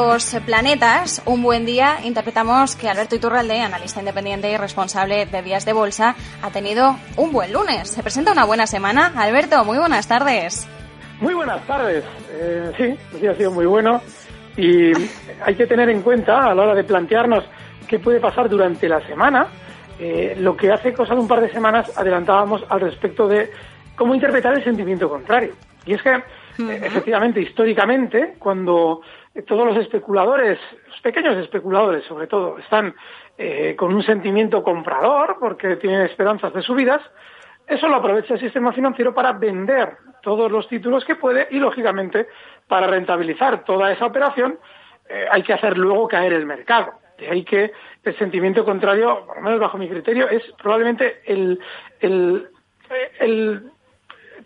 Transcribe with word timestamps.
Los 0.00 0.34
planetas, 0.46 1.22
Un 1.26 1.42
buen 1.42 1.66
día, 1.66 1.98
interpretamos 2.04 2.74
que 2.74 2.88
Alberto 2.88 3.16
Iturralde, 3.16 3.60
analista 3.60 4.00
independiente 4.00 4.50
y 4.50 4.56
responsable 4.56 5.26
de 5.26 5.42
vías 5.42 5.66
de 5.66 5.74
bolsa, 5.74 6.14
ha 6.42 6.50
tenido 6.50 6.96
un 7.16 7.32
buen 7.32 7.52
lunes. 7.52 7.90
Se 7.90 8.02
presenta 8.02 8.32
una 8.32 8.46
buena 8.46 8.66
semana. 8.66 9.12
Alberto, 9.14 9.62
muy 9.64 9.76
buenas 9.78 10.08
tardes. 10.08 10.66
Muy 11.20 11.34
buenas 11.34 11.62
tardes. 11.66 12.02
Eh, 12.32 12.96
sí, 13.12 13.26
ha 13.26 13.34
sido 13.34 13.50
muy 13.50 13.66
bueno 13.66 14.00
y 14.56 14.90
hay 15.44 15.54
que 15.54 15.66
tener 15.66 15.90
en 15.90 16.00
cuenta 16.00 16.50
a 16.50 16.54
la 16.54 16.62
hora 16.62 16.74
de 16.74 16.84
plantearnos 16.84 17.44
qué 17.86 17.98
puede 17.98 18.20
pasar 18.20 18.48
durante 18.48 18.88
la 18.88 19.06
semana. 19.06 19.48
eh, 19.98 20.34
lo 20.38 20.56
que 20.56 20.72
hace 20.72 20.94
cosa 20.94 21.12
de 21.14 21.20
un 21.20 21.28
par 21.28 21.42
de 21.42 21.52
semanas 21.52 21.92
adelantábamos 21.94 22.64
al 22.70 22.80
respecto 22.80 23.28
de 23.28 23.50
cómo 23.96 24.14
interpretar 24.14 24.54
el 24.54 24.64
sentimiento 24.64 25.10
contrario. 25.10 25.52
Y 25.84 25.92
es 25.92 26.02
que, 26.02 26.10
eh, 26.14 26.80
efectivamente, 26.84 27.42
históricamente, 27.42 28.34
cuando 28.38 29.02
todos 29.42 29.66
los 29.66 29.76
especuladores, 29.76 30.58
los 30.88 31.00
pequeños 31.00 31.36
especuladores 31.36 32.04
sobre 32.04 32.26
todo, 32.26 32.58
están 32.58 32.94
eh, 33.38 33.74
con 33.76 33.94
un 33.94 34.02
sentimiento 34.02 34.62
comprador 34.62 35.36
porque 35.40 35.76
tienen 35.76 36.02
esperanzas 36.02 36.52
de 36.52 36.62
subidas, 36.62 37.00
eso 37.66 37.88
lo 37.88 37.96
aprovecha 37.96 38.34
el 38.34 38.40
sistema 38.40 38.72
financiero 38.72 39.14
para 39.14 39.32
vender 39.32 39.96
todos 40.22 40.50
los 40.50 40.68
títulos 40.68 41.04
que 41.04 41.14
puede 41.14 41.46
y, 41.50 41.58
lógicamente, 41.58 42.26
para 42.66 42.86
rentabilizar 42.86 43.64
toda 43.64 43.92
esa 43.92 44.06
operación 44.06 44.58
eh, 45.08 45.26
hay 45.30 45.42
que 45.42 45.52
hacer 45.52 45.78
luego 45.78 46.08
caer 46.08 46.32
el 46.32 46.46
mercado. 46.46 46.92
De 47.16 47.28
ahí 47.28 47.44
que 47.44 47.72
el 48.02 48.18
sentimiento 48.18 48.64
contrario, 48.64 49.24
por 49.26 49.36
lo 49.36 49.42
menos 49.42 49.60
bajo 49.60 49.78
mi 49.78 49.88
criterio, 49.88 50.28
es 50.28 50.42
probablemente 50.60 51.20
el, 51.26 51.60
el, 52.00 52.48
eh, 52.90 53.10
el 53.20 53.70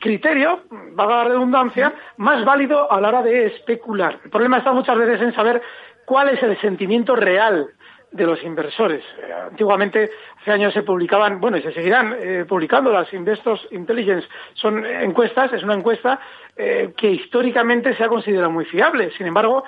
criterio, 0.00 0.62
valga 0.92 1.16
la 1.16 1.24
redundancia, 1.24 1.92
más 2.16 2.44
válido 2.44 2.90
a 2.90 3.00
la 3.00 3.08
hora 3.08 3.22
de 3.22 3.46
especular. 3.46 4.20
El 4.24 4.30
problema 4.30 4.58
está 4.58 4.72
muchas 4.72 4.96
veces 4.96 5.20
en 5.20 5.34
saber 5.34 5.62
cuál 6.04 6.28
es 6.30 6.42
el 6.42 6.58
sentimiento 6.60 7.16
real 7.16 7.68
de 8.14 8.26
los 8.26 8.42
inversores. 8.44 9.02
Eh, 9.18 9.32
antiguamente, 9.50 10.10
hace 10.40 10.52
años 10.52 10.72
se 10.72 10.82
publicaban, 10.82 11.40
bueno, 11.40 11.56
y 11.56 11.62
se 11.62 11.72
seguirán 11.72 12.16
eh, 12.18 12.44
publicando 12.48 12.92
las 12.92 13.12
Investors 13.12 13.66
Intelligence. 13.72 14.28
Son 14.54 14.86
encuestas, 14.86 15.52
es 15.52 15.62
una 15.64 15.74
encuesta 15.74 16.20
eh, 16.56 16.92
que 16.96 17.10
históricamente 17.10 17.94
se 17.96 18.04
ha 18.04 18.08
considerado 18.08 18.50
muy 18.50 18.64
fiable. 18.66 19.10
Sin 19.16 19.26
embargo, 19.26 19.64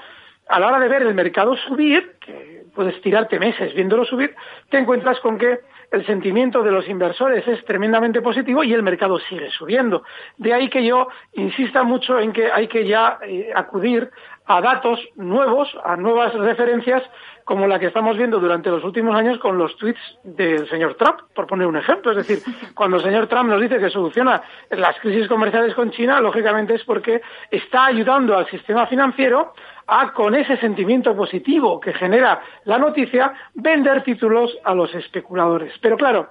a 0.48 0.60
la 0.60 0.68
hora 0.68 0.78
de 0.78 0.88
ver 0.88 1.02
el 1.02 1.14
mercado 1.14 1.56
subir, 1.56 2.18
que 2.20 2.66
puedes 2.72 3.00
tirarte 3.00 3.40
meses 3.40 3.74
viéndolo 3.74 4.04
subir, 4.04 4.34
te 4.70 4.78
encuentras 4.78 5.18
con 5.20 5.38
que 5.38 5.58
el 5.90 6.04
sentimiento 6.06 6.62
de 6.62 6.70
los 6.70 6.88
inversores 6.88 7.46
es 7.46 7.64
tremendamente 7.64 8.22
positivo 8.22 8.64
y 8.64 8.72
el 8.72 8.82
mercado 8.82 9.18
sigue 9.18 9.50
subiendo. 9.50 10.02
De 10.36 10.52
ahí 10.52 10.68
que 10.68 10.84
yo 10.84 11.08
insista 11.34 11.82
mucho 11.82 12.18
en 12.18 12.32
que 12.32 12.50
hay 12.50 12.68
que 12.68 12.86
ya 12.86 13.18
eh, 13.22 13.50
acudir 13.54 14.10
a 14.46 14.60
datos 14.60 15.00
nuevos, 15.16 15.68
a 15.84 15.96
nuevas 15.96 16.32
referencias, 16.34 17.02
como 17.44 17.66
la 17.66 17.78
que 17.78 17.86
estamos 17.86 18.16
viendo 18.16 18.40
durante 18.40 18.70
los 18.70 18.82
últimos 18.84 19.14
años 19.14 19.38
con 19.38 19.58
los 19.58 19.76
tweets 19.76 20.00
del 20.24 20.68
señor 20.68 20.94
Trump, 20.94 21.20
por 21.34 21.46
poner 21.46 21.66
un 21.66 21.76
ejemplo. 21.76 22.12
Es 22.12 22.26
decir, 22.26 22.54
cuando 22.74 22.96
el 22.96 23.02
señor 23.02 23.26
Trump 23.26 23.48
nos 23.48 23.60
dice 23.60 23.78
que 23.78 23.90
soluciona 23.90 24.42
las 24.70 24.98
crisis 25.00 25.28
comerciales 25.28 25.74
con 25.74 25.90
China, 25.90 26.20
lógicamente 26.20 26.74
es 26.74 26.84
porque 26.84 27.20
está 27.50 27.86
ayudando 27.86 28.36
al 28.36 28.48
sistema 28.48 28.86
financiero 28.86 29.52
a, 29.86 30.12
con 30.12 30.34
ese 30.34 30.56
sentimiento 30.56 31.14
positivo 31.14 31.78
que 31.80 31.92
genera 31.92 32.40
la 32.64 32.78
noticia, 32.78 33.32
vender 33.54 34.02
títulos 34.02 34.56
a 34.64 34.74
los 34.74 34.94
especuladores. 34.94 35.72
Pero 35.80 35.96
claro, 35.96 36.30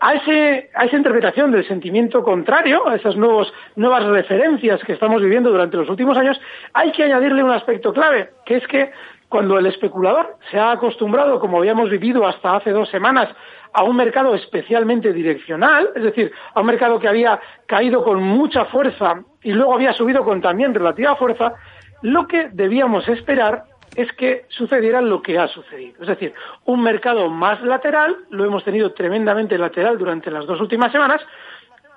a, 0.00 0.14
ese, 0.14 0.70
a 0.74 0.86
esa 0.86 0.96
interpretación 0.96 1.52
del 1.52 1.66
sentimiento 1.68 2.22
contrario, 2.22 2.88
a 2.88 2.96
esas 2.96 3.16
nuevos, 3.16 3.52
nuevas 3.76 4.04
referencias 4.04 4.82
que 4.82 4.94
estamos 4.94 5.22
viviendo 5.22 5.50
durante 5.50 5.76
los 5.76 5.88
últimos 5.88 6.16
años, 6.16 6.40
hay 6.72 6.90
que 6.92 7.04
añadirle 7.04 7.44
un 7.44 7.50
aspecto 7.50 7.92
clave, 7.92 8.30
que 8.46 8.56
es 8.56 8.66
que 8.66 8.90
cuando 9.28 9.58
el 9.58 9.66
especulador 9.66 10.38
se 10.50 10.58
ha 10.58 10.72
acostumbrado, 10.72 11.38
como 11.38 11.58
habíamos 11.58 11.90
vivido 11.90 12.26
hasta 12.26 12.56
hace 12.56 12.70
dos 12.70 12.88
semanas, 12.88 13.28
a 13.72 13.84
un 13.84 13.94
mercado 13.94 14.34
especialmente 14.34 15.12
direccional, 15.12 15.90
es 15.94 16.02
decir, 16.02 16.32
a 16.54 16.60
un 16.60 16.66
mercado 16.66 16.98
que 16.98 17.06
había 17.06 17.38
caído 17.66 18.02
con 18.02 18.20
mucha 18.20 18.64
fuerza 18.64 19.22
y 19.42 19.52
luego 19.52 19.74
había 19.74 19.92
subido 19.92 20.24
con 20.24 20.40
también 20.40 20.74
relativa 20.74 21.14
fuerza, 21.14 21.54
lo 22.02 22.26
que 22.26 22.48
debíamos 22.52 23.06
esperar 23.08 23.64
es 23.96 24.12
que 24.12 24.44
sucediera 24.48 25.00
lo 25.00 25.22
que 25.22 25.38
ha 25.38 25.48
sucedido. 25.48 26.00
Es 26.00 26.08
decir, 26.08 26.34
un 26.64 26.82
mercado 26.82 27.28
más 27.28 27.60
lateral, 27.62 28.16
lo 28.30 28.44
hemos 28.44 28.64
tenido 28.64 28.92
tremendamente 28.92 29.58
lateral 29.58 29.98
durante 29.98 30.30
las 30.30 30.46
dos 30.46 30.60
últimas 30.60 30.92
semanas, 30.92 31.20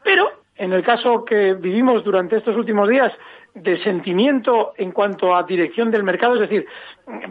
pero 0.04 0.32
en 0.56 0.74
el 0.74 0.84
caso 0.84 1.26
que 1.26 1.54
vivimos 1.54 2.04
durante 2.04 2.38
estos 2.38 2.56
últimos 2.56 2.90
días 2.90 3.12
de 3.56 3.82
sentimiento 3.84 4.74
en 4.78 4.92
cuanto 4.92 5.36
a 5.36 5.44
dirección 5.44 5.92
del 5.92 6.04
mercado, 6.04 6.36
es 6.36 6.42
decir, 6.42 6.66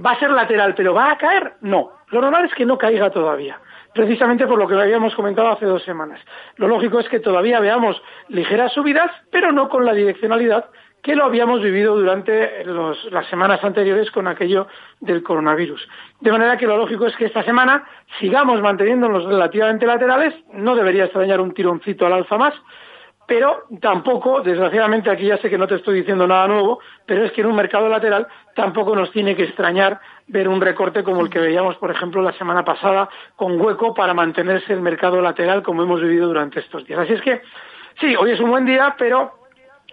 ¿va 0.04 0.12
a 0.12 0.18
ser 0.18 0.30
lateral 0.30 0.74
pero 0.74 0.94
va 0.94 1.12
a 1.12 1.18
caer? 1.18 1.54
No, 1.60 1.92
lo 2.08 2.20
normal 2.20 2.44
es 2.46 2.54
que 2.54 2.66
no 2.66 2.78
caiga 2.78 3.10
todavía 3.10 3.60
precisamente 3.94 4.46
por 4.46 4.58
lo 4.58 4.66
que 4.66 4.74
habíamos 4.74 5.14
comentado 5.14 5.50
hace 5.50 5.66
dos 5.66 5.82
semanas. 5.82 6.20
Lo 6.56 6.68
lógico 6.68 7.00
es 7.00 7.08
que 7.08 7.20
todavía 7.20 7.60
veamos 7.60 8.00
ligeras 8.28 8.72
subidas, 8.72 9.10
pero 9.30 9.52
no 9.52 9.68
con 9.68 9.84
la 9.84 9.92
direccionalidad 9.92 10.66
que 11.02 11.16
lo 11.16 11.24
habíamos 11.24 11.60
vivido 11.60 11.96
durante 11.96 12.64
las 12.64 13.26
semanas 13.26 13.62
anteriores 13.64 14.10
con 14.12 14.28
aquello 14.28 14.68
del 15.00 15.22
coronavirus. 15.22 15.86
De 16.20 16.30
manera 16.30 16.56
que 16.56 16.66
lo 16.66 16.76
lógico 16.76 17.06
es 17.06 17.16
que 17.16 17.24
esta 17.24 17.42
semana 17.42 17.84
sigamos 18.20 18.60
manteniéndonos 18.62 19.24
relativamente 19.24 19.84
laterales, 19.84 20.34
no 20.52 20.76
debería 20.76 21.04
extrañar 21.04 21.40
un 21.40 21.52
tironcito 21.54 22.06
al 22.06 22.12
alza 22.12 22.38
más, 22.38 22.54
pero 23.26 23.64
tampoco, 23.80 24.42
desgraciadamente 24.42 25.10
aquí 25.10 25.26
ya 25.26 25.38
sé 25.38 25.50
que 25.50 25.58
no 25.58 25.66
te 25.66 25.76
estoy 25.76 26.00
diciendo 26.00 26.26
nada 26.26 26.46
nuevo, 26.46 26.80
pero 27.06 27.24
es 27.24 27.32
que 27.32 27.40
en 27.40 27.48
un 27.48 27.56
mercado 27.56 27.88
lateral 27.88 28.28
tampoco 28.54 28.94
nos 28.94 29.10
tiene 29.10 29.34
que 29.34 29.44
extrañar 29.44 30.00
ver 30.28 30.48
un 30.48 30.60
recorte 30.60 31.02
como 31.02 31.20
el 31.22 31.30
que 31.30 31.38
veíamos, 31.38 31.76
por 31.76 31.90
ejemplo, 31.90 32.22
la 32.22 32.32
semana 32.32 32.64
pasada, 32.64 33.08
con 33.36 33.60
hueco 33.60 33.94
para 33.94 34.14
mantenerse 34.14 34.72
el 34.72 34.82
mercado 34.82 35.20
lateral 35.20 35.62
como 35.62 35.82
hemos 35.82 36.00
vivido 36.00 36.28
durante 36.28 36.60
estos 36.60 36.84
días. 36.86 37.00
Así 37.00 37.14
es 37.14 37.22
que, 37.22 37.42
sí, 38.00 38.14
hoy 38.16 38.32
es 38.32 38.40
un 38.40 38.50
buen 38.50 38.66
día, 38.66 38.94
pero 38.98 39.41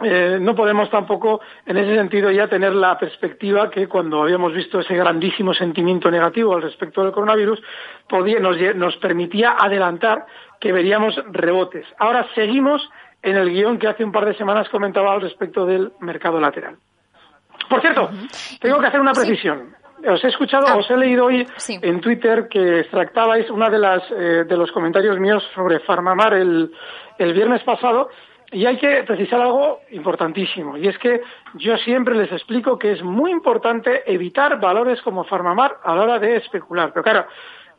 eh, 0.01 0.37
no 0.39 0.55
podemos 0.55 0.89
tampoco, 0.89 1.41
en 1.65 1.77
ese 1.77 1.95
sentido, 1.95 2.31
ya 2.31 2.47
tener 2.47 2.73
la 2.73 2.97
perspectiva 2.97 3.69
que 3.69 3.87
cuando 3.87 4.21
habíamos 4.21 4.53
visto 4.53 4.79
ese 4.79 4.95
grandísimo 4.95 5.53
sentimiento 5.53 6.09
negativo 6.09 6.55
al 6.55 6.61
respecto 6.61 7.03
del 7.03 7.11
coronavirus, 7.11 7.61
podía, 8.07 8.39
nos, 8.39 8.57
nos 8.75 8.95
permitía 8.97 9.55
adelantar 9.59 10.25
que 10.59 10.71
veríamos 10.71 11.15
rebotes. 11.31 11.85
Ahora 11.97 12.25
seguimos 12.35 12.87
en 13.21 13.35
el 13.35 13.49
guion 13.49 13.77
que 13.77 13.87
hace 13.87 14.03
un 14.03 14.11
par 14.11 14.25
de 14.25 14.35
semanas 14.35 14.69
comentaba 14.69 15.13
al 15.13 15.21
respecto 15.21 15.65
del 15.65 15.91
mercado 15.99 16.39
lateral. 16.39 16.77
Por 17.69 17.81
cierto, 17.81 18.09
tengo 18.61 18.79
que 18.79 18.87
hacer 18.87 18.99
una 19.01 19.11
precisión. 19.11 19.75
Os 20.07 20.23
he 20.23 20.29
escuchado, 20.29 20.65
Ah. 20.65 20.77
os 20.77 20.89
he 20.89 20.95
leído 20.95 21.25
hoy 21.25 21.45
en 21.81 21.99
Twitter 21.99 22.47
que 22.49 22.79
extractabais 22.79 23.49
una 23.49 23.69
de 23.69 23.77
las 23.77 24.01
eh, 24.11 24.45
de 24.47 24.55
los 24.57 24.71
comentarios 24.71 25.19
míos 25.19 25.43
sobre 25.53 25.79
Farmamar 25.81 26.35
el, 26.35 26.71
el 27.17 27.33
viernes 27.33 27.61
pasado 27.63 28.09
y 28.51 28.65
hay 28.65 28.77
que 28.77 29.03
precisar 29.03 29.41
algo 29.41 29.81
importantísimo 29.91 30.77
y 30.77 30.87
es 30.87 30.97
que 30.97 31.21
yo 31.55 31.77
siempre 31.77 32.15
les 32.15 32.31
explico 32.31 32.77
que 32.79 32.93
es 32.93 33.03
muy 33.03 33.31
importante 33.31 34.03
evitar 34.11 34.59
valores 34.59 35.01
como 35.01 35.23
Farmamar 35.23 35.77
a 35.83 35.95
la 35.95 36.01
hora 36.03 36.19
de 36.19 36.37
especular. 36.37 36.91
Pero 36.91 37.03
claro, 37.03 37.25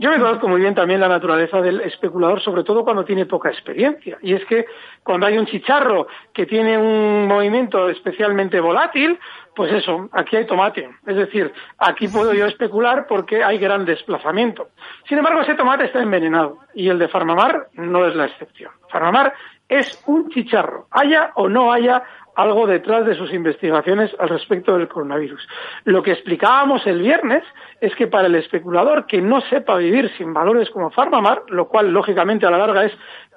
yo 0.00 0.10
me 0.10 0.18
conozco 0.18 0.48
muy 0.48 0.62
bien 0.62 0.74
también 0.74 0.98
la 0.98 1.08
naturaleza 1.08 1.60
del 1.60 1.82
especulador, 1.82 2.40
sobre 2.40 2.64
todo 2.64 2.84
cuando 2.84 3.04
tiene 3.04 3.26
poca 3.26 3.50
experiencia. 3.50 4.16
Y 4.22 4.32
es 4.32 4.42
que 4.46 4.64
cuando 5.02 5.26
hay 5.26 5.36
un 5.36 5.44
chicharro 5.44 6.06
que 6.32 6.46
tiene 6.46 6.78
un 6.78 7.26
movimiento 7.26 7.86
especialmente 7.90 8.60
volátil, 8.60 9.18
pues 9.54 9.70
eso, 9.72 10.08
aquí 10.12 10.36
hay 10.36 10.46
tomate. 10.46 10.88
Es 11.06 11.16
decir, 11.16 11.52
aquí 11.76 12.08
puedo 12.08 12.32
yo 12.32 12.46
especular 12.46 13.06
porque 13.06 13.44
hay 13.44 13.58
gran 13.58 13.84
desplazamiento. 13.84 14.68
Sin 15.06 15.18
embargo, 15.18 15.42
ese 15.42 15.54
tomate 15.54 15.84
está 15.84 16.00
envenenado 16.00 16.60
y 16.74 16.88
el 16.88 16.98
de 16.98 17.08
Farmamar 17.08 17.68
no 17.74 18.06
es 18.06 18.14
la 18.14 18.24
excepción. 18.24 18.72
Farmamar 18.88 19.34
es 19.70 20.02
un 20.06 20.28
chicharro, 20.28 20.88
haya 20.90 21.30
o 21.36 21.48
no 21.48 21.72
haya 21.72 22.02
algo 22.34 22.66
detrás 22.66 23.06
de 23.06 23.14
sus 23.14 23.32
investigaciones 23.32 24.10
al 24.18 24.28
respecto 24.28 24.76
del 24.76 24.88
coronavirus. 24.88 25.46
Lo 25.84 26.02
que 26.02 26.12
explicábamos 26.12 26.86
el 26.86 27.00
viernes 27.00 27.44
es 27.80 27.94
que 27.94 28.08
para 28.08 28.26
el 28.26 28.34
especulador 28.34 29.06
que 29.06 29.20
no 29.20 29.40
sepa 29.42 29.76
vivir 29.76 30.10
sin 30.18 30.32
valores 30.34 30.70
como 30.70 30.90
Farmamar, 30.90 31.42
lo 31.48 31.68
cual 31.68 31.92
lógicamente 31.92 32.46
a 32.46 32.50
la 32.50 32.58
larga 32.58 32.84
es 32.84 32.92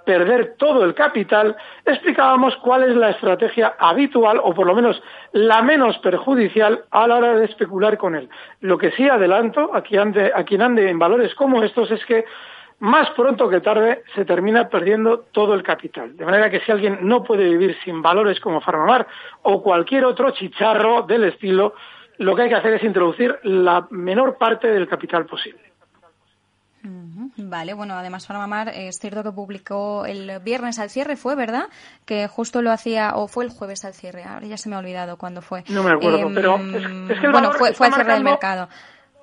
perder 0.06 0.56
todo 0.57 0.83
el 0.83 0.94
capital, 0.95 1.56
explicábamos 1.85 2.56
cuál 2.57 2.83
es 2.83 2.95
la 2.95 3.12
estrategia 3.12 3.75
habitual 3.80 4.39
o 4.44 4.53
por 4.53 4.68
lo 4.68 4.75
menos 4.75 5.01
la 5.31 5.62
menos 5.62 5.97
perjudicial 6.00 6.83
a 6.91 7.07
la 7.07 7.15
hora 7.15 7.35
de 7.35 7.45
especular 7.45 7.97
con 7.97 8.15
él. 8.15 8.27
Lo 8.59 8.77
que 8.77 8.91
sí 8.91 9.07
adelanto 9.07 9.74
a 9.74 9.81
quien 9.81 10.01
ande, 10.01 10.31
a 10.33 10.44
quien 10.44 10.62
ande 10.62 10.89
en 10.89 11.00
valores 11.00 11.33
como 11.35 11.63
estos 11.63 11.91
es 11.91 12.03
que 12.06 12.25
más 12.80 13.10
pronto 13.12 13.48
que 13.50 13.62
tarde 13.62 14.04
se 14.16 14.25
termina 14.25 14.68
perdiendo 14.70 15.20
todo 15.31 15.54
el 15.54 15.64
capital. 15.64 16.16
De 16.18 16.25
manera 16.25 16.50
que 16.50 16.60
si 16.62 16.72
alguien 16.72 17.00
no 17.02 17.24
puede 17.24 17.48
vivir 17.50 17.78
sin 17.84 18.02
valores 18.02 18.40
como 18.40 18.60
Farmamar 18.62 19.08
o 19.44 19.62
cualquier 19.64 20.06
otro 20.06 20.31
chicharro 20.31 21.04
del 21.04 21.24
estilo, 21.25 21.74
lo 22.18 22.36
que 22.36 22.44
hay 22.44 22.50
que 22.50 22.56
hacer 22.56 22.74
es 22.75 22.84
introducir 22.84 23.40
la 23.44 23.88
menor 23.90 24.38
parte 24.38 24.68
del 24.68 24.88
capital 24.88 25.25
posible. 25.25 25.62
Vale, 27.38 27.74
bueno, 27.74 27.94
además 27.94 28.28
Farmamar 28.28 28.68
eh, 28.70 28.90
es 28.90 29.00
cierto 29.00 29.24
que 29.24 29.31
publicó 29.31 30.06
el 30.06 30.40
viernes 30.44 30.80
al 30.80 30.90
cierre, 30.90 31.16
fue 31.16 31.34
verdad, 31.36 31.69
que 32.06 32.28
justo 32.28 32.62
lo 32.62 32.72
hacía, 32.72 33.14
o 33.16 33.30
fue 33.30 33.46
el 33.46 33.52
jueves 33.52 33.86
al 33.86 33.94
cierre, 33.94 34.24
ahora 34.26 34.46
ya 34.46 34.58
se 34.58 34.68
me 34.68 34.76
ha 34.76 34.80
olvidado 34.80 35.18
cuándo 35.18 35.42
fue. 35.42 35.64
No 35.69 35.81
me 35.81 35.92
acuerdo, 35.92 36.18
Em, 36.28 36.36
pero 36.36 36.56
es- 36.58 37.12
es 37.12 37.19
que 37.22 37.26
el 37.28 37.31
bueno, 37.31 37.52
fue, 37.54 37.74
fue 37.74 37.88
al 37.88 37.94
cierre 37.94 38.14
del 38.14 38.24
mercado. 38.26 38.68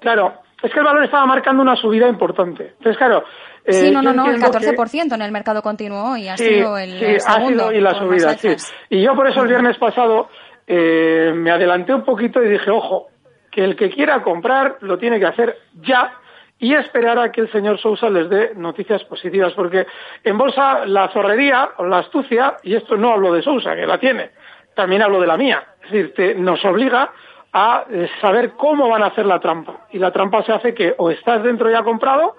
Claro, 0.00 0.40
es 0.62 0.72
que 0.72 0.78
el 0.78 0.84
valor 0.84 1.04
estaba 1.04 1.26
marcando 1.26 1.62
una 1.62 1.76
subida 1.76 2.08
importante. 2.08 2.74
Entonces, 2.78 2.96
claro. 2.96 3.24
eh, 3.64 3.72
sí, 3.72 3.90
no, 3.90 4.02
no, 4.02 4.12
no, 4.12 4.26
el 4.26 4.34
entiendo 4.36 4.58
que- 4.58 4.66
14% 4.76 5.14
en 5.14 5.22
el 5.22 5.32
mercado 5.32 5.62
continuó 5.62 6.16
y 6.16 6.28
ha 6.28 6.36
sí, 6.36 6.44
sido 6.46 6.76
el 6.78 6.90
sí, 6.98 7.04
el 7.04 7.16
ha 7.16 7.20
segundo. 7.20 7.68
sido 7.68 7.72
y 7.72 7.80
la 7.80 7.94
subida, 7.94 8.34
sí. 8.34 8.56
Y 8.90 9.02
yo 9.02 9.14
por 9.14 9.26
eso 9.28 9.42
el 9.42 9.48
viernes 9.48 9.76
pasado 9.78 10.28
eh, 10.66 11.32
me 11.34 11.50
adelanté 11.50 11.94
un 11.94 12.04
poquito 12.04 12.42
y 12.42 12.48
dije, 12.48 12.70
ojo, 12.70 13.08
que 13.50 13.64
el 13.64 13.74
que 13.76 13.90
quiera 13.90 14.22
comprar 14.22 14.76
lo 14.80 14.98
tiene 14.98 15.18
que 15.18 15.26
hacer 15.26 15.56
ya 15.82 16.12
y 16.58 16.74
esperar 16.74 17.18
a 17.18 17.32
que 17.32 17.40
el 17.40 17.50
señor 17.50 17.78
Sousa 17.80 18.08
les 18.10 18.28
dé 18.28 18.52
noticias 18.54 19.02
positivas, 19.04 19.52
porque 19.54 19.86
en 20.22 20.36
bolsa 20.38 20.84
la 20.86 21.08
zorrería 21.08 21.70
o 21.78 21.86
la 21.86 21.98
astucia, 21.98 22.56
y 22.62 22.74
esto 22.76 22.96
no 22.96 23.12
hablo 23.12 23.32
de 23.32 23.42
Sousa, 23.42 23.74
que 23.74 23.86
la 23.86 23.98
tiene, 23.98 24.30
también 24.74 25.00
hablo 25.02 25.20
de 25.20 25.26
la 25.26 25.36
mía, 25.38 25.64
es 25.84 25.90
decir, 25.90 26.14
te- 26.14 26.34
nos 26.34 26.62
obliga 26.66 27.10
a 27.52 27.84
eh, 27.90 28.08
saber 28.20 28.52
cómo 28.52 28.88
van 28.88 29.02
a 29.02 29.06
hacer 29.06 29.26
la 29.26 29.40
trampa. 29.40 29.86
Y 29.90 29.98
la 29.98 30.12
trampa 30.12 30.42
se 30.42 30.52
hace 30.52 30.74
que 30.74 30.94
o 30.98 31.10
estás 31.10 31.42
dentro 31.42 31.70
ya 31.70 31.82
comprado 31.82 32.36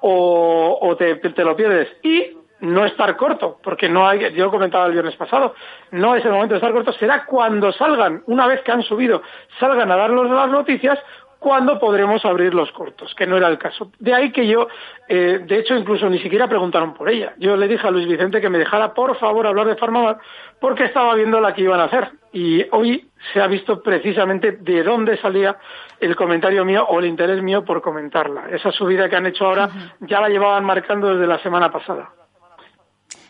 o, 0.00 0.78
o 0.80 0.96
te, 0.96 1.44
lo 1.44 1.56
pierdes. 1.56 1.88
Y 2.02 2.36
no 2.60 2.84
estar 2.84 3.16
corto, 3.16 3.58
porque 3.62 3.88
no 3.88 4.06
hay, 4.06 4.32
yo 4.34 4.44
lo 4.44 4.50
comentaba 4.50 4.86
el 4.86 4.92
viernes 4.92 5.16
pasado, 5.16 5.54
no 5.90 6.14
es 6.14 6.24
el 6.24 6.30
momento 6.30 6.54
de 6.54 6.58
estar 6.58 6.72
corto, 6.72 6.92
será 6.92 7.24
cuando 7.24 7.72
salgan, 7.72 8.22
una 8.26 8.46
vez 8.46 8.60
que 8.62 8.70
han 8.70 8.84
subido, 8.84 9.20
salgan 9.58 9.90
a 9.90 9.96
darnos 9.96 10.30
las 10.30 10.48
noticias, 10.48 10.96
cuando 11.40 11.80
podremos 11.80 12.24
abrir 12.24 12.54
los 12.54 12.70
cortos, 12.70 13.12
que 13.16 13.26
no 13.26 13.36
era 13.36 13.48
el 13.48 13.58
caso. 13.58 13.90
De 13.98 14.14
ahí 14.14 14.30
que 14.30 14.46
yo, 14.46 14.68
eh, 15.08 15.40
de 15.44 15.58
hecho, 15.58 15.74
incluso 15.74 16.08
ni 16.08 16.20
siquiera 16.20 16.46
preguntaron 16.46 16.94
por 16.94 17.10
ella. 17.10 17.34
Yo 17.36 17.56
le 17.56 17.66
dije 17.66 17.84
a 17.84 17.90
Luis 17.90 18.06
Vicente 18.06 18.40
que 18.40 18.48
me 18.48 18.58
dejara, 18.58 18.94
por 18.94 19.18
favor, 19.18 19.48
hablar 19.48 19.66
de 19.66 19.74
Farmamar, 19.74 20.18
porque 20.60 20.84
estaba 20.84 21.16
viendo 21.16 21.40
la 21.40 21.52
que 21.52 21.62
iban 21.62 21.80
a 21.80 21.84
hacer. 21.84 22.12
Y 22.32 22.64
hoy 22.72 23.08
se 23.32 23.40
ha 23.40 23.46
visto 23.46 23.82
precisamente 23.82 24.52
de 24.52 24.82
dónde 24.82 25.16
salía 25.20 25.56
el 26.00 26.16
comentario 26.16 26.64
mío 26.64 26.84
o 26.88 26.98
el 26.98 27.06
interés 27.06 27.42
mío 27.42 27.64
por 27.64 27.82
comentarla. 27.82 28.48
Esa 28.50 28.70
subida 28.72 29.08
que 29.08 29.16
han 29.16 29.26
hecho 29.26 29.44
ahora 29.46 29.68
ya 30.00 30.20
la 30.20 30.28
llevaban 30.28 30.64
marcando 30.64 31.14
desde 31.14 31.26
la 31.26 31.38
semana 31.42 31.70
pasada. 31.70 32.10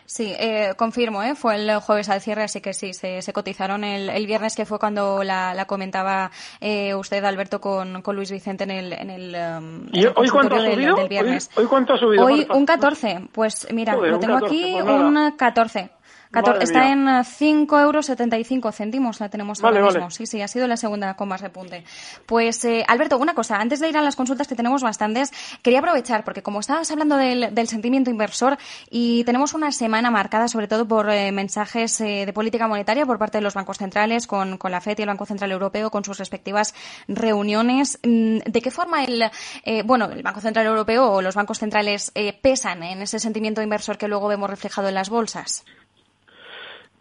Sí, 0.05 0.31
eh, 0.37 0.73
confirmo, 0.77 1.23
¿eh? 1.23 1.33
fue 1.33 1.55
el 1.55 1.79
jueves 1.79 2.07
al 2.07 2.21
cierre, 2.21 2.43
así 2.43 2.61
que 2.61 2.73
sí, 2.73 2.93
se, 2.93 3.23
se 3.23 3.33
cotizaron 3.33 3.83
el, 3.83 4.09
el 4.09 4.27
viernes, 4.27 4.55
que 4.55 4.63
fue 4.63 4.77
cuando 4.77 5.23
la, 5.23 5.55
la 5.55 5.65
comentaba 5.65 6.29
eh, 6.61 6.93
usted, 6.93 7.23
Alberto, 7.23 7.59
con, 7.59 8.03
con 8.03 8.15
Luis 8.15 8.29
Vicente 8.31 8.63
en 8.65 8.71
el, 8.71 8.93
en 8.93 9.09
el, 9.09 9.35
um, 9.57 9.87
¿Y 9.91 10.01
en 10.01 10.07
el 10.09 10.13
hoy 10.15 10.29
cuánto 10.29 10.53
ha 10.55 10.57
consultorio 10.59 10.95
del- 10.95 11.09
viernes. 11.09 11.49
¿Hoy, 11.55 11.63
hoy 11.63 11.69
cuánto 11.69 11.93
ha 11.93 11.97
subido? 11.97 12.25
Hoy 12.25 12.45
un 12.53 12.65
14, 12.65 13.21
pues 13.31 13.67
mira, 13.73 13.93
Joder, 13.93 14.11
lo 14.11 14.19
tengo 14.19 14.33
14, 14.35 14.55
aquí, 14.55 14.75
pues 14.83 15.01
un 15.01 15.31
14. 15.35 15.89
Cator- 16.33 16.53
Madre 16.53 16.63
está 16.65 16.93
mía. 16.95 17.17
en 17.19 17.23
5 17.25 17.79
euros 17.79 18.05
75 18.07 18.71
céntimos, 18.71 19.19
la 19.19 19.29
tenemos 19.29 19.61
Vale, 19.61 19.77
ahora 19.77 19.85
vale. 19.87 19.99
mismo. 19.99 20.09
Sí, 20.11 20.25
sí, 20.25 20.41
ha 20.41 20.47
sido 20.47 20.67
la 20.67 20.75
segunda 20.77 21.13
con 21.15 21.27
más 21.29 21.41
repunte. 21.41 21.83
Pues, 22.25 22.65
eh, 22.65 22.83
Alberto, 22.87 23.17
una 23.19 23.33
cosa, 23.35 23.57
antes 23.57 23.79
de 23.79 23.89
ir 23.89 23.97
a 23.97 24.01
las 24.01 24.15
consultas 24.15 24.47
que 24.47 24.55
tenemos 24.55 24.81
bastantes, 24.83 25.31
quería 25.61 25.79
aprovechar, 25.79 26.23
porque 26.23 26.41
como 26.41 26.59
estabas 26.59 26.89
hablando 26.91 27.17
del, 27.17 27.53
del 27.53 27.67
sentimiento 27.67 28.09
inversor 28.09 28.57
y 28.89 29.23
tenemos 29.25 29.53
una 29.53 29.71
semana 29.71 30.09
marcada 30.11 30.47
sobre 30.47 30.67
todo 30.67 30.87
por 30.87 31.09
eh, 31.09 31.31
mensajes 31.31 32.01
eh, 32.01 32.25
de 32.25 32.33
política 32.33 32.67
monetaria 32.67 33.05
por 33.05 33.19
parte 33.19 33.37
de 33.37 33.43
los 33.43 33.53
bancos 33.53 33.77
centrales, 33.77 34.25
con, 34.27 34.57
con 34.57 34.71
la 34.71 34.81
FED 34.81 34.99
y 34.99 35.01
el 35.03 35.07
Banco 35.09 35.25
Central 35.27 35.51
Europeo, 35.51 35.91
con 35.91 36.03
sus 36.03 36.17
respectivas 36.17 36.73
reuniones. 37.07 37.99
Mm, 38.03 38.39
¿De 38.45 38.61
qué 38.61 38.71
forma 38.71 39.03
el, 39.03 39.23
eh, 39.65 39.83
bueno, 39.83 40.05
el 40.05 40.23
Banco 40.23 40.41
Central 40.41 40.65
Europeo 40.65 41.11
o 41.11 41.21
los 41.21 41.35
bancos 41.35 41.59
centrales 41.59 42.11
eh, 42.15 42.33
pesan 42.41 42.83
en 42.83 43.01
ese 43.01 43.19
sentimiento 43.19 43.61
inversor 43.61 43.97
que 43.97 44.07
luego 44.07 44.27
vemos 44.27 44.49
reflejado 44.49 44.87
en 44.89 44.95
las 44.95 45.09
bolsas? 45.09 45.63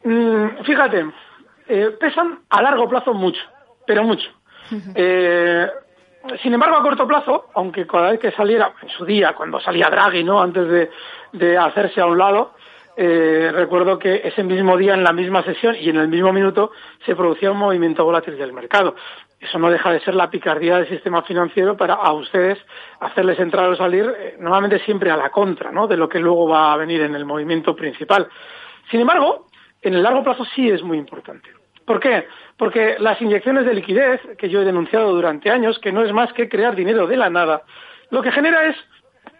Mm, 0.05 0.65
fíjate, 0.65 1.07
eh, 1.69 1.97
pesan 1.99 2.41
a 2.51 2.63
largo 2.63 2.89
plazo 2.89 3.15
mucho, 3.15 3.41
pero 3.87 4.03
mucho. 4.05 4.31
Eh, 4.95 5.69
sin 6.43 6.55
embargo, 6.55 6.77
a 6.77 6.83
corto 6.83 7.07
plazo, 7.07 7.47
aunque 7.55 7.87
cada 7.87 8.13
vez 8.13 8.21
que 8.21 8.31
saliera, 8.31 8.73
en 8.81 8.89
su 8.89 9.05
día, 9.05 9.35
cuando 9.35 9.61
salía 9.61 9.91
Draghi, 9.91 10.23
¿no? 10.25 10.41
Antes 10.41 10.69
de, 10.69 10.91
de 11.33 11.59
hacerse 11.59 12.01
a 12.01 12.07
un 12.07 12.17
lado, 12.17 12.55
eh, 12.97 13.51
recuerdo 13.53 13.99
que 13.99 14.21
ese 14.25 14.43
mismo 14.43 14.77
día, 14.77 14.95
en 14.95 15.03
la 15.03 15.13
misma 15.13 15.43
sesión 15.43 15.75
y 15.81 15.89
en 15.89 15.97
el 15.97 16.09
mismo 16.09 16.33
minuto, 16.33 16.73
se 17.05 17.17
producía 17.17 17.51
un 17.51 17.59
movimiento 17.59 18.05
volátil 18.05 18.37
del 18.37 18.53
mercado. 18.53 18.95
Eso 19.41 19.59
no 19.59 19.71
deja 19.71 19.91
de 19.91 20.01
ser 20.01 20.15
la 20.15 20.31
picardía 20.31 20.77
del 20.77 20.89
sistema 20.89 21.23
financiero 21.23 21.77
para 21.77 21.95
a 21.95 22.13
ustedes 22.13 22.59
hacerles 23.01 23.41
entrar 23.41 23.69
o 23.69 23.77
salir, 23.77 24.05
eh, 24.17 24.37
normalmente 24.39 24.79
siempre 24.85 25.11
a 25.11 25.17
la 25.17 25.31
contra, 25.31 25.73
¿no? 25.73 25.87
De 25.89 25.97
lo 25.97 26.09
que 26.09 26.21
luego 26.21 26.49
va 26.49 26.73
a 26.73 26.77
venir 26.77 27.01
en 27.01 27.15
el 27.15 27.25
movimiento 27.25 27.75
principal. 27.75 28.29
Sin 28.91 29.01
embargo, 29.01 29.47
en 29.83 29.95
el 29.95 30.03
largo 30.03 30.23
plazo 30.23 30.45
sí 30.55 30.69
es 30.69 30.83
muy 30.83 30.99
importante. 30.99 31.49
¿Por 31.85 32.01
qué? 32.01 32.27
Porque 32.57 32.97
las 32.99 33.21
inyecciones 33.21 33.67
de 33.67 33.75
liquidez, 33.75 34.21
que 34.39 34.49
yo 34.49 34.63
he 34.63 34.65
denunciado 34.65 35.13
durante 35.13 35.51
años, 35.51 35.79
que 35.79 35.93
no 35.93 36.03
es 36.03 36.13
más 36.13 36.33
que 36.33 36.49
crear 36.49 36.75
dinero 36.77 37.07
de 37.07 37.17
la 37.17 37.29
nada, 37.29 37.63
lo 38.11 38.23
que 38.23 38.31
genera 38.31 38.67
es, 38.67 38.77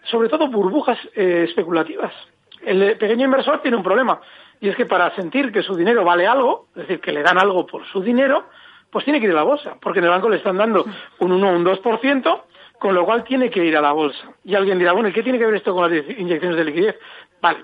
sobre 0.03 0.29
todo, 0.29 0.47
burbujas 0.47 0.97
eh, 1.15 1.45
especulativas. 1.47 2.13
El 2.61 2.81
eh, 2.83 2.95
pequeño 2.95 3.25
inversor 3.25 3.61
tiene 3.61 3.77
un 3.77 3.83
problema, 3.83 4.19
y 4.59 4.69
es 4.69 4.75
que 4.75 4.85
para 4.85 5.15
sentir 5.15 5.51
que 5.51 5.63
su 5.63 5.75
dinero 5.75 6.03
vale 6.03 6.27
algo, 6.27 6.67
es 6.75 6.83
decir, 6.83 6.99
que 6.99 7.11
le 7.11 7.23
dan 7.23 7.37
algo 7.37 7.65
por 7.65 7.85
su 7.87 8.01
dinero, 8.01 8.45
pues 8.89 9.05
tiene 9.05 9.19
que 9.19 9.25
ir 9.25 9.31
a 9.31 9.35
la 9.35 9.43
bolsa, 9.43 9.75
porque 9.81 9.99
en 9.99 10.05
el 10.05 10.11
banco 10.11 10.29
le 10.29 10.37
están 10.37 10.57
dando 10.57 10.85
un 11.19 11.31
1 11.31 11.49
o 11.49 11.55
un 11.55 11.65
2%, 11.65 12.41
con 12.79 12.93
lo 12.93 13.05
cual 13.05 13.23
tiene 13.23 13.49
que 13.49 13.63
ir 13.63 13.75
a 13.77 13.81
la 13.81 13.91
bolsa. 13.91 14.29
Y 14.43 14.55
alguien 14.55 14.77
dirá, 14.77 14.91
bueno, 14.91 15.09
¿y 15.09 15.13
qué 15.13 15.23
tiene 15.23 15.39
que 15.39 15.45
ver 15.45 15.55
esto 15.55 15.73
con 15.73 15.89
las 15.89 16.09
inyecciones 16.17 16.57
de 16.57 16.65
liquidez? 16.65 16.99
Vale, 17.41 17.59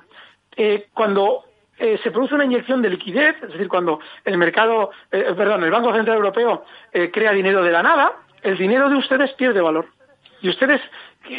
eh, 0.56 0.88
cuando 0.94 1.44
eh, 1.80 2.00
se 2.04 2.12
produce 2.12 2.36
una 2.36 2.46
inyección 2.46 2.82
de 2.82 2.90
liquidez, 2.90 3.36
es 3.42 3.52
decir, 3.54 3.68
cuando 3.68 4.00
el 4.26 4.38
mercado, 4.38 4.92
eh, 5.12 5.34
perdón, 5.36 5.64
el 5.64 5.72
Banco 5.72 5.94
Central 5.94 6.18
Europeo 6.18 6.66
eh, 6.92 7.10
crea 7.10 7.32
dinero 7.32 7.64
de 7.64 7.72
la 7.72 7.82
nada, 7.82 8.14
el 8.42 8.58
dinero 8.58 8.90
de 8.90 8.98
ustedes 8.98 9.32
pierde 9.34 9.62
valor. 9.62 9.88
Y 10.42 10.50
ustedes 10.50 10.82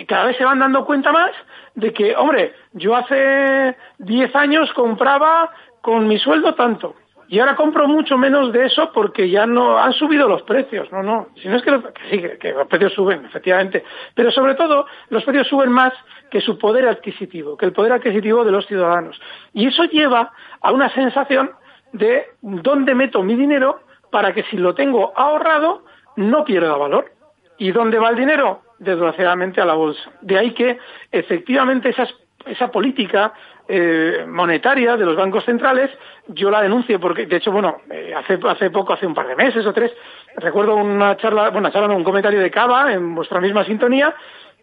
cada 0.07 0.25
vez 0.25 0.37
se 0.37 0.45
van 0.45 0.59
dando 0.59 0.85
cuenta 0.85 1.13
más 1.13 1.31
de 1.75 1.93
que, 1.93 2.17
hombre, 2.17 2.55
yo 2.73 2.97
hace 2.97 3.77
10 3.99 4.37
años 4.37 4.73
compraba 4.73 5.51
con 5.81 6.07
mi 6.07 6.19
sueldo 6.19 6.55
tanto 6.55 6.95
y 7.33 7.39
ahora 7.39 7.55
compro 7.55 7.87
mucho 7.87 8.19
menos 8.19 8.53
de 8.53 8.67
eso 8.67 8.91
porque 8.93 9.31
ya 9.31 9.47
no 9.47 9.79
han 9.79 9.93
subido 9.93 10.29
los 10.29 10.43
precios. 10.43 10.91
No, 10.91 11.01
no. 11.01 11.29
Si 11.41 11.47
no 11.47 11.59
es 11.59 11.63
que, 11.63 11.71
los, 11.71 11.85
que 11.85 12.03
sí, 12.11 12.39
que 12.41 12.53
los 12.53 12.67
precios 12.67 12.93
suben, 12.93 13.25
efectivamente. 13.25 13.85
Pero 14.17 14.33
sobre 14.33 14.57
todo, 14.57 14.87
los 15.11 15.23
precios 15.23 15.47
suben 15.47 15.71
más 15.71 15.93
que 16.29 16.41
su 16.41 16.59
poder 16.59 16.89
adquisitivo, 16.89 17.57
que 17.57 17.67
el 17.67 17.73
poder 17.73 17.93
adquisitivo 17.93 18.45
de 18.45 18.51
los 18.51 18.67
ciudadanos. 18.67 19.21
Y 19.53 19.69
eso 19.69 19.85
lleva 19.85 20.33
a 20.61 20.73
una 20.73 20.93
sensación 20.93 21.53
de 21.93 22.27
dónde 22.41 22.97
meto 22.97 23.23
mi 23.23 23.37
dinero 23.37 23.79
para 24.11 24.35
que 24.35 24.43
si 24.51 24.57
lo 24.57 24.75
tengo 24.75 25.13
ahorrado 25.15 25.85
no 26.17 26.45
pierda 26.45 26.77
valor. 26.77 27.13
¿Y 27.59 27.71
dónde 27.71 28.01
va 28.01 28.11
el 28.11 28.17
dinero? 28.17 28.63
Desgraciadamente 28.81 29.61
a 29.61 29.67
la 29.67 29.75
bolsa. 29.75 30.11
De 30.21 30.37
ahí 30.37 30.51
que 30.53 30.81
efectivamente 31.13 31.91
esas, 31.91 32.13
esa 32.45 32.73
política 32.73 33.35
eh, 33.73 34.25
monetaria 34.27 34.97
de 34.97 35.05
los 35.05 35.17
bancos 35.17 35.45
centrales 35.45 35.91
yo 36.29 36.51
la 36.51 36.63
denuncio 36.63 36.99
porque 36.99 37.27
de 37.27 37.37
hecho 37.37 37.53
bueno 37.53 37.83
eh, 37.91 38.13
hace 38.17 38.39
hace 38.49 38.71
poco 38.71 38.93
hace 38.93 39.07
un 39.07 39.15
par 39.15 39.29
de 39.29 39.37
meses 39.37 39.65
o 39.65 39.73
tres 39.73 39.93
recuerdo 40.37 40.75
una 40.75 41.17
charla 41.17 41.51
bueno 41.51 41.71
charla 41.71 41.95
un 41.95 42.05
comentario 42.05 42.41
de 42.41 42.51
Cava 42.51 42.93
en 42.93 43.15
vuestra 43.15 43.41
misma 43.41 43.65
sintonía 43.65 44.15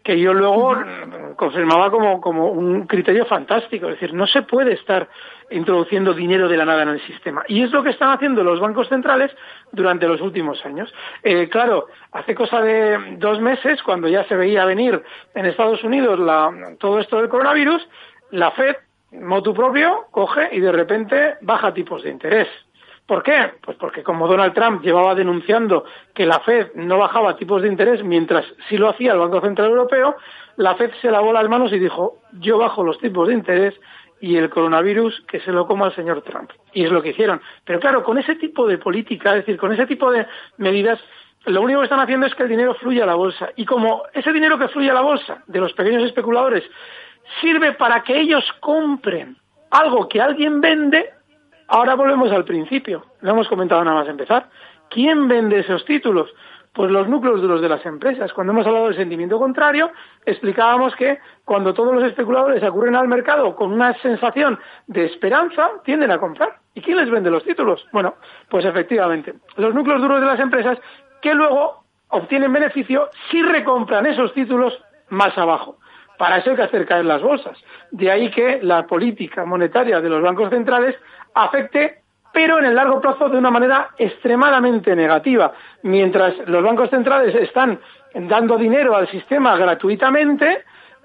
que 0.02 0.18
yo 0.18 0.32
luego 0.32 0.74
confirmaba 1.36 1.90
como, 1.90 2.20
como 2.20 2.50
un 2.50 2.86
criterio 2.86 3.26
fantástico. 3.26 3.88
Es 3.88 4.00
decir, 4.00 4.14
no 4.14 4.26
se 4.26 4.40
puede 4.40 4.72
estar 4.72 5.08
introduciendo 5.50 6.14
dinero 6.14 6.48
de 6.48 6.56
la 6.56 6.64
nada 6.64 6.82
en 6.84 6.88
el 6.90 7.06
sistema. 7.06 7.44
Y 7.46 7.62
es 7.62 7.70
lo 7.72 7.82
que 7.82 7.90
están 7.90 8.10
haciendo 8.10 8.42
los 8.42 8.58
bancos 8.58 8.88
centrales 8.88 9.30
durante 9.72 10.08
los 10.08 10.22
últimos 10.22 10.64
años. 10.64 10.90
Eh, 11.22 11.48
claro, 11.50 11.88
hace 12.12 12.34
cosa 12.34 12.62
de 12.62 13.16
dos 13.18 13.40
meses, 13.40 13.82
cuando 13.82 14.08
ya 14.08 14.24
se 14.24 14.36
veía 14.36 14.64
venir 14.64 15.02
en 15.34 15.44
Estados 15.44 15.84
Unidos 15.84 16.18
la, 16.18 16.74
todo 16.78 17.00
esto 17.00 17.18
del 17.18 17.28
coronavirus, 17.28 17.86
la 18.30 18.50
Fed, 18.52 18.76
motu 19.12 19.54
propio, 19.54 20.06
coge 20.10 20.48
y 20.52 20.60
de 20.60 20.72
repente 20.72 21.36
baja 21.40 21.72
tipos 21.72 22.02
de 22.02 22.10
interés. 22.10 22.48
¿Por 23.06 23.22
qué? 23.22 23.52
Pues 23.62 23.76
porque 23.78 24.02
como 24.02 24.28
Donald 24.28 24.52
Trump 24.52 24.82
llevaba 24.82 25.14
denunciando 25.14 25.86
que 26.14 26.26
la 26.26 26.40
Fed 26.40 26.74
no 26.74 26.98
bajaba 26.98 27.36
tipos 27.36 27.62
de 27.62 27.68
interés 27.68 28.04
mientras 28.04 28.44
sí 28.68 28.76
lo 28.76 28.90
hacía 28.90 29.12
el 29.12 29.18
Banco 29.18 29.40
Central 29.40 29.70
Europeo, 29.70 30.16
la 30.56 30.74
Fed 30.74 30.90
se 31.00 31.10
lavó 31.10 31.32
las 31.32 31.48
manos 31.48 31.72
y 31.72 31.78
dijo, 31.78 32.18
yo 32.32 32.58
bajo 32.58 32.82
los 32.82 32.98
tipos 32.98 33.28
de 33.28 33.34
interés 33.34 33.74
y 34.20 34.36
el 34.36 34.50
coronavirus 34.50 35.22
que 35.22 35.40
se 35.40 35.52
lo 35.52 35.66
coma 35.66 35.86
el 35.86 35.94
señor 35.94 36.20
Trump. 36.20 36.50
Y 36.74 36.84
es 36.84 36.90
lo 36.90 37.00
que 37.00 37.10
hicieron. 37.10 37.40
Pero 37.64 37.80
claro, 37.80 38.04
con 38.04 38.18
ese 38.18 38.34
tipo 38.34 38.66
de 38.66 38.76
política, 38.76 39.30
es 39.30 39.46
decir, 39.46 39.56
con 39.56 39.72
ese 39.72 39.86
tipo 39.86 40.10
de 40.10 40.26
medidas, 40.58 41.00
lo 41.46 41.62
único 41.62 41.80
que 41.80 41.84
están 41.84 42.00
haciendo 42.00 42.26
es 42.26 42.34
que 42.34 42.42
el 42.42 42.50
dinero 42.50 42.74
fluya 42.74 43.04
a 43.04 43.06
la 43.06 43.14
bolsa. 43.14 43.50
Y 43.56 43.64
como 43.64 44.02
ese 44.12 44.32
dinero 44.34 44.58
que 44.58 44.68
fluye 44.68 44.90
a 44.90 44.94
la 44.94 45.00
bolsa 45.00 45.42
de 45.46 45.60
los 45.60 45.72
pequeños 45.72 46.02
especuladores 46.02 46.64
sirve 47.40 47.72
para 47.72 48.02
que 48.02 48.18
ellos 48.18 48.44
compren 48.60 49.36
algo 49.70 50.08
que 50.08 50.20
alguien 50.20 50.60
vende, 50.60 51.12
Ahora 51.68 51.94
volvemos 51.94 52.32
al 52.32 52.46
principio, 52.46 53.04
lo 53.20 53.30
hemos 53.30 53.46
comentado 53.46 53.84
nada 53.84 53.98
más 53.98 54.08
empezar. 54.08 54.48
¿Quién 54.88 55.28
vende 55.28 55.60
esos 55.60 55.84
títulos? 55.84 56.30
Pues 56.72 56.90
los 56.90 57.06
núcleos 57.08 57.42
duros 57.42 57.60
de 57.60 57.68
las 57.68 57.84
empresas. 57.84 58.32
Cuando 58.32 58.54
hemos 58.54 58.66
hablado 58.66 58.86
del 58.86 58.96
sentimiento 58.96 59.38
contrario, 59.38 59.90
explicábamos 60.24 60.96
que 60.96 61.18
cuando 61.44 61.74
todos 61.74 61.94
los 61.94 62.04
especuladores 62.04 62.62
acurren 62.62 62.96
al 62.96 63.06
mercado 63.06 63.54
con 63.54 63.70
una 63.70 63.92
sensación 64.00 64.58
de 64.86 65.04
esperanza, 65.04 65.72
tienden 65.84 66.10
a 66.10 66.18
comprar. 66.18 66.56
¿Y 66.72 66.80
quién 66.80 66.96
les 66.96 67.10
vende 67.10 67.30
los 67.30 67.44
títulos? 67.44 67.86
Bueno, 67.92 68.14
pues 68.48 68.64
efectivamente, 68.64 69.34
los 69.56 69.74
núcleos 69.74 70.00
duros 70.00 70.20
de 70.20 70.26
las 70.26 70.40
empresas 70.40 70.78
que 71.20 71.34
luego 71.34 71.84
obtienen 72.08 72.50
beneficio 72.50 73.10
si 73.30 73.42
recompran 73.42 74.06
esos 74.06 74.32
títulos 74.32 74.78
más 75.10 75.36
abajo. 75.36 75.76
Para 76.18 76.38
eso 76.38 76.50
hay 76.50 76.56
que 76.56 76.62
hacer 76.62 76.86
caer 76.86 77.04
las 77.04 77.22
bolsas. 77.22 77.56
De 77.92 78.10
ahí 78.10 78.30
que 78.30 78.58
la 78.62 78.86
política 78.86 79.44
monetaria 79.44 80.00
de 80.00 80.08
los 80.10 80.20
bancos 80.20 80.50
centrales 80.50 80.96
afecte, 81.32 82.02
pero 82.32 82.58
en 82.58 82.66
el 82.66 82.74
largo 82.74 83.00
plazo 83.00 83.28
de 83.28 83.38
una 83.38 83.50
manera 83.50 83.90
extremadamente 83.96 84.94
negativa. 84.94 85.52
Mientras 85.84 86.34
los 86.46 86.62
bancos 86.62 86.90
centrales 86.90 87.34
están 87.36 87.78
dando 88.14 88.58
dinero 88.58 88.96
al 88.96 89.08
sistema 89.08 89.56
gratuitamente, 89.56 90.64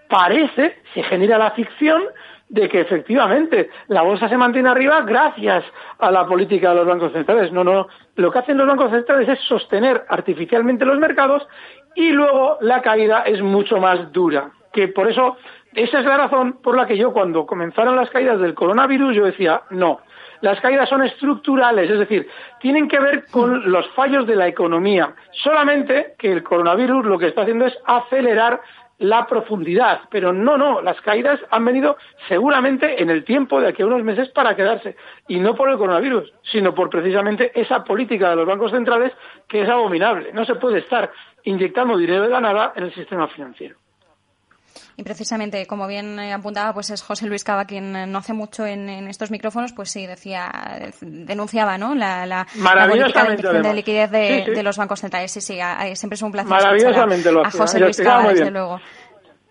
parece, 0.10 0.82
se 0.94 1.04
genera 1.04 1.38
la 1.38 1.52
ficción 1.52 2.02
de 2.50 2.70
que 2.70 2.82
efectivamente 2.82 3.70
la 3.88 4.02
bolsa 4.02 4.30
se 4.30 4.38
mantiene 4.38 4.70
arriba 4.70 5.02
gracias 5.02 5.64
a 6.00 6.12
la 6.12 6.26
política 6.28 6.70
de 6.70 6.76
los 6.76 6.88
bancos 6.88 7.12
centrales. 7.12 7.52
No, 7.52 7.64
no, 7.64 7.88
lo 8.16 8.32
que 8.32 8.40
hacen 8.40 8.58
los 8.58 8.68
bancos 8.68 8.92
centrales 8.92 9.30
es 9.30 9.40
sostener 9.48 10.06
artificialmente 10.10 10.86
los 10.86 11.00
mercados 11.00 11.48
y 11.96 12.12
luego 12.12 12.58
la 12.62 12.82
caída 12.82 13.22
es 13.22 13.42
mucho 13.42 13.78
más 13.78 14.12
dura. 14.12 14.52
Que 14.74 14.90
por 14.90 15.10
eso, 15.10 15.38
esa 15.74 16.00
es 16.00 16.06
la 16.06 16.18
razón 16.18 16.62
por 16.62 16.76
la 16.76 16.86
que 16.86 16.98
yo 16.98 17.14
cuando 17.14 17.46
comenzaron 17.46 17.96
las 17.96 18.10
caídas 18.10 18.40
del 18.40 18.54
coronavirus 18.54 19.16
yo 19.16 19.26
decía, 19.26 19.62
no, 19.70 20.02
las 20.42 20.60
caídas 20.60 20.90
son 20.90 21.04
estructurales, 21.04 21.90
es 21.90 22.00
decir, 22.00 22.28
tienen 22.60 22.90
que 22.90 23.00
ver 23.00 23.26
con 23.32 23.72
los 23.72 23.88
fallos 23.92 24.28
de 24.28 24.36
la 24.36 24.48
economía. 24.48 25.16
Solamente 25.32 26.16
que 26.18 26.34
el 26.34 26.44
coronavirus 26.44 27.06
lo 27.06 27.18
que 27.18 27.28
está 27.28 27.44
haciendo 27.44 27.66
es 27.66 27.78
acelerar 27.86 28.60
la 29.00 29.26
profundidad, 29.26 30.02
pero 30.10 30.34
no, 30.34 30.58
no, 30.58 30.82
las 30.82 31.00
caídas 31.02 31.40
han 31.50 31.66
venido 31.66 31.98
seguramente 32.28 33.02
en 33.02 33.10
el 33.10 33.24
tiempo 33.24 33.62
de 33.62 33.70
aquí 33.70 33.82
a 33.84 33.86
unos 33.86 34.04
meses 34.04 34.30
para 34.30 34.56
quedarse, 34.56 34.96
y 35.28 35.40
no 35.40 35.56
por 35.56 35.70
el 35.70 35.78
coronavirus, 35.78 36.34
sino 36.52 36.76
por 36.76 36.90
precisamente 36.90 37.52
esa 37.60 37.84
política 37.84 38.30
de 38.30 38.36
los 38.36 38.46
bancos 38.46 38.72
centrales 38.72 39.14
que 39.48 39.62
es 39.62 39.70
abominable. 39.70 40.32
No 40.34 40.46
se 40.46 40.56
puede 40.56 40.80
estar 40.80 41.12
inyectando 41.44 41.98
dinero 41.98 42.24
de 42.24 42.30
la 42.30 42.42
nada 42.42 42.74
en 42.76 42.84
el 42.84 42.94
sistema 42.94 43.28
financiero. 43.28 43.83
Y 44.96 45.04
precisamente, 45.04 45.66
como 45.66 45.88
bien 45.88 46.20
eh, 46.20 46.34
apuntaba, 46.34 46.74
pues 46.74 46.92
es 46.92 47.02
José 47.02 47.26
Luis 47.26 47.44
Cava 47.44 47.66
quien 47.66 47.96
eh, 47.96 48.06
no 48.06 48.20
hace 48.20 48.34
mucho 48.34 48.66
en, 48.66 48.90
estos 49.08 49.32
micrófonos, 49.32 49.74
pues 49.74 49.90
sí, 49.90 50.06
decía, 50.06 50.52
denunciaba, 51.02 51.78
¿no? 51.78 51.96
La, 51.96 52.26
la, 52.26 52.46
política 52.90 53.24
de, 53.24 53.74
liquidez 53.74 54.12
de, 54.12 54.64
los 54.64 54.78
bancos 54.78 55.00
centrales. 55.00 55.32
Sí, 55.32 55.42
sí, 55.42 55.58
siempre 55.96 56.16
es 56.16 56.22
un 56.22 56.32
placer. 56.32 56.50
Maravillosamente 56.50 57.32
lo 57.32 57.46
hace. 57.46 57.58
A 57.58 57.62
José 57.62 57.80
Luis 57.80 57.98
Cava, 57.98 58.30
desde 58.30 58.52
luego. 58.52 58.80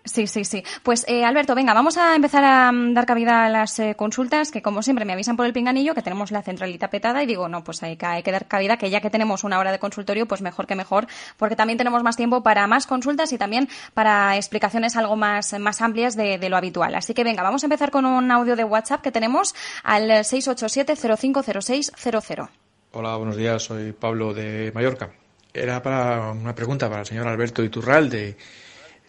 Sí, 0.05 0.27
sí, 0.27 0.43
sí. 0.43 0.61
Pues 0.83 1.05
eh, 1.07 1.23
Alberto, 1.23 1.55
venga, 1.55 1.73
vamos 1.73 1.97
a 1.97 2.13
empezar 2.13 2.43
a 2.43 2.73
mm, 2.73 2.93
dar 2.93 3.05
cabida 3.05 3.45
a 3.45 3.49
las 3.49 3.79
eh, 3.79 3.95
consultas 3.95 4.51
que 4.51 4.61
como 4.61 4.83
siempre 4.83 5.05
me 5.05 5.13
avisan 5.13 5.37
por 5.37 5.45
el 5.45 5.53
pinganillo 5.53 5.95
que 5.95 6.01
tenemos 6.01 6.29
la 6.31 6.41
centralita 6.41 6.89
petada 6.89 7.23
y 7.23 7.25
digo, 7.25 7.47
no, 7.47 7.63
pues 7.63 7.81
hay 7.83 7.95
que, 7.95 8.05
hay 8.05 8.21
que 8.21 8.33
dar 8.33 8.45
cabida 8.45 8.75
que 8.75 8.89
ya 8.89 8.99
que 8.99 9.09
tenemos 9.09 9.45
una 9.45 9.59
hora 9.59 9.71
de 9.71 9.79
consultorio, 9.79 10.27
pues 10.27 10.41
mejor 10.41 10.67
que 10.67 10.75
mejor, 10.75 11.07
porque 11.37 11.55
también 11.55 11.77
tenemos 11.77 12.03
más 12.03 12.17
tiempo 12.17 12.43
para 12.43 12.67
más 12.67 12.85
consultas 12.85 13.31
y 13.31 13.37
también 13.37 13.69
para 13.93 14.35
explicaciones 14.35 14.97
algo 14.97 15.15
más, 15.15 15.57
más 15.57 15.81
amplias 15.81 16.17
de, 16.17 16.37
de 16.37 16.49
lo 16.49 16.57
habitual. 16.57 16.95
Así 16.95 17.13
que 17.13 17.23
venga, 17.23 17.41
vamos 17.41 17.63
a 17.63 17.67
empezar 17.67 17.89
con 17.89 18.05
un 18.05 18.29
audio 18.29 18.57
de 18.57 18.65
WhatsApp 18.65 19.01
que 19.01 19.13
tenemos 19.13 19.55
al 19.83 20.09
687-050600. 20.09 22.49
Hola, 22.91 23.15
buenos 23.15 23.37
días, 23.37 23.63
soy 23.63 23.93
Pablo 23.93 24.33
de 24.33 24.73
Mallorca. 24.75 25.11
Era 25.53 25.81
para 25.81 26.31
una 26.31 26.53
pregunta 26.53 26.89
para 26.89 26.99
el 27.01 27.07
señor 27.07 27.27
Alberto 27.27 27.63
Iturralde. 27.63 28.35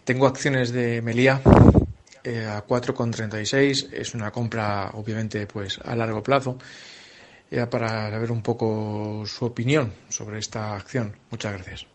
Tengo 0.05 0.27
acciones 0.27 0.71
de 0.71 1.01
Melia 1.01 1.41
eh, 2.25 2.47
a 2.47 2.67
4,36. 2.67 3.91
Es 3.91 4.15
una 4.15 4.31
compra, 4.31 4.91
obviamente, 4.93 5.47
pues 5.47 5.81
a 5.83 5.97
largo 5.97 6.23
plazo. 6.23 6.59
Ya 7.51 7.71
para 7.71 8.11
saber 8.11 8.31
un 8.31 8.43
poco 8.43 9.23
su 9.25 9.47
opinión 9.47 9.93
sobre 10.11 10.39
esta 10.39 10.77
acción. 10.77 11.15
Muchas 11.31 11.55
gracias. 11.55 11.87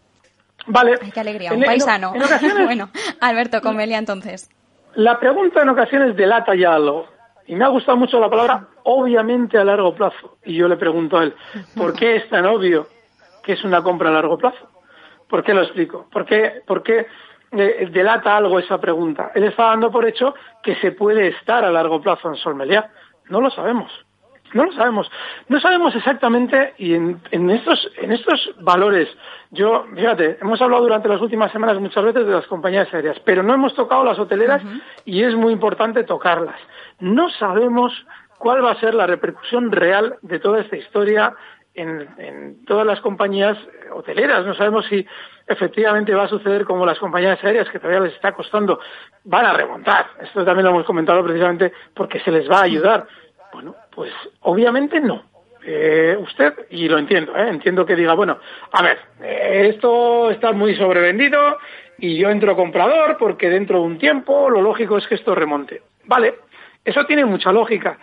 Vale. 0.65 0.97
Ay, 1.01 1.11
qué 1.11 1.19
alegría, 1.19 1.53
un 1.53 1.63
paisano. 1.63 2.13
bueno, 2.65 2.89
Alberto, 3.21 3.61
con 3.61 3.75
Melia 3.75 3.99
entonces. 3.99 4.49
La 4.95 5.19
pregunta 5.19 5.61
en 5.61 5.69
ocasiones 5.69 6.15
delata 6.15 6.55
ya 6.55 6.73
algo. 6.73 7.07
Y 7.45 7.55
me 7.55 7.65
ha 7.65 7.69
gustado 7.69 7.97
mucho 7.97 8.19
la 8.19 8.29
palabra 8.29 8.67
obviamente 8.83 9.57
a 9.57 9.63
largo 9.63 9.93
plazo. 9.93 10.37
Y 10.45 10.55
yo 10.55 10.67
le 10.67 10.77
pregunto 10.77 11.17
a 11.17 11.25
él, 11.25 11.35
¿por 11.75 11.93
qué 11.93 12.15
es 12.15 12.29
tan 12.29 12.45
obvio 12.45 12.87
que 13.43 13.53
es 13.53 13.63
una 13.63 13.83
compra 13.83 14.09
a 14.09 14.13
largo 14.13 14.37
plazo? 14.37 14.67
¿Por 15.27 15.43
qué 15.43 15.53
lo 15.53 15.61
explico? 15.61 16.07
¿Por 16.11 16.25
qué, 16.25 16.61
por 16.65 16.81
qué 16.81 17.05
eh, 17.51 17.89
delata 17.91 18.37
algo 18.37 18.59
esa 18.59 18.79
pregunta. 18.79 19.31
Él 19.33 19.43
está 19.43 19.65
dando 19.65 19.91
por 19.91 20.05
hecho 20.05 20.35
que 20.61 20.75
se 20.75 20.91
puede 20.91 21.27
estar 21.29 21.63
a 21.63 21.71
largo 21.71 22.01
plazo 22.01 22.29
en 22.29 22.35
Solmelia. 22.35 22.91
No 23.29 23.41
lo 23.41 23.49
sabemos. 23.49 23.91
No 24.53 24.65
lo 24.65 24.73
sabemos. 24.73 25.09
No 25.47 25.59
sabemos 25.59 25.95
exactamente 25.95 26.73
y 26.77 26.93
en, 26.93 27.21
en, 27.31 27.49
estos, 27.49 27.91
en 27.97 28.11
estos 28.11 28.51
valores, 28.61 29.07
yo, 29.51 29.85
fíjate, 29.93 30.37
hemos 30.41 30.61
hablado 30.61 30.83
durante 30.83 31.07
las 31.07 31.21
últimas 31.21 31.51
semanas 31.51 31.79
muchas 31.79 32.03
veces 32.03 32.25
de 32.25 32.33
las 32.33 32.47
compañías 32.47 32.91
aéreas, 32.93 33.19
pero 33.25 33.43
no 33.43 33.53
hemos 33.53 33.75
tocado 33.75 34.03
las 34.03 34.17
hoteleras 34.17 34.63
y 35.05 35.23
es 35.23 35.35
muy 35.35 35.53
importante 35.53 36.03
tocarlas. 36.03 36.59
No 36.99 37.29
sabemos 37.29 37.93
cuál 38.39 38.63
va 38.63 38.71
a 38.71 38.79
ser 38.79 38.95
la 38.95 39.05
repercusión 39.05 39.71
real 39.71 40.17
de 40.21 40.39
toda 40.39 40.61
esta 40.61 40.77
historia 40.77 41.35
en, 41.81 42.65
todas 42.65 42.85
las 42.85 42.99
compañías 43.01 43.57
hoteleras. 43.91 44.45
No 44.45 44.53
sabemos 44.53 44.85
si 44.87 45.05
efectivamente 45.47 46.13
va 46.13 46.23
a 46.23 46.29
suceder 46.29 46.65
como 46.65 46.85
las 46.85 46.99
compañías 46.99 47.43
aéreas 47.43 47.69
que 47.69 47.79
todavía 47.79 48.01
les 48.01 48.13
está 48.13 48.33
costando, 48.33 48.79
van 49.23 49.45
a 49.45 49.53
remontar. 49.53 50.07
Esto 50.21 50.45
también 50.45 50.65
lo 50.65 50.71
hemos 50.71 50.85
comentado 50.85 51.23
precisamente 51.23 51.73
porque 51.93 52.19
se 52.19 52.31
les 52.31 52.49
va 52.49 52.59
a 52.59 52.63
ayudar. 52.63 53.07
Bueno, 53.51 53.75
pues 53.91 54.11
obviamente 54.41 54.99
no. 54.99 55.23
Eh, 55.63 56.17
usted, 56.19 56.53
y 56.69 56.87
lo 56.87 56.97
entiendo, 56.97 57.35
¿eh? 57.35 57.49
entiendo 57.49 57.85
que 57.85 57.95
diga, 57.95 58.13
bueno, 58.13 58.39
a 58.71 58.81
ver, 58.81 58.97
eh, 59.21 59.69
esto 59.73 60.31
está 60.31 60.53
muy 60.53 60.73
sobrevendido 60.75 61.57
y 61.97 62.17
yo 62.17 62.29
entro 62.29 62.55
comprador 62.55 63.17
porque 63.17 63.49
dentro 63.49 63.79
de 63.79 63.85
un 63.85 63.97
tiempo 63.97 64.49
lo 64.49 64.61
lógico 64.61 64.97
es 64.97 65.05
que 65.05 65.15
esto 65.15 65.35
remonte. 65.35 65.81
Vale, 66.05 66.35
eso 66.85 67.05
tiene 67.05 67.25
mucha 67.25 67.51
lógica, 67.51 67.99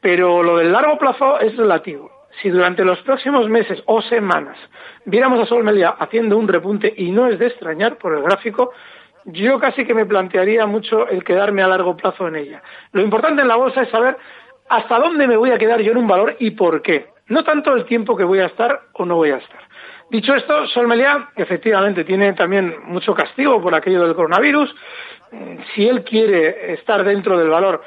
pero 0.00 0.42
lo 0.44 0.58
del 0.58 0.70
largo 0.70 0.96
plazo 0.96 1.40
es 1.40 1.56
relativo. 1.56 2.21
Si 2.40 2.48
durante 2.48 2.84
los 2.84 3.00
próximos 3.02 3.48
meses 3.48 3.82
o 3.86 4.00
semanas 4.02 4.56
viéramos 5.04 5.40
a 5.40 5.46
Sol 5.46 5.66
haciendo 5.98 6.38
un 6.38 6.48
repunte 6.48 6.92
y 6.96 7.10
no 7.10 7.26
es 7.26 7.38
de 7.38 7.48
extrañar 7.48 7.98
por 7.98 8.14
el 8.14 8.22
gráfico, 8.22 8.72
yo 9.24 9.58
casi 9.58 9.84
que 9.84 9.94
me 9.94 10.06
plantearía 10.06 10.66
mucho 10.66 11.08
el 11.08 11.24
quedarme 11.24 11.62
a 11.62 11.68
largo 11.68 11.96
plazo 11.96 12.28
en 12.28 12.36
ella. 12.36 12.62
Lo 12.92 13.02
importante 13.02 13.42
en 13.42 13.48
la 13.48 13.56
bolsa 13.56 13.82
es 13.82 13.90
saber 13.90 14.16
hasta 14.68 14.98
dónde 14.98 15.26
me 15.26 15.36
voy 15.36 15.50
a 15.50 15.58
quedar 15.58 15.80
yo 15.80 15.92
en 15.92 15.98
un 15.98 16.08
valor 16.08 16.36
y 16.38 16.52
por 16.52 16.82
qué. 16.82 17.10
No 17.28 17.44
tanto 17.44 17.74
el 17.74 17.84
tiempo 17.84 18.16
que 18.16 18.24
voy 18.24 18.40
a 18.40 18.46
estar 18.46 18.80
o 18.94 19.04
no 19.04 19.16
voy 19.16 19.30
a 19.30 19.36
estar. 19.36 19.60
Dicho 20.10 20.34
esto, 20.34 20.66
Sol 20.66 20.88
Meliá 20.88 21.30
efectivamente 21.36 22.04
tiene 22.04 22.32
también 22.34 22.74
mucho 22.84 23.14
castigo 23.14 23.62
por 23.62 23.74
aquello 23.74 24.04
del 24.04 24.14
coronavirus. 24.14 24.74
Si 25.74 25.88
él 25.88 26.04
quiere 26.04 26.74
estar 26.74 27.02
dentro 27.04 27.38
del 27.38 27.48
valor 27.48 27.82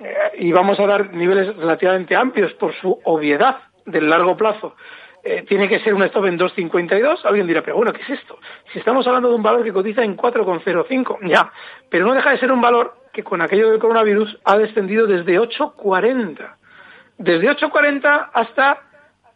eh, 0.00 0.14
y 0.38 0.52
vamos 0.52 0.78
a 0.78 0.86
dar 0.86 1.12
niveles 1.14 1.56
relativamente 1.56 2.14
amplios 2.14 2.52
por 2.54 2.74
su 2.74 3.00
obviedad 3.04 3.56
del 3.90 4.08
largo 4.08 4.36
plazo, 4.36 4.74
eh, 5.22 5.44
tiene 5.46 5.68
que 5.68 5.80
ser 5.80 5.92
un 5.92 6.02
stop 6.04 6.26
en 6.26 6.38
2.52. 6.38 7.24
Alguien 7.24 7.46
dirá, 7.46 7.62
pero 7.62 7.76
bueno, 7.76 7.92
¿qué 7.92 8.02
es 8.02 8.10
esto? 8.10 8.38
Si 8.72 8.78
estamos 8.78 9.06
hablando 9.06 9.28
de 9.28 9.34
un 9.34 9.42
valor 9.42 9.62
que 9.62 9.72
cotiza 9.72 10.02
en 10.02 10.16
4,05, 10.16 11.18
ya, 11.28 11.52
pero 11.90 12.06
no 12.06 12.14
deja 12.14 12.30
de 12.30 12.38
ser 12.38 12.50
un 12.50 12.60
valor 12.60 12.94
que 13.12 13.22
con 13.22 13.42
aquello 13.42 13.70
del 13.70 13.80
coronavirus 13.80 14.38
ha 14.44 14.56
descendido 14.56 15.06
desde 15.06 15.38
8,40. 15.38 16.54
Desde 17.18 17.50
8,40 17.50 18.30
hasta, 18.32 18.82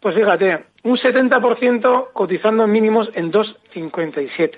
pues 0.00 0.14
fíjate, 0.14 0.64
un 0.84 0.96
70% 0.96 2.12
cotizando 2.12 2.64
en 2.64 2.72
mínimos 2.72 3.10
en 3.14 3.30
2,57. 3.30 4.56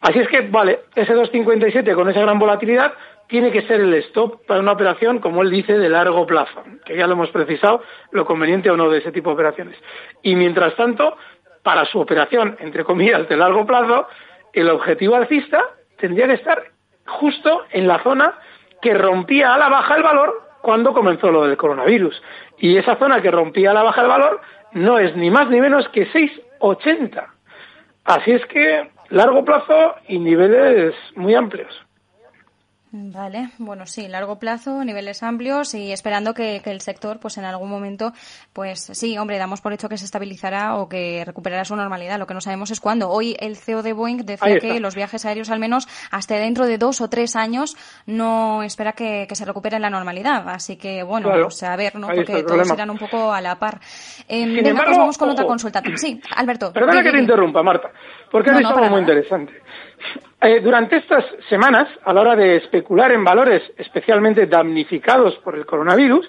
Así 0.00 0.18
es 0.18 0.28
que, 0.28 0.42
vale, 0.42 0.80
ese 0.94 1.14
2,57 1.14 1.94
con 1.94 2.08
esa 2.08 2.20
gran 2.20 2.38
volatilidad 2.38 2.92
tiene 3.32 3.50
que 3.50 3.62
ser 3.62 3.80
el 3.80 3.94
stop 3.94 4.44
para 4.44 4.60
una 4.60 4.72
operación, 4.72 5.18
como 5.18 5.40
él 5.40 5.48
dice, 5.48 5.78
de 5.78 5.88
largo 5.88 6.26
plazo, 6.26 6.62
que 6.84 6.94
ya 6.94 7.06
lo 7.06 7.14
hemos 7.14 7.30
precisado, 7.30 7.82
lo 8.10 8.26
conveniente 8.26 8.70
o 8.70 8.76
no 8.76 8.90
de 8.90 8.98
ese 8.98 9.10
tipo 9.10 9.30
de 9.30 9.34
operaciones. 9.34 9.78
Y 10.22 10.36
mientras 10.36 10.76
tanto, 10.76 11.16
para 11.62 11.86
su 11.86 11.98
operación, 11.98 12.58
entre 12.60 12.84
comillas, 12.84 13.26
de 13.30 13.38
largo 13.38 13.64
plazo, 13.64 14.06
el 14.52 14.68
objetivo 14.68 15.16
alcista 15.16 15.64
tendría 15.96 16.26
que 16.26 16.34
estar 16.34 16.62
justo 17.06 17.64
en 17.70 17.88
la 17.88 18.02
zona 18.02 18.34
que 18.82 18.92
rompía 18.92 19.54
a 19.54 19.58
la 19.58 19.70
baja 19.70 19.94
el 19.94 20.02
valor 20.02 20.42
cuando 20.60 20.92
comenzó 20.92 21.30
lo 21.30 21.46
del 21.46 21.56
coronavirus. 21.56 22.22
Y 22.58 22.76
esa 22.76 22.96
zona 22.96 23.22
que 23.22 23.30
rompía 23.30 23.70
a 23.70 23.74
la 23.74 23.82
baja 23.82 24.02
el 24.02 24.08
valor 24.08 24.42
no 24.72 24.98
es 24.98 25.16
ni 25.16 25.30
más 25.30 25.48
ni 25.48 25.58
menos 25.58 25.88
que 25.88 26.06
6,80. 26.06 27.28
Así 28.04 28.32
es 28.32 28.44
que 28.44 28.90
largo 29.08 29.42
plazo 29.42 29.94
y 30.06 30.18
niveles 30.18 30.94
muy 31.16 31.34
amplios. 31.34 31.81
Vale, 32.94 33.48
bueno, 33.56 33.86
sí, 33.86 34.06
largo 34.06 34.38
plazo, 34.38 34.84
niveles 34.84 35.22
amplios 35.22 35.72
y 35.72 35.92
esperando 35.92 36.34
que, 36.34 36.60
el 36.62 36.82
sector, 36.82 37.18
pues 37.20 37.38
en 37.38 37.46
algún 37.46 37.70
momento, 37.70 38.12
pues 38.52 38.80
sí, 38.92 39.16
hombre, 39.16 39.38
damos 39.38 39.62
por 39.62 39.72
hecho 39.72 39.88
que 39.88 39.96
se 39.96 40.04
estabilizará 40.04 40.76
o 40.76 40.90
que 40.90 41.22
recuperará 41.24 41.64
su 41.64 41.74
normalidad. 41.74 42.18
Lo 42.18 42.26
que 42.26 42.34
no 42.34 42.42
sabemos 42.42 42.70
es 42.70 42.80
cuándo. 42.80 43.08
Hoy 43.08 43.34
el 43.40 43.56
CEO 43.56 43.82
de 43.82 43.94
Boeing 43.94 44.26
decía 44.26 44.58
que 44.58 44.78
los 44.78 44.94
viajes 44.94 45.24
aéreos, 45.24 45.48
al 45.48 45.58
menos 45.58 45.88
hasta 46.10 46.34
dentro 46.34 46.66
de 46.66 46.76
dos 46.76 47.00
o 47.00 47.08
tres 47.08 47.34
años, 47.34 47.78
no 48.04 48.62
espera 48.62 48.92
que, 48.92 49.26
se 49.32 49.44
recupere 49.46 49.78
la 49.78 49.88
normalidad. 49.88 50.46
Así 50.50 50.76
que, 50.76 51.02
bueno, 51.02 51.30
pues 51.30 51.62
a 51.62 51.74
ver, 51.76 51.96
¿no? 51.96 52.08
Porque 52.08 52.42
todos 52.42 52.70
irán 52.70 52.90
un 52.90 52.98
poco 52.98 53.32
a 53.32 53.40
la 53.40 53.58
par. 53.58 53.80
Eh, 54.28 54.44
venga, 54.44 54.84
pues 54.84 54.98
vamos 54.98 55.16
con 55.16 55.30
otra 55.30 55.46
consulta. 55.46 55.82
Sí, 55.96 56.20
Alberto. 56.36 56.70
Perdona 56.74 57.02
que 57.02 57.10
te 57.10 57.20
interrumpa, 57.20 57.62
Marta, 57.62 57.90
porque 58.30 58.50
es 58.50 58.56
algo 58.56 58.90
muy 58.90 59.00
interesante. 59.00 59.62
Eh, 60.44 60.58
durante 60.60 60.96
estas 60.96 61.24
semanas, 61.48 61.88
a 62.04 62.12
la 62.12 62.20
hora 62.20 62.34
de 62.34 62.56
especular 62.56 63.12
en 63.12 63.22
valores 63.22 63.62
especialmente 63.78 64.46
damnificados 64.46 65.36
por 65.36 65.54
el 65.54 65.64
coronavirus, 65.64 66.28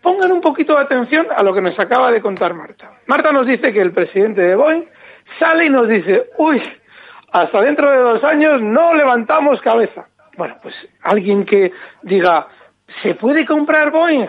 pongan 0.00 0.32
un 0.32 0.40
poquito 0.40 0.74
de 0.74 0.80
atención 0.80 1.26
a 1.34 1.42
lo 1.42 1.52
que 1.52 1.60
nos 1.60 1.78
acaba 1.78 2.10
de 2.10 2.22
contar 2.22 2.54
Marta. 2.54 2.92
Marta 3.06 3.32
nos 3.32 3.46
dice 3.46 3.70
que 3.70 3.82
el 3.82 3.92
presidente 3.92 4.40
de 4.40 4.54
Boeing 4.56 4.84
sale 5.38 5.66
y 5.66 5.68
nos 5.68 5.86
dice, 5.86 6.30
uy, 6.38 6.62
hasta 7.32 7.60
dentro 7.60 7.90
de 7.90 7.98
dos 7.98 8.24
años 8.24 8.62
no 8.62 8.94
levantamos 8.94 9.60
cabeza. 9.60 10.06
Bueno, 10.38 10.56
pues 10.62 10.74
alguien 11.02 11.44
que 11.44 11.70
diga, 12.00 12.48
¿se 13.02 13.14
puede 13.14 13.44
comprar 13.44 13.90
Boeing? 13.90 14.26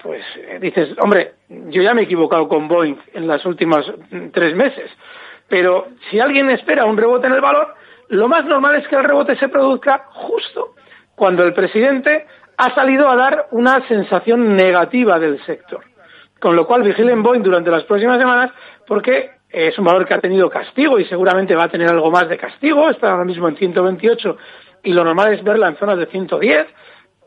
Pues 0.00 0.22
eh, 0.36 0.58
dices, 0.60 0.90
hombre, 1.00 1.32
yo 1.48 1.82
ya 1.82 1.92
me 1.92 2.02
he 2.02 2.04
equivocado 2.04 2.46
con 2.46 2.68
Boeing 2.68 2.98
en 3.14 3.26
los 3.26 3.44
últimos 3.46 3.92
mm, 4.12 4.28
tres 4.28 4.54
meses, 4.54 4.92
pero 5.48 5.88
si 6.08 6.20
alguien 6.20 6.50
espera 6.50 6.84
un 6.84 6.96
rebote 6.96 7.26
en 7.26 7.32
el 7.32 7.40
valor, 7.40 7.74
lo 8.14 8.28
más 8.28 8.44
normal 8.44 8.76
es 8.76 8.86
que 8.86 8.96
el 8.96 9.04
rebote 9.04 9.36
se 9.36 9.48
produzca 9.48 10.06
justo 10.12 10.74
cuando 11.14 11.44
el 11.44 11.52
presidente 11.52 12.26
ha 12.56 12.74
salido 12.74 13.08
a 13.08 13.16
dar 13.16 13.48
una 13.50 13.86
sensación 13.88 14.54
negativa 14.54 15.18
del 15.18 15.44
sector. 15.44 15.80
Con 16.40 16.54
lo 16.54 16.66
cual, 16.66 16.82
vigilen 16.82 17.22
Boeing 17.22 17.42
durante 17.42 17.70
las 17.70 17.84
próximas 17.84 18.18
semanas 18.18 18.52
porque 18.86 19.32
es 19.48 19.76
un 19.78 19.84
valor 19.84 20.06
que 20.06 20.14
ha 20.14 20.20
tenido 20.20 20.48
castigo 20.48 20.98
y 20.98 21.04
seguramente 21.06 21.56
va 21.56 21.64
a 21.64 21.68
tener 21.68 21.88
algo 21.88 22.10
más 22.10 22.28
de 22.28 22.36
castigo. 22.36 22.88
Está 22.88 23.10
ahora 23.10 23.24
mismo 23.24 23.48
en 23.48 23.56
128 23.56 24.36
y 24.84 24.92
lo 24.92 25.04
normal 25.04 25.34
es 25.34 25.42
verla 25.42 25.68
en 25.68 25.76
zonas 25.76 25.98
de 25.98 26.06
110, 26.06 26.66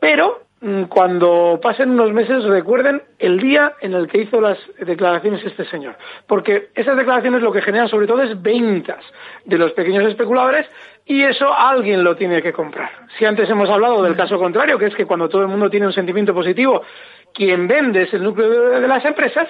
pero 0.00 0.42
cuando 0.88 1.60
pasen 1.62 1.90
unos 1.90 2.12
meses 2.12 2.42
recuerden 2.44 3.02
el 3.18 3.38
día 3.38 3.74
en 3.80 3.94
el 3.94 4.08
que 4.08 4.22
hizo 4.22 4.40
las 4.40 4.58
declaraciones 4.80 5.44
este 5.44 5.64
señor, 5.66 5.96
porque 6.26 6.70
esas 6.74 6.96
declaraciones 6.96 7.42
lo 7.42 7.52
que 7.52 7.62
generan 7.62 7.88
sobre 7.88 8.08
todo 8.08 8.22
es 8.22 8.40
ventas 8.42 9.04
de 9.44 9.56
los 9.56 9.72
pequeños 9.72 10.04
especuladores 10.06 10.66
y 11.06 11.22
eso 11.22 11.52
alguien 11.52 12.02
lo 12.02 12.16
tiene 12.16 12.42
que 12.42 12.52
comprar. 12.52 12.90
Si 13.18 13.24
antes 13.24 13.48
hemos 13.48 13.70
hablado 13.70 14.02
del 14.02 14.16
caso 14.16 14.36
contrario, 14.38 14.78
que 14.78 14.86
es 14.86 14.94
que 14.94 15.06
cuando 15.06 15.28
todo 15.28 15.42
el 15.42 15.48
mundo 15.48 15.70
tiene 15.70 15.86
un 15.86 15.92
sentimiento 15.92 16.34
positivo, 16.34 16.82
quien 17.32 17.68
vende 17.68 18.02
es 18.02 18.12
el 18.14 18.24
núcleo 18.24 18.80
de 18.80 18.88
las 18.88 19.04
empresas, 19.04 19.48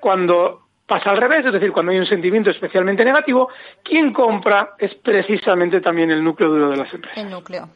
cuando 0.00 0.62
pasa 0.86 1.10
al 1.10 1.16
revés, 1.16 1.44
es 1.44 1.52
decir, 1.52 1.72
cuando 1.72 1.90
hay 1.90 1.98
un 1.98 2.06
sentimiento 2.06 2.50
especialmente 2.50 3.04
negativo, 3.04 3.48
quien 3.82 4.12
compra 4.12 4.74
es 4.78 4.94
precisamente 4.94 5.80
también 5.80 6.12
el 6.12 6.22
núcleo 6.22 6.48
duro 6.48 6.70
de 6.70 6.76
las 6.76 6.94
empresas. 6.94 7.18
El 7.18 7.30
núcleo. 7.30 7.68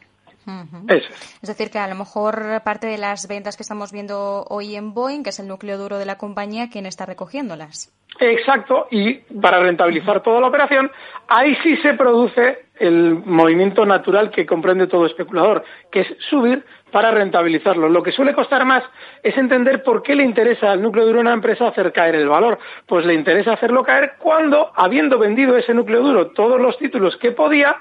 Es 0.87 1.47
decir, 1.47 1.69
que 1.69 1.79
a 1.79 1.87
lo 1.87 1.95
mejor 1.95 2.61
parte 2.63 2.87
de 2.87 2.97
las 2.97 3.27
ventas 3.27 3.57
que 3.57 3.63
estamos 3.63 3.91
viendo 3.91 4.45
hoy 4.49 4.75
en 4.75 4.93
Boeing, 4.93 5.23
que 5.23 5.29
es 5.29 5.39
el 5.39 5.47
núcleo 5.47 5.77
duro 5.77 5.97
de 5.97 6.05
la 6.05 6.17
compañía, 6.17 6.69
quien 6.69 6.85
está 6.85 7.05
recogiéndolas. 7.05 7.93
Exacto, 8.19 8.87
y 8.91 9.15
para 9.41 9.59
rentabilizar 9.59 10.21
toda 10.21 10.41
la 10.41 10.47
operación, 10.47 10.91
ahí 11.27 11.55
sí 11.63 11.77
se 11.77 11.93
produce 11.93 12.65
el 12.77 13.13
movimiento 13.25 13.85
natural 13.85 14.31
que 14.31 14.45
comprende 14.45 14.87
todo 14.87 15.05
especulador, 15.05 15.63
que 15.91 16.01
es 16.01 16.07
subir 16.29 16.65
para 16.91 17.11
rentabilizarlo. 17.11 17.89
Lo 17.89 18.03
que 18.03 18.11
suele 18.11 18.33
costar 18.33 18.65
más 18.65 18.83
es 19.23 19.37
entender 19.37 19.83
por 19.83 20.03
qué 20.03 20.15
le 20.15 20.23
interesa 20.23 20.71
al 20.71 20.81
núcleo 20.81 21.05
duro 21.05 21.17
de 21.17 21.21
una 21.21 21.33
empresa 21.33 21.67
hacer 21.67 21.93
caer 21.93 22.15
el 22.15 22.27
valor. 22.27 22.59
Pues 22.85 23.05
le 23.05 23.13
interesa 23.13 23.53
hacerlo 23.53 23.83
caer 23.83 24.13
cuando, 24.17 24.71
habiendo 24.75 25.17
vendido 25.17 25.55
ese 25.57 25.73
núcleo 25.73 26.01
duro 26.01 26.31
todos 26.31 26.59
los 26.59 26.77
títulos 26.77 27.15
que 27.17 27.31
podía, 27.31 27.77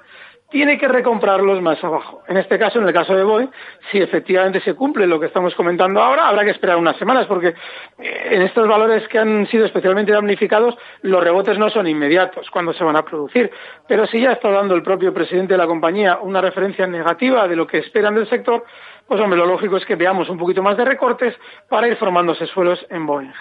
tiene 0.51 0.79
que 0.79 0.89
recomprarlos 0.89 1.63
más 1.63 1.83
abajo. 1.83 2.23
En 2.27 2.37
este 2.37 2.59
caso, 2.59 2.81
en 2.81 2.87
el 2.87 2.93
caso 2.93 3.15
de 3.15 3.23
Boeing, 3.23 3.49
si 3.91 3.99
efectivamente 3.99 4.61
se 4.61 4.75
cumple 4.75 5.07
lo 5.07 5.21
que 5.21 5.27
estamos 5.27 5.55
comentando 5.55 6.01
ahora, 6.01 6.29
habrá 6.29 6.45
que 6.45 6.51
esperar 6.51 6.77
unas 6.77 6.97
semanas, 6.97 7.27
porque 7.27 7.55
eh, 7.99 8.29
en 8.33 8.43
estos 8.43 8.67
valores 8.67 9.07
que 9.09 9.19
han 9.19 9.47
sido 9.47 9.65
especialmente 9.65 10.13
damnificados, 10.13 10.77
los 11.03 11.23
rebotes 11.23 11.59
no 11.59 11.71
son 11.71 11.87
inmediatos 11.87 12.51
cuando 12.51 12.73
se 12.73 12.85
van 12.85 12.97
a 12.97 13.05
producir. 13.05 13.51
Pero 13.87 14.07
si 14.07 14.21
ya 14.21 14.33
está 14.33 14.51
dando 14.51 14.75
el 14.75 14.83
propio 14.83 15.15
presidente 15.15 15.55
de 15.55 15.59
la 15.59 15.67
compañía 15.67 16.19
una 16.21 16.41
referencia 16.41 16.87
negativa 16.87 17.47
de 17.47 17.57
lo 17.57 17.67
que 17.67 17.79
esperan 17.79 18.15
del 18.15 18.29
sector, 18.29 18.65
pues 19.07 19.21
hombre, 19.21 19.39
lo 19.39 19.47
lógico 19.47 19.77
es 19.77 19.85
que 19.85 19.97
veamos 19.97 20.29
un 20.29 20.39
poquito 20.39 20.63
más 20.63 20.77
de 20.77 20.85
recortes 20.85 21.35
para 21.69 21.89
ir 21.89 21.97
formándose 21.97 22.47
suelos 22.47 22.85
en 22.91 23.07
Boeing. 23.07 23.33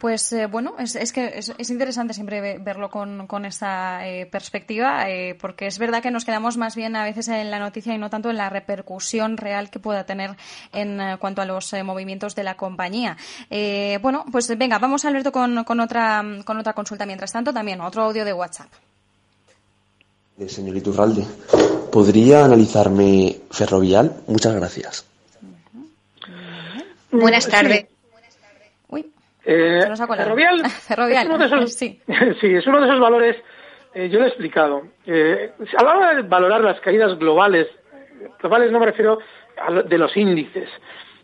Pues 0.00 0.32
eh, 0.32 0.46
bueno, 0.46 0.74
es, 0.78 1.12
que 1.12 1.38
es, 1.38 1.70
interesante 1.70 2.14
siempre 2.14 2.58
verlo 2.58 2.90
con, 2.90 3.26
con 3.26 3.44
esta 3.44 4.06
eh, 4.06 4.26
perspectiva, 4.26 5.08
eh, 5.08 5.36
porque 5.40 5.66
es 5.66 5.78
verdad 5.78 6.02
que 6.02 6.10
nos 6.10 6.24
quedamos 6.24 6.56
más 6.56 6.74
bien 6.74 6.96
a 6.96 7.04
veces 7.04 7.28
en 7.28 7.50
la 7.50 7.58
noticia 7.58 7.94
y 7.94 7.98
no 7.98 8.10
tanto 8.10 8.30
en 8.30 8.36
la 8.36 8.50
repercusión 8.50 9.36
real 9.36 9.70
que 9.70 9.78
pueda 9.78 10.04
tener 10.04 10.36
en 10.72 11.16
cuanto 11.18 11.42
a 11.42 11.44
los 11.44 11.72
movimientos 11.84 12.34
de 12.34 12.44
la 12.44 12.56
compañía. 12.56 13.16
bueno, 14.00 14.24
pues 14.30 14.48
venga, 14.56 14.78
vamos 14.78 15.04
Alberto 15.04 15.32
con, 15.32 15.64
con, 15.64 15.80
otra, 15.80 16.24
con 16.44 16.58
otra 16.58 16.72
consulta. 16.72 17.06
Mientras 17.06 17.32
tanto, 17.32 17.52
también 17.52 17.80
otro 17.80 18.04
audio 18.04 18.24
de 18.24 18.32
WhatsApp. 18.32 18.68
Señor 20.48 20.76
Iturralde, 20.76 21.26
¿podría 21.90 22.44
analizarme 22.44 23.40
Ferrovial? 23.50 24.22
Muchas 24.26 24.54
gracias. 24.54 25.04
Buenas 27.10 27.48
tardes. 27.48 27.86
Eh, 29.46 29.80
ferrovial, 30.88 31.22
Es 31.22 31.28
uno 31.28 31.38
de 31.38 31.46
esos, 31.46 31.72
sí. 31.74 32.00
es 32.06 32.66
uno 32.66 32.80
de 32.80 32.86
esos 32.86 33.00
valores, 33.00 33.36
eh, 33.94 34.08
yo 34.08 34.18
lo 34.18 34.24
he 34.24 34.28
explicado. 34.28 34.82
Eh, 35.06 35.52
a 35.78 35.84
la 35.84 35.96
hora 35.96 36.14
de 36.14 36.22
valorar 36.22 36.60
las 36.62 36.80
caídas 36.80 37.16
globales, 37.18 37.68
globales 38.40 38.72
no 38.72 38.80
me 38.80 38.86
refiero 38.86 39.18
a 39.56 39.70
de 39.70 39.98
los 39.98 40.16
índices, 40.16 40.68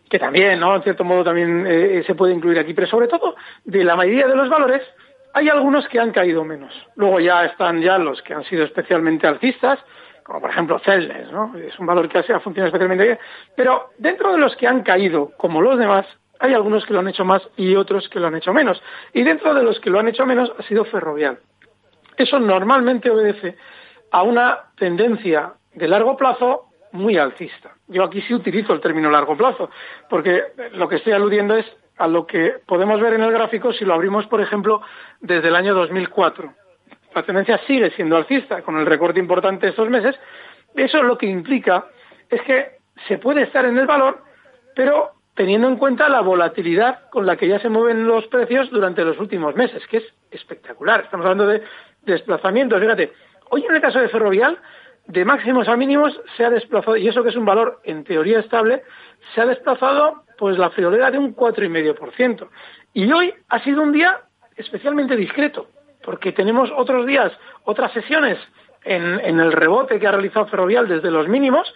que 0.09 0.19
también, 0.19 0.59
¿no? 0.59 0.75
En 0.75 0.83
cierto 0.83 1.03
modo 1.03 1.25
también 1.25 1.65
eh, 1.67 2.01
se 2.07 2.15
puede 2.15 2.33
incluir 2.33 2.59
aquí, 2.59 2.73
pero 2.73 2.87
sobre 2.87 3.07
todo 3.07 3.35
de 3.65 3.83
la 3.83 3.95
mayoría 3.97 4.27
de 4.27 4.35
los 4.35 4.49
valores, 4.49 4.81
hay 5.33 5.49
algunos 5.49 5.85
que 5.89 5.99
han 5.99 6.11
caído 6.11 6.45
menos. 6.45 6.73
Luego 6.95 7.19
ya 7.19 7.45
están 7.45 7.81
ya 7.81 7.97
los 7.97 8.21
que 8.21 8.33
han 8.33 8.45
sido 8.45 8.63
especialmente 8.63 9.27
alcistas, 9.27 9.79
como 10.23 10.39
por 10.39 10.49
ejemplo 10.49 10.79
Celnes, 10.79 11.29
¿no? 11.31 11.53
Es 11.57 11.77
un 11.77 11.87
valor 11.87 12.07
que 12.07 12.19
ha 12.19 12.39
funcionado 12.39 12.67
especialmente 12.67 13.03
bien. 13.03 13.19
Pero 13.55 13.89
dentro 13.97 14.31
de 14.31 14.37
los 14.37 14.55
que 14.55 14.67
han 14.67 14.83
caído, 14.83 15.31
como 15.37 15.61
los 15.61 15.77
demás, 15.77 16.05
Hay 16.43 16.53
algunos 16.53 16.85
que 16.85 16.91
lo 16.91 16.99
han 16.99 17.07
hecho 17.07 17.23
más 17.23 17.41
y 17.55 17.73
otros 17.77 18.09
que 18.09 18.19
lo 18.19 18.27
han 18.27 18.35
hecho 18.35 18.51
menos. 18.51 18.83
Y 19.13 19.23
dentro 19.23 19.53
de 19.53 19.63
los 19.63 19.79
que 19.79 19.89
lo 19.89 19.99
han 19.99 20.09
hecho 20.09 20.25
menos 20.25 20.51
ha 20.59 20.63
sido 20.63 20.83
Ferrovial. 20.83 21.39
Eso 22.17 22.37
normalmente 22.37 23.09
obedece 23.09 23.55
a 24.11 24.23
una 24.23 24.59
tendencia 24.75 25.53
de 25.73 25.87
largo 25.87 26.17
plazo 26.17 26.65
muy 26.91 27.17
alcista. 27.17 27.71
Yo 27.87 28.03
aquí 28.03 28.21
sí 28.23 28.33
utilizo 28.33 28.73
el 28.73 28.81
término 28.81 29.09
largo 29.09 29.37
plazo, 29.37 29.69
porque 30.09 30.43
lo 30.73 30.89
que 30.89 30.97
estoy 30.97 31.13
aludiendo 31.13 31.55
es 31.55 31.65
a 31.97 32.09
lo 32.09 32.27
que 32.27 32.55
podemos 32.65 32.99
ver 32.99 33.13
en 33.13 33.23
el 33.23 33.31
gráfico 33.31 33.71
si 33.71 33.85
lo 33.85 33.93
abrimos, 33.93 34.27
por 34.27 34.41
ejemplo, 34.41 34.81
desde 35.21 35.47
el 35.47 35.55
año 35.55 35.73
2004. 35.73 36.53
La 37.15 37.23
tendencia 37.23 37.57
sigue 37.59 37.89
siendo 37.91 38.17
alcista, 38.17 38.63
con 38.63 38.77
el 38.77 38.85
recorte 38.85 39.17
importante 39.17 39.67
de 39.67 39.69
estos 39.69 39.89
meses. 39.89 40.19
Eso 40.75 41.01
lo 41.03 41.17
que 41.17 41.25
implica 41.25 41.85
es 42.29 42.41
que 42.41 42.79
se 43.07 43.17
puede 43.17 43.43
estar 43.43 43.63
en 43.63 43.77
el 43.77 43.87
valor, 43.87 44.21
pero 44.75 45.22
teniendo 45.35 45.67
en 45.67 45.77
cuenta 45.77 46.09
la 46.09 46.21
volatilidad 46.21 47.09
con 47.09 47.25
la 47.25 47.35
que 47.35 47.47
ya 47.47 47.59
se 47.59 47.69
mueven 47.69 48.07
los 48.07 48.27
precios 48.27 48.69
durante 48.69 49.03
los 49.03 49.19
últimos 49.19 49.55
meses, 49.55 49.85
que 49.87 49.97
es 49.97 50.03
espectacular. 50.31 51.01
Estamos 51.01 51.25
hablando 51.25 51.47
de 51.47 51.63
desplazamientos. 52.03 52.79
Fíjate, 52.79 53.13
hoy 53.49 53.65
en 53.65 53.75
el 53.75 53.81
caso 53.81 53.99
de 53.99 54.09
Ferrovial, 54.09 54.59
de 55.07 55.25
máximos 55.25 55.67
a 55.67 55.75
mínimos 55.75 56.19
se 56.37 56.45
ha 56.45 56.49
desplazado, 56.49 56.97
y 56.97 57.07
eso 57.07 57.23
que 57.23 57.29
es 57.29 57.35
un 57.35 57.45
valor 57.45 57.81
en 57.83 58.03
teoría 58.03 58.39
estable, 58.39 58.83
se 59.33 59.41
ha 59.41 59.45
desplazado 59.45 60.23
pues 60.37 60.57
la 60.57 60.69
friolera 60.69 61.11
de 61.11 61.17
un 61.17 61.35
4,5%. 61.35 62.47
Y 62.93 63.11
hoy 63.11 63.33
ha 63.49 63.59
sido 63.59 63.81
un 63.81 63.91
día 63.91 64.21
especialmente 64.55 65.15
discreto, 65.15 65.67
porque 66.03 66.31
tenemos 66.31 66.71
otros 66.75 67.05
días, 67.05 67.31
otras 67.63 67.91
sesiones 67.91 68.37
en, 68.85 69.39
el 69.39 69.51
rebote 69.51 69.99
que 69.99 70.07
ha 70.07 70.11
realizado 70.11 70.47
Ferrovial 70.47 70.87
desde 70.87 71.11
los 71.11 71.27
mínimos, 71.27 71.73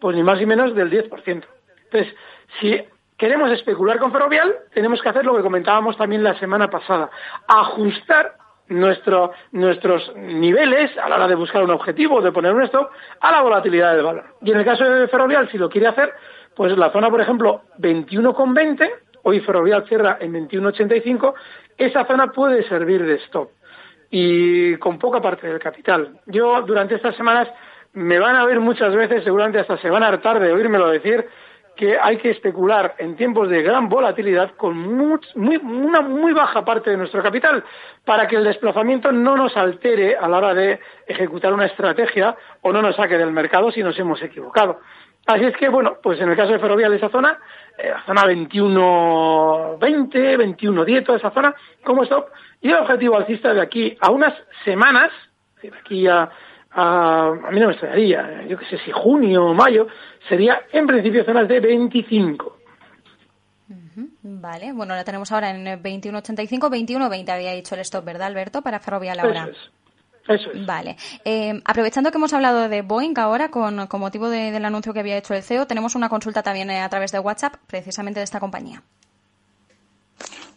pues 0.00 0.16
ni 0.16 0.22
más 0.22 0.38
ni 0.38 0.46
menos 0.46 0.74
del 0.74 0.90
10%. 0.90 1.44
Entonces, 1.92 2.14
si 2.60 2.80
queremos 3.18 3.50
especular 3.50 3.98
con 3.98 4.12
Ferrovial, 4.12 4.54
tenemos 4.72 5.02
que 5.02 5.08
hacer 5.08 5.24
lo 5.24 5.36
que 5.36 5.42
comentábamos 5.42 5.96
también 5.96 6.22
la 6.22 6.38
semana 6.38 6.68
pasada, 6.68 7.10
ajustar 7.46 8.36
nuestro, 8.68 9.32
nuestros 9.52 10.14
niveles 10.16 10.96
a 10.96 11.08
la 11.08 11.16
hora 11.16 11.28
de 11.28 11.34
buscar 11.34 11.62
un 11.62 11.70
objetivo, 11.70 12.22
de 12.22 12.32
poner 12.32 12.54
un 12.54 12.62
stop, 12.62 12.90
a 13.20 13.30
la 13.30 13.42
volatilidad 13.42 13.94
del 13.94 14.04
valor. 14.04 14.24
Y 14.40 14.52
en 14.52 14.58
el 14.58 14.64
caso 14.64 14.84
de 14.84 15.08
Ferrovial, 15.08 15.50
si 15.50 15.58
lo 15.58 15.68
quiere 15.68 15.88
hacer, 15.88 16.12
pues 16.56 16.76
la 16.76 16.90
zona, 16.90 17.10
por 17.10 17.20
ejemplo, 17.20 17.62
21,20, 17.78 18.90
hoy 19.24 19.40
Ferrovial 19.40 19.84
cierra 19.86 20.16
en 20.20 20.32
21,85, 20.32 21.34
esa 21.76 22.06
zona 22.06 22.28
puede 22.28 22.66
servir 22.68 23.04
de 23.04 23.16
stop. 23.16 23.50
Y 24.10 24.76
con 24.76 24.98
poca 24.98 25.20
parte 25.20 25.46
del 25.46 25.58
capital. 25.58 26.20
Yo 26.26 26.62
durante 26.62 26.96
estas 26.96 27.16
semanas 27.16 27.48
me 27.94 28.18
van 28.18 28.36
a 28.36 28.44
ver 28.44 28.60
muchas 28.60 28.94
veces, 28.94 29.24
seguramente 29.24 29.60
hasta 29.60 29.76
se 29.78 29.90
van 29.90 30.02
a 30.02 30.08
hartar 30.08 30.40
de 30.40 30.52
oírmelo 30.52 30.88
decir, 30.88 31.26
que 31.82 31.98
hay 32.00 32.16
que 32.18 32.30
especular 32.30 32.94
en 32.98 33.16
tiempos 33.16 33.48
de 33.48 33.60
gran 33.60 33.88
volatilidad 33.88 34.52
con 34.52 34.78
una 35.34 36.00
muy 36.00 36.32
baja 36.32 36.64
parte 36.64 36.90
de 36.90 36.96
nuestro 36.96 37.20
capital 37.24 37.64
para 38.04 38.28
que 38.28 38.36
el 38.36 38.44
desplazamiento 38.44 39.10
no 39.10 39.36
nos 39.36 39.56
altere 39.56 40.16
a 40.16 40.28
la 40.28 40.36
hora 40.38 40.54
de 40.54 40.78
ejecutar 41.08 41.52
una 41.52 41.66
estrategia 41.66 42.36
o 42.60 42.72
no 42.72 42.82
nos 42.82 42.94
saque 42.94 43.18
del 43.18 43.32
mercado 43.32 43.72
si 43.72 43.82
nos 43.82 43.98
hemos 43.98 44.22
equivocado. 44.22 44.78
Así 45.26 45.44
es 45.44 45.56
que, 45.56 45.68
bueno, 45.68 45.96
pues 46.00 46.20
en 46.20 46.28
el 46.28 46.36
caso 46.36 46.52
de 46.52 46.60
Ferrovial, 46.60 46.92
esa 46.92 47.08
zona, 47.08 47.36
eh, 47.76 47.90
la 47.90 48.04
zona 48.06 48.26
21.20, 48.26 49.80
21.10, 49.80 51.04
toda 51.04 51.18
esa 51.18 51.32
zona, 51.32 51.52
como 51.82 52.04
stop, 52.04 52.28
y 52.60 52.68
el 52.68 52.76
objetivo 52.76 53.16
alcista 53.16 53.52
de 53.52 53.60
aquí 53.60 53.98
a 54.00 54.12
unas 54.12 54.34
semanas, 54.64 55.10
de 55.60 55.72
aquí 55.80 56.06
a 56.06 56.30
a, 56.74 57.28
a 57.28 57.50
mí 57.50 57.60
no 57.60 57.66
me 57.66 57.72
extrañaría, 57.72 58.44
yo 58.48 58.58
qué 58.58 58.64
sé, 58.66 58.78
si 58.78 58.90
junio 58.92 59.46
o 59.46 59.54
mayo, 59.54 59.86
sería 60.28 60.62
en 60.72 60.86
principio 60.86 61.24
zonas 61.24 61.48
de 61.48 61.60
25. 61.60 62.58
Vale, 64.22 64.72
bueno, 64.72 64.94
la 64.94 65.04
tenemos 65.04 65.30
ahora 65.32 65.50
en 65.50 65.64
21.85, 65.82 66.70
21.20 66.70 67.30
había 67.30 67.52
dicho 67.52 67.74
el 67.74 67.80
stop, 67.82 68.04
¿verdad, 68.04 68.28
Alberto? 68.28 68.62
Para 68.62 68.80
Ferrovial 68.80 69.20
ahora. 69.20 69.44
Eso 69.44 69.50
es. 69.50 70.40
Eso 70.40 70.50
es. 70.52 70.66
Vale. 70.66 70.96
Eh, 71.24 71.60
aprovechando 71.64 72.10
que 72.10 72.18
hemos 72.18 72.32
hablado 72.32 72.68
de 72.68 72.82
Boeing 72.82 73.18
ahora, 73.18 73.50
con, 73.50 73.86
con 73.88 74.00
motivo 74.00 74.30
de, 74.30 74.50
del 74.52 74.64
anuncio 74.64 74.92
que 74.92 75.00
había 75.00 75.16
hecho 75.16 75.34
el 75.34 75.42
CEO, 75.42 75.66
tenemos 75.66 75.94
una 75.94 76.08
consulta 76.08 76.42
también 76.42 76.70
eh, 76.70 76.80
a 76.80 76.88
través 76.88 77.12
de 77.12 77.18
WhatsApp, 77.18 77.56
precisamente 77.66 78.20
de 78.20 78.24
esta 78.24 78.40
compañía. 78.40 78.82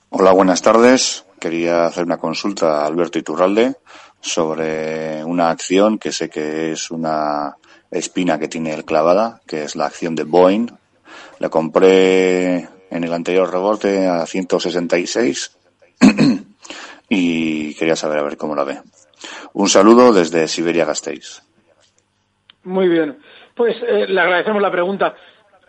Hola, 0.09 0.31
buenas 0.31 0.61
tardes. 0.61 1.24
Quería 1.45 1.85
hacer 1.85 2.05
una 2.05 2.17
consulta 2.17 2.81
a 2.81 2.87
Alberto 2.87 3.19
Iturralde 3.19 3.75
sobre 4.19 5.23
una 5.23 5.51
acción 5.51 5.99
que 5.99 6.11
sé 6.11 6.27
que 6.27 6.71
es 6.71 6.89
una 6.89 7.53
espina 7.91 8.39
que 8.39 8.47
tiene 8.47 8.73
él 8.73 8.83
clavada, 8.83 9.41
que 9.45 9.61
es 9.61 9.75
la 9.75 9.85
acción 9.85 10.15
de 10.15 10.23
Boeing. 10.23 10.71
La 11.37 11.49
compré 11.49 12.67
en 12.89 13.03
el 13.03 13.13
anterior 13.13 13.51
rebote 13.51 14.07
a 14.07 14.25
166 14.25 15.55
y 17.09 17.75
quería 17.75 17.95
saber 17.95 18.17
a 18.17 18.23
ver 18.23 18.37
cómo 18.37 18.55
la 18.55 18.63
ve. 18.63 18.79
Un 19.53 19.69
saludo 19.69 20.13
desde 20.13 20.47
Siberia 20.47 20.85
Gasteiz. 20.85 21.43
Muy 22.63 22.89
bien. 22.89 23.19
Pues 23.53 23.75
eh, 23.87 24.07
le 24.07 24.19
agradecemos 24.19 24.63
la 24.63 24.71
pregunta. 24.71 25.15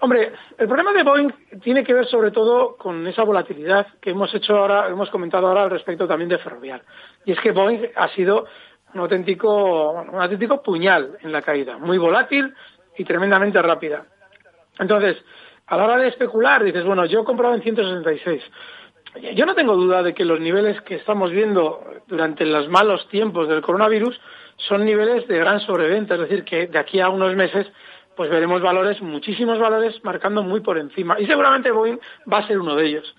Hombre, 0.01 0.33
el 0.59 0.67
problema 0.67 0.93
de 0.93 1.03
Boeing 1.03 1.31
tiene 1.63 1.83
que 1.83 1.95
ver 1.95 2.07
sobre 2.07 2.31
todo 2.31 2.77
con 2.77 3.07
esa 3.07 3.25
volatilidad 3.25 3.87
que 4.01 4.11
hemos 4.11 4.33
hecho 4.35 4.57
ahora, 4.57 4.89
hemos 4.89 5.09
comentado 5.11 5.47
ahora 5.47 5.65
al 5.65 5.71
respecto 5.71 6.07
también 6.07 6.29
de 6.29 6.39
Ferrovial. 6.39 6.83
Y 7.25 7.33
es 7.33 7.41
que 7.41 7.53
Boeing 7.53 7.89
ha 7.95 8.09
sido 8.09 8.47
un 8.93 9.01
auténtico, 9.01 9.93
un 9.93 10.21
auténtico 10.21 10.63
puñal 10.63 11.17
en 11.23 11.33
la 11.33 11.41
caída, 11.43 11.79
muy 11.79 11.97
volátil 11.97 12.55
y 12.99 13.05
tremendamente 13.05 13.61
rápida. 13.63 14.05
Entonces, 14.79 15.17
a 15.67 15.77
la 15.77 15.85
hora 15.85 15.97
de 15.97 16.09
especular, 16.09 16.63
dices, 16.63 16.85
bueno, 16.85 17.07
yo 17.07 17.23
he 17.23 17.25
comprado 17.25 17.55
en 17.55 17.63
166. 17.63 18.43
Yo 19.35 19.47
no 19.47 19.55
tengo 19.55 19.75
duda 19.77 20.03
de 20.03 20.15
que 20.15 20.27
los 20.27 20.41
niveles 20.41 20.81
que 20.83 20.97
estamos 20.97 21.31
viendo 21.31 21.83
durante 22.07 22.45
los 22.45 22.69
malos 22.69 23.09
tiempos 23.09 23.49
del 23.49 23.63
coronavirus 23.63 24.21
son 24.57 24.85
niveles 24.85 25.27
de 25.27 25.39
gran 25.39 25.61
sobreventa, 25.61 26.15
es 26.15 26.21
decir, 26.21 26.45
que 26.45 26.67
de 26.67 26.79
aquí 26.79 27.01
a 27.01 27.09
unos 27.09 27.35
meses 27.35 27.67
pues 28.17 28.31
veremos 28.31 28.63
valores, 28.63 29.01
muchísimos 29.03 29.59
valores, 29.59 30.03
marcando 30.03 30.43
muy 30.43 30.61
por 30.61 30.79
encima. 30.79 31.21
Y 31.21 31.27
seguramente 31.27 31.71
Boeing 31.71 31.99
va 32.33 32.39
a 32.39 32.47
ser 32.47 32.59
uno 32.59 32.75
de 32.75 32.87
ellos. 32.87 33.15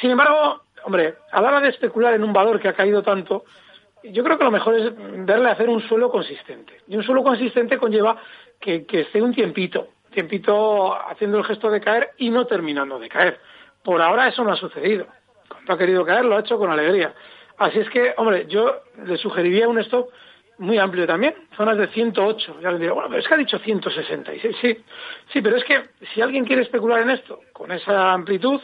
Sin 0.00 0.10
embargo, 0.10 0.62
hombre, 0.84 1.16
a 1.32 1.40
la 1.40 1.48
hora 1.48 1.60
de 1.60 1.68
especular 1.68 2.14
en 2.14 2.22
un 2.22 2.32
valor 2.32 2.60
que 2.60 2.68
ha 2.68 2.72
caído 2.72 3.02
tanto, 3.02 3.44
yo 4.04 4.24
creo 4.24 4.38
que 4.38 4.44
lo 4.44 4.50
mejor 4.50 4.74
es 4.76 4.92
verle 5.26 5.50
hacer 5.50 5.68
un 5.68 5.82
suelo 5.82 6.10
consistente. 6.10 6.80
Y 6.88 6.96
un 6.96 7.02
suelo 7.02 7.22
consistente 7.22 7.76
conlleva 7.76 8.16
que, 8.60 8.86
esté 8.88 9.20
un 9.20 9.34
tiempito, 9.34 9.88
tiempito 10.12 10.94
haciendo 11.08 11.38
el 11.38 11.44
gesto 11.44 11.70
de 11.70 11.80
caer 11.80 12.10
y 12.18 12.30
no 12.30 12.46
terminando 12.46 12.98
de 12.98 13.08
caer. 13.08 13.40
Por 13.82 14.00
ahora 14.00 14.28
eso 14.28 14.44
no 14.44 14.52
ha 14.52 14.56
sucedido. 14.56 15.06
Cuando 15.48 15.72
ha 15.72 15.78
querido 15.78 16.04
caer 16.04 16.24
lo 16.24 16.36
ha 16.36 16.40
hecho 16.40 16.58
con 16.58 16.70
alegría. 16.70 17.14
Así 17.58 17.78
es 17.78 17.90
que, 17.90 18.14
hombre, 18.16 18.46
yo 18.46 18.80
le 19.04 19.16
sugeriría 19.18 19.68
un 19.68 19.78
stop 19.80 20.08
muy 20.60 20.78
amplio 20.78 21.06
también, 21.06 21.34
zonas 21.56 21.78
de 21.78 21.88
108. 21.88 22.60
Ya 22.60 22.70
le 22.70 22.78
diré, 22.78 22.92
bueno, 22.92 23.08
pero 23.08 23.20
es 23.20 23.26
que 23.26 23.34
ha 23.34 23.38
dicho 23.38 23.58
166. 23.58 24.56
Sí, 24.60 24.76
sí, 25.32 25.40
pero 25.40 25.56
es 25.56 25.64
que 25.64 25.90
si 26.12 26.20
alguien 26.20 26.44
quiere 26.44 26.62
especular 26.62 27.00
en 27.00 27.10
esto, 27.10 27.40
con 27.52 27.72
esa 27.72 28.12
amplitud, 28.12 28.60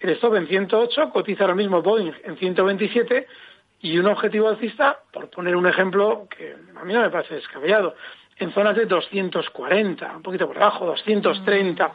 el 0.00 0.10
stop 0.10 0.36
en 0.36 0.46
108 0.46 1.10
cotiza 1.10 1.44
ahora 1.44 1.56
mismo 1.56 1.82
Boeing 1.82 2.12
en 2.24 2.36
127 2.36 3.26
y 3.80 3.98
un 3.98 4.06
objetivo 4.06 4.48
alcista, 4.48 5.00
por 5.12 5.28
poner 5.30 5.56
un 5.56 5.66
ejemplo 5.66 6.28
que 6.28 6.54
a 6.76 6.84
mí 6.84 6.92
no 6.94 7.00
me 7.00 7.10
parece 7.10 7.34
descabellado, 7.34 7.96
en 8.38 8.52
zonas 8.52 8.76
de 8.76 8.86
240, 8.86 10.16
un 10.16 10.22
poquito 10.22 10.46
por 10.46 10.56
debajo, 10.56 10.86
230. 10.86 11.92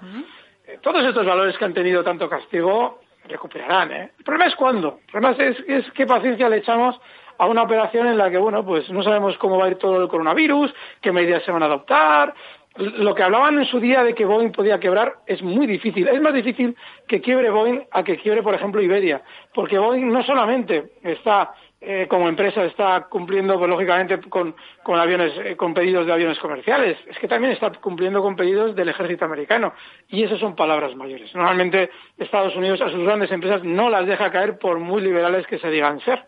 Eh, 0.68 0.80
todos 0.82 1.04
estos 1.06 1.26
valores 1.26 1.58
que 1.58 1.66
han 1.66 1.74
tenido 1.74 2.04
tanto 2.04 2.30
castigo 2.30 3.00
recuperarán. 3.28 3.92
¿eh? 3.92 4.12
El 4.18 4.24
problema 4.26 4.48
es 4.48 4.56
cuándo. 4.56 5.00
El 5.06 5.12
problema 5.12 5.44
es, 5.44 5.58
es 5.68 5.92
qué 5.92 6.06
paciencia 6.06 6.50
le 6.50 6.58
echamos 6.58 7.00
a 7.38 7.46
una 7.46 7.64
operación 7.64 8.08
en 8.08 8.18
la 8.18 8.30
que, 8.30 8.38
bueno, 8.38 8.66
pues 8.66 8.90
no 8.90 9.04
sabemos 9.04 9.38
cómo 9.38 9.58
va 9.58 9.66
a 9.66 9.70
ir 9.70 9.76
todo 9.76 10.02
el 10.02 10.08
coronavirus, 10.08 10.74
qué 11.02 11.12
medidas 11.12 11.44
se 11.44 11.52
van 11.52 11.64
a 11.64 11.68
adoptar. 11.68 12.34
Lo 12.76 13.16
que 13.16 13.24
hablaban 13.24 13.58
en 13.58 13.66
su 13.66 13.80
día 13.80 14.04
de 14.04 14.14
que 14.14 14.26
Boeing 14.26 14.52
podía 14.52 14.80
quebrar 14.80 15.16
es 15.26 15.42
muy 15.42 15.66
difícil. 15.66 16.08
Es 16.08 16.22
más 16.22 16.34
difícil 16.34 16.76
que 17.08 17.22
quiebre 17.22 17.50
Boeing 17.50 17.86
a 17.92 18.04
que 18.04 18.18
quiebre, 18.18 18.44
por 18.44 18.54
ejemplo, 18.54 18.82
Iberia. 18.82 19.24
Porque 19.54 19.80
Boeing 19.80 20.12
no 20.12 20.24
solamente 20.24 20.92
está 21.02 21.54
eh, 21.80 22.08
como 22.10 22.28
empresa 22.28 22.64
está 22.66 23.06
cumpliendo 23.08 23.56
pues, 23.60 23.70
lógicamente 23.70 24.20
con, 24.30 24.56
con 24.82 25.00
aviones 25.00 25.32
eh, 25.38 25.56
con 25.56 25.76
pedidos 25.76 26.08
de 26.08 26.14
aviones 26.14 26.40
comerciales 26.40 26.98
es 27.06 27.20
que 27.20 27.28
también 27.28 27.54
está 27.54 27.72
cumpliendo 27.74 28.20
con 28.24 28.36
pedidos 28.36 28.76
del 28.76 28.90
ejército 28.90 29.26
americano 29.26 29.76
y 30.10 30.24
esas 30.24 30.40
son 30.40 30.56
palabras 30.56 30.96
mayores 30.96 31.36
normalmente 31.36 31.92
Estados 32.18 32.56
Unidos 32.56 32.82
a 32.82 32.90
sus 32.90 33.04
grandes 33.04 33.30
empresas 33.30 33.64
no 33.64 33.92
las 33.92 34.08
deja 34.08 34.32
caer 34.32 34.58
por 34.58 34.80
muy 34.80 35.04
liberales 35.04 35.46
que 35.46 35.60
se 35.60 35.70
digan 35.70 36.00
ser 36.00 36.26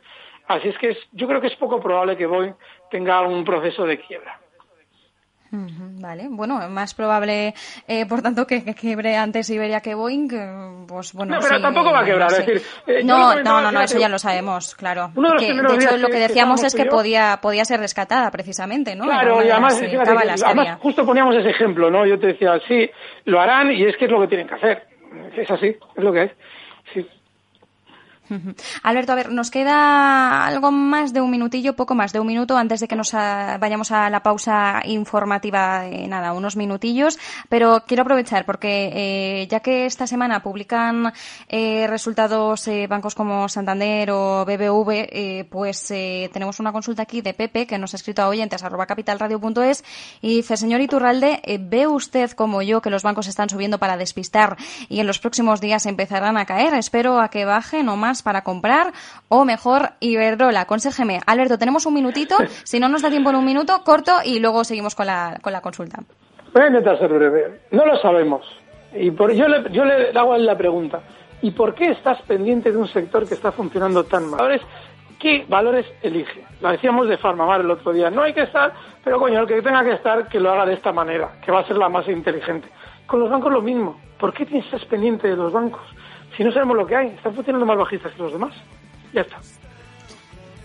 Así 0.50 0.68
es 0.68 0.78
que 0.80 0.90
es, 0.90 0.98
yo 1.12 1.28
creo 1.28 1.40
que 1.40 1.48
es 1.48 1.56
poco 1.56 1.80
probable 1.80 2.18
que 2.18 2.26
Boeing 2.26 2.54
tenga 2.90 3.22
un 3.22 3.46
proceso 3.46 3.86
de 3.86 4.00
quiebra. 4.00 4.40
Vale, 5.52 6.28
bueno, 6.30 6.60
más 6.70 6.96
probable, 6.96 7.54
eh, 7.88 8.06
por 8.08 8.22
tanto, 8.22 8.46
que, 8.48 8.64
que, 8.64 8.74
quiebre 8.74 9.16
antes 9.16 9.50
Iberia 9.50 9.80
que 9.80 9.94
Boeing, 9.94 10.86
pues 10.88 11.14
bueno. 11.14 11.36
No, 11.36 11.42
pero 11.42 11.56
sí, 11.56 11.62
tampoco 11.62 11.92
va 11.92 12.00
a 12.02 12.06
quebrar, 12.06 12.32
no 12.32 12.38
es 12.38 12.46
decir. 12.46 12.62
Eh, 12.88 13.04
no, 13.04 13.36
no, 13.36 13.62
no, 13.62 13.72
no, 13.72 13.82
eso 13.82 14.00
ya 14.00 14.10
lo 14.10 14.18
sabemos, 14.18 14.74
claro. 14.76 15.12
De, 15.16 15.38
que, 15.38 15.52
hecho, 15.52 15.98
lo 15.98 16.08
que 16.08 16.20
decíamos 16.20 16.64
es 16.64 16.74
que 16.74 16.86
podía, 16.86 17.40
podía 17.42 17.64
ser 17.64 17.80
rescatada, 17.80 18.32
precisamente, 18.32 18.96
¿no? 18.96 19.06
Claro, 19.06 19.44
y 19.44 19.50
además, 19.52 19.80
las, 19.80 19.92
fíjate, 19.92 20.46
además 20.46 20.80
justo 20.82 21.06
poníamos 21.06 21.36
ese 21.36 21.50
ejemplo, 21.52 21.92
¿no? 21.92 22.08
Yo 22.08 22.20
te 22.20 22.28
decía, 22.28 22.60
sí, 22.68 22.90
lo 23.26 23.40
harán 23.40 23.72
y 23.72 23.84
es 23.84 23.98
que 23.98 24.06
es 24.06 24.12
lo 24.12 24.20
que 24.22 24.28
tienen 24.28 24.48
que 24.48 24.56
hacer. 24.56 24.88
es 25.36 25.50
así, 25.50 25.68
es 25.68 26.04
lo 26.04 26.12
que 26.12 26.24
es. 26.24 26.32
Sí. 26.94 27.08
Alberto, 28.84 29.12
a 29.12 29.16
ver, 29.16 29.32
nos 29.32 29.52
queda 29.52 30.46
algo 30.46 30.72
más 30.72 31.14
de 31.14 31.22
un 31.22 31.32
minutillo, 31.32 31.76
poco 31.76 31.96
más 31.96 32.14
de 32.14 32.20
un 32.20 32.28
minuto 32.28 32.58
antes 32.58 32.80
de 32.80 32.88
que 32.88 32.96
nos 32.96 33.12
vayamos 33.12 33.92
a 33.92 34.10
la 34.10 34.22
pausa 34.22 34.82
informativa 34.86 35.84
nada, 36.08 36.34
unos 36.34 36.56
minutillos, 36.56 37.18
pero 37.50 37.84
quiero 37.88 38.04
aprovechar 38.04 38.46
porque 38.46 38.92
eh, 38.94 39.48
ya 39.48 39.60
que 39.60 39.86
esta 39.86 40.08
semana 40.08 40.42
publican 40.42 41.14
eh, 41.48 41.88
resultados 41.88 42.68
eh, 42.68 42.88
bancos 42.88 43.16
como 43.16 43.50
Santander 43.50 44.12
o 44.12 44.46
BBV, 44.46 45.48
pues 45.50 45.88
tenemos 45.88 46.60
una 46.60 46.72
consulta 46.72 47.04
aquí 47.04 47.22
de 47.22 47.34
Pepe 47.34 47.66
que 47.66 47.78
nos 47.78 47.94
ha 47.94 47.98
escrito 47.98 48.22
a 48.22 48.28
oyentes 48.28 48.64
arroba 48.64 48.86
capitalradio.es 48.86 49.84
y 50.22 50.38
dice, 50.38 50.58
señor 50.58 50.82
Iturralde, 50.82 51.42
¿ve 51.60 51.88
usted 51.88 52.32
como 52.32 52.62
yo 52.62 52.82
que 52.82 52.90
los 52.90 53.04
bancos 53.04 53.28
están 53.28 53.50
subiendo 53.50 53.78
para 53.78 53.98
despistar 53.98 54.58
y 54.88 55.00
en 55.00 55.08
los 55.08 55.20
próximos 55.20 55.62
días 55.62 55.86
empezarán 55.86 56.38
a 56.38 56.46
caer? 56.46 56.74
Espero 56.74 57.20
a 57.20 57.30
que 57.30 57.46
bajen 57.46 57.90
o 57.90 57.96
más 57.96 58.19
para 58.24 58.44
comprar 58.44 58.94
o 59.28 59.46
mejor 59.46 59.92
Iberdrola. 60.00 60.62
Aconsejeme. 60.62 61.20
Alberto, 61.26 61.58
tenemos 61.58 61.86
un 61.86 61.94
minutito. 61.94 62.36
Si 62.64 62.80
no 62.80 62.88
nos 62.88 63.02
da 63.02 63.10
tiempo 63.10 63.30
en 63.32 63.36
un 63.36 63.46
minuto, 63.46 63.82
corto 63.84 64.12
y 64.24 64.40
luego 64.40 64.64
seguimos 64.64 64.94
con 64.94 65.08
la, 65.08 65.40
con 65.42 65.54
la 65.54 65.62
consulta. 65.62 66.00
Voy 66.54 66.64
a 66.64 66.68
intentar 66.68 67.00
ser 67.00 67.12
breve. 67.12 67.62
No 67.72 67.86
lo 67.86 67.98
sabemos. 67.98 68.46
Y 68.94 69.12
por, 69.12 69.32
yo, 69.34 69.48
le, 69.48 69.72
yo 69.72 69.86
le 69.86 70.10
hago 70.18 70.38
la 70.38 70.58
pregunta. 70.58 71.02
¿Y 71.42 71.52
por 71.52 71.74
qué 71.74 71.92
estás 71.92 72.22
pendiente 72.24 72.72
de 72.72 72.78
un 72.78 72.88
sector 72.88 73.28
que 73.28 73.36
está 73.36 73.52
funcionando 73.52 74.04
tan 74.04 74.30
mal? 74.30 74.60
¿Qué 75.20 75.46
valores 75.48 75.86
elige? 76.02 76.46
Lo 76.62 76.72
decíamos 76.72 77.08
de 77.10 77.18
Farmamar 77.18 77.62
el 77.62 77.72
otro 77.72 77.92
día. 77.92 78.10
No 78.10 78.22
hay 78.22 78.34
que 78.34 78.44
estar, 78.44 78.74
pero 79.04 79.20
coño, 79.20 79.42
el 79.42 79.48
que 79.48 79.62
tenga 79.62 79.84
que 79.84 79.94
estar, 79.94 80.30
que 80.30 80.40
lo 80.40 80.52
haga 80.52 80.66
de 80.66 80.74
esta 80.74 80.94
manera, 80.94 81.40
que 81.44 81.52
va 81.52 81.60
a 81.60 81.68
ser 81.68 81.78
la 81.78 81.90
más 81.90 82.08
inteligente. 82.08 82.70
Con 83.06 83.20
los 83.20 83.30
bancos 83.30 83.52
lo 83.52 83.62
mismo. 83.62 84.00
¿Por 84.18 84.34
qué 84.34 84.44
estar 84.44 84.86
pendiente 84.88 85.28
de 85.28 85.36
los 85.36 85.52
bancos? 85.52 85.82
Si 86.36 86.44
no 86.44 86.52
sabemos 86.52 86.78
lo 86.78 86.88
que 86.88 86.96
hay, 86.96 87.08
están 87.08 87.34
funcionando 87.34 87.66
más 87.66 87.78
bajistas 87.78 88.14
que 88.14 88.24
los 88.24 88.34
demás. 88.34 88.54
Ya 89.14 89.22
está. 89.22 89.38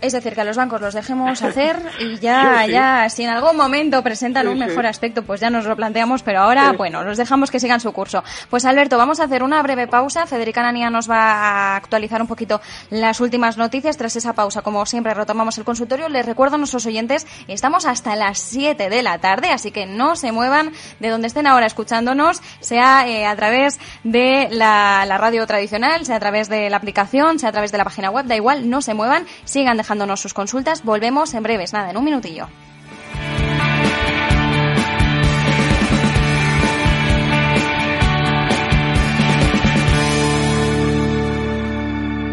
Es 0.01 0.13
decir, 0.13 0.35
que 0.35 0.41
a 0.41 0.43
los 0.43 0.57
bancos 0.57 0.81
los 0.81 0.93
dejemos 0.93 1.41
hacer 1.41 1.81
y 1.99 2.19
ya, 2.19 2.65
ya, 2.69 3.09
si 3.09 3.23
en 3.23 3.29
algún 3.29 3.55
momento 3.55 4.03
presentan 4.03 4.47
un 4.47 4.59
mejor 4.59 4.85
aspecto, 4.85 5.23
pues 5.23 5.39
ya 5.39 5.49
nos 5.49 5.65
lo 5.65 5.75
planteamos, 5.75 6.21
pero 6.21 6.41
ahora, 6.41 6.73
bueno, 6.73 7.03
los 7.03 7.17
dejamos 7.17 7.49
que 7.49 7.59
sigan 7.59 7.79
su 7.79 7.91
curso. 7.91 8.23
Pues 8.49 8.65
Alberto, 8.65 8.97
vamos 8.97 9.19
a 9.19 9.23
hacer 9.23 9.41
una 9.41 9.61
breve 9.63 9.87
pausa. 9.87 10.27
Federica 10.27 10.61
Nania 10.61 10.89
nos 10.89 11.09
va 11.09 11.17
a 11.17 11.75
actualizar 11.77 12.21
un 12.21 12.27
poquito 12.27 12.61
las 12.89 13.19
últimas 13.19 13.57
noticias. 13.57 13.97
Tras 13.97 14.15
esa 14.15 14.33
pausa, 14.33 14.61
como 14.61 14.85
siempre, 14.85 15.13
retomamos 15.13 15.57
el 15.57 15.63
consultorio. 15.63 16.09
Les 16.09 16.25
recuerdo 16.25 16.55
a 16.55 16.57
nuestros 16.57 16.85
oyentes, 16.85 17.25
estamos 17.47 17.85
hasta 17.85 18.15
las 18.15 18.37
7 18.39 18.89
de 18.89 19.01
la 19.01 19.17
tarde, 19.17 19.49
así 19.49 19.71
que 19.71 19.85
no 19.85 20.15
se 20.15 20.31
muevan 20.31 20.71
de 20.99 21.09
donde 21.09 21.27
estén 21.27 21.47
ahora 21.47 21.65
escuchándonos, 21.65 22.41
sea 22.59 23.07
eh, 23.07 23.25
a 23.25 23.35
través 23.35 23.79
de 24.03 24.49
la, 24.51 25.05
la 25.07 25.17
radio 25.17 25.47
tradicional, 25.47 26.05
sea 26.05 26.17
a 26.17 26.19
través 26.19 26.49
de 26.49 26.69
la 26.69 26.77
aplicación, 26.77 27.39
sea 27.39 27.49
a 27.49 27.51
través 27.53 27.71
de 27.71 27.77
la 27.77 27.85
página 27.85 28.09
web, 28.11 28.25
da 28.25 28.35
igual, 28.35 28.69
no 28.69 28.81
se 28.81 28.93
muevan, 28.93 29.25
sigan 29.45 29.77
dejando 29.77 29.84
dejándonos 29.85 30.19
sus 30.19 30.33
consultas. 30.33 30.83
Volvemos 30.83 31.35
en 31.35 31.43
breves, 31.43 31.71
nada, 31.71 31.91
en 31.91 31.97
un 31.97 32.03
minutillo. 32.03 32.47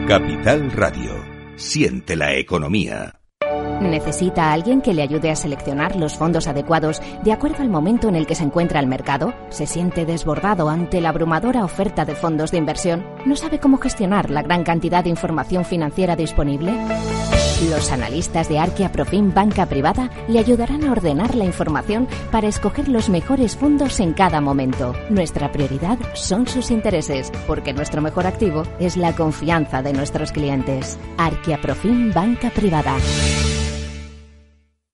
Capital 0.08 0.72
Radio. 0.72 1.12
Siente 1.56 2.16
la 2.16 2.34
economía. 2.34 3.22
¿Necesita 3.82 4.44
a 4.44 4.52
alguien 4.52 4.80
que 4.80 4.94
le 4.94 5.02
ayude 5.02 5.30
a 5.30 5.36
seleccionar 5.36 5.96
los 5.96 6.16
fondos 6.16 6.46
adecuados 6.46 7.02
de 7.24 7.32
acuerdo 7.32 7.62
al 7.62 7.68
momento 7.68 8.08
en 8.08 8.14
el 8.14 8.26
que 8.26 8.34
se 8.34 8.44
encuentra 8.44 8.80
el 8.80 8.86
mercado? 8.86 9.34
¿Se 9.50 9.66
siente 9.66 10.06
desbordado 10.06 10.68
ante 10.68 11.00
la 11.00 11.10
abrumadora 11.10 11.64
oferta 11.64 12.04
de 12.04 12.14
fondos 12.14 12.50
de 12.52 12.58
inversión? 12.58 13.04
¿No 13.26 13.36
sabe 13.36 13.58
cómo 13.58 13.78
gestionar 13.78 14.30
la 14.30 14.42
gran 14.42 14.64
cantidad 14.64 15.04
de 15.04 15.10
información 15.10 15.64
financiera 15.64 16.14
disponible? 16.16 16.72
Los 17.70 17.92
analistas 17.92 18.48
de 18.48 18.58
Arquia 18.58 18.90
Profim 18.90 19.32
Banca 19.32 19.66
Privada 19.66 20.10
le 20.26 20.40
ayudarán 20.40 20.84
a 20.84 20.90
ordenar 20.90 21.36
la 21.36 21.44
información 21.44 22.08
para 22.32 22.48
escoger 22.48 22.88
los 22.88 23.08
mejores 23.08 23.56
fondos 23.56 24.00
en 24.00 24.14
cada 24.14 24.40
momento. 24.40 24.94
Nuestra 25.10 25.52
prioridad 25.52 25.98
son 26.14 26.48
sus 26.48 26.70
intereses, 26.70 27.30
porque 27.46 27.72
nuestro 27.72 28.02
mejor 28.02 28.26
activo 28.26 28.64
es 28.80 28.96
la 28.96 29.14
confianza 29.14 29.80
de 29.80 29.92
nuestros 29.92 30.32
clientes. 30.32 30.98
Arquia 31.18 31.60
Profim 31.60 32.12
Banca 32.12 32.50
Privada. 32.50 32.96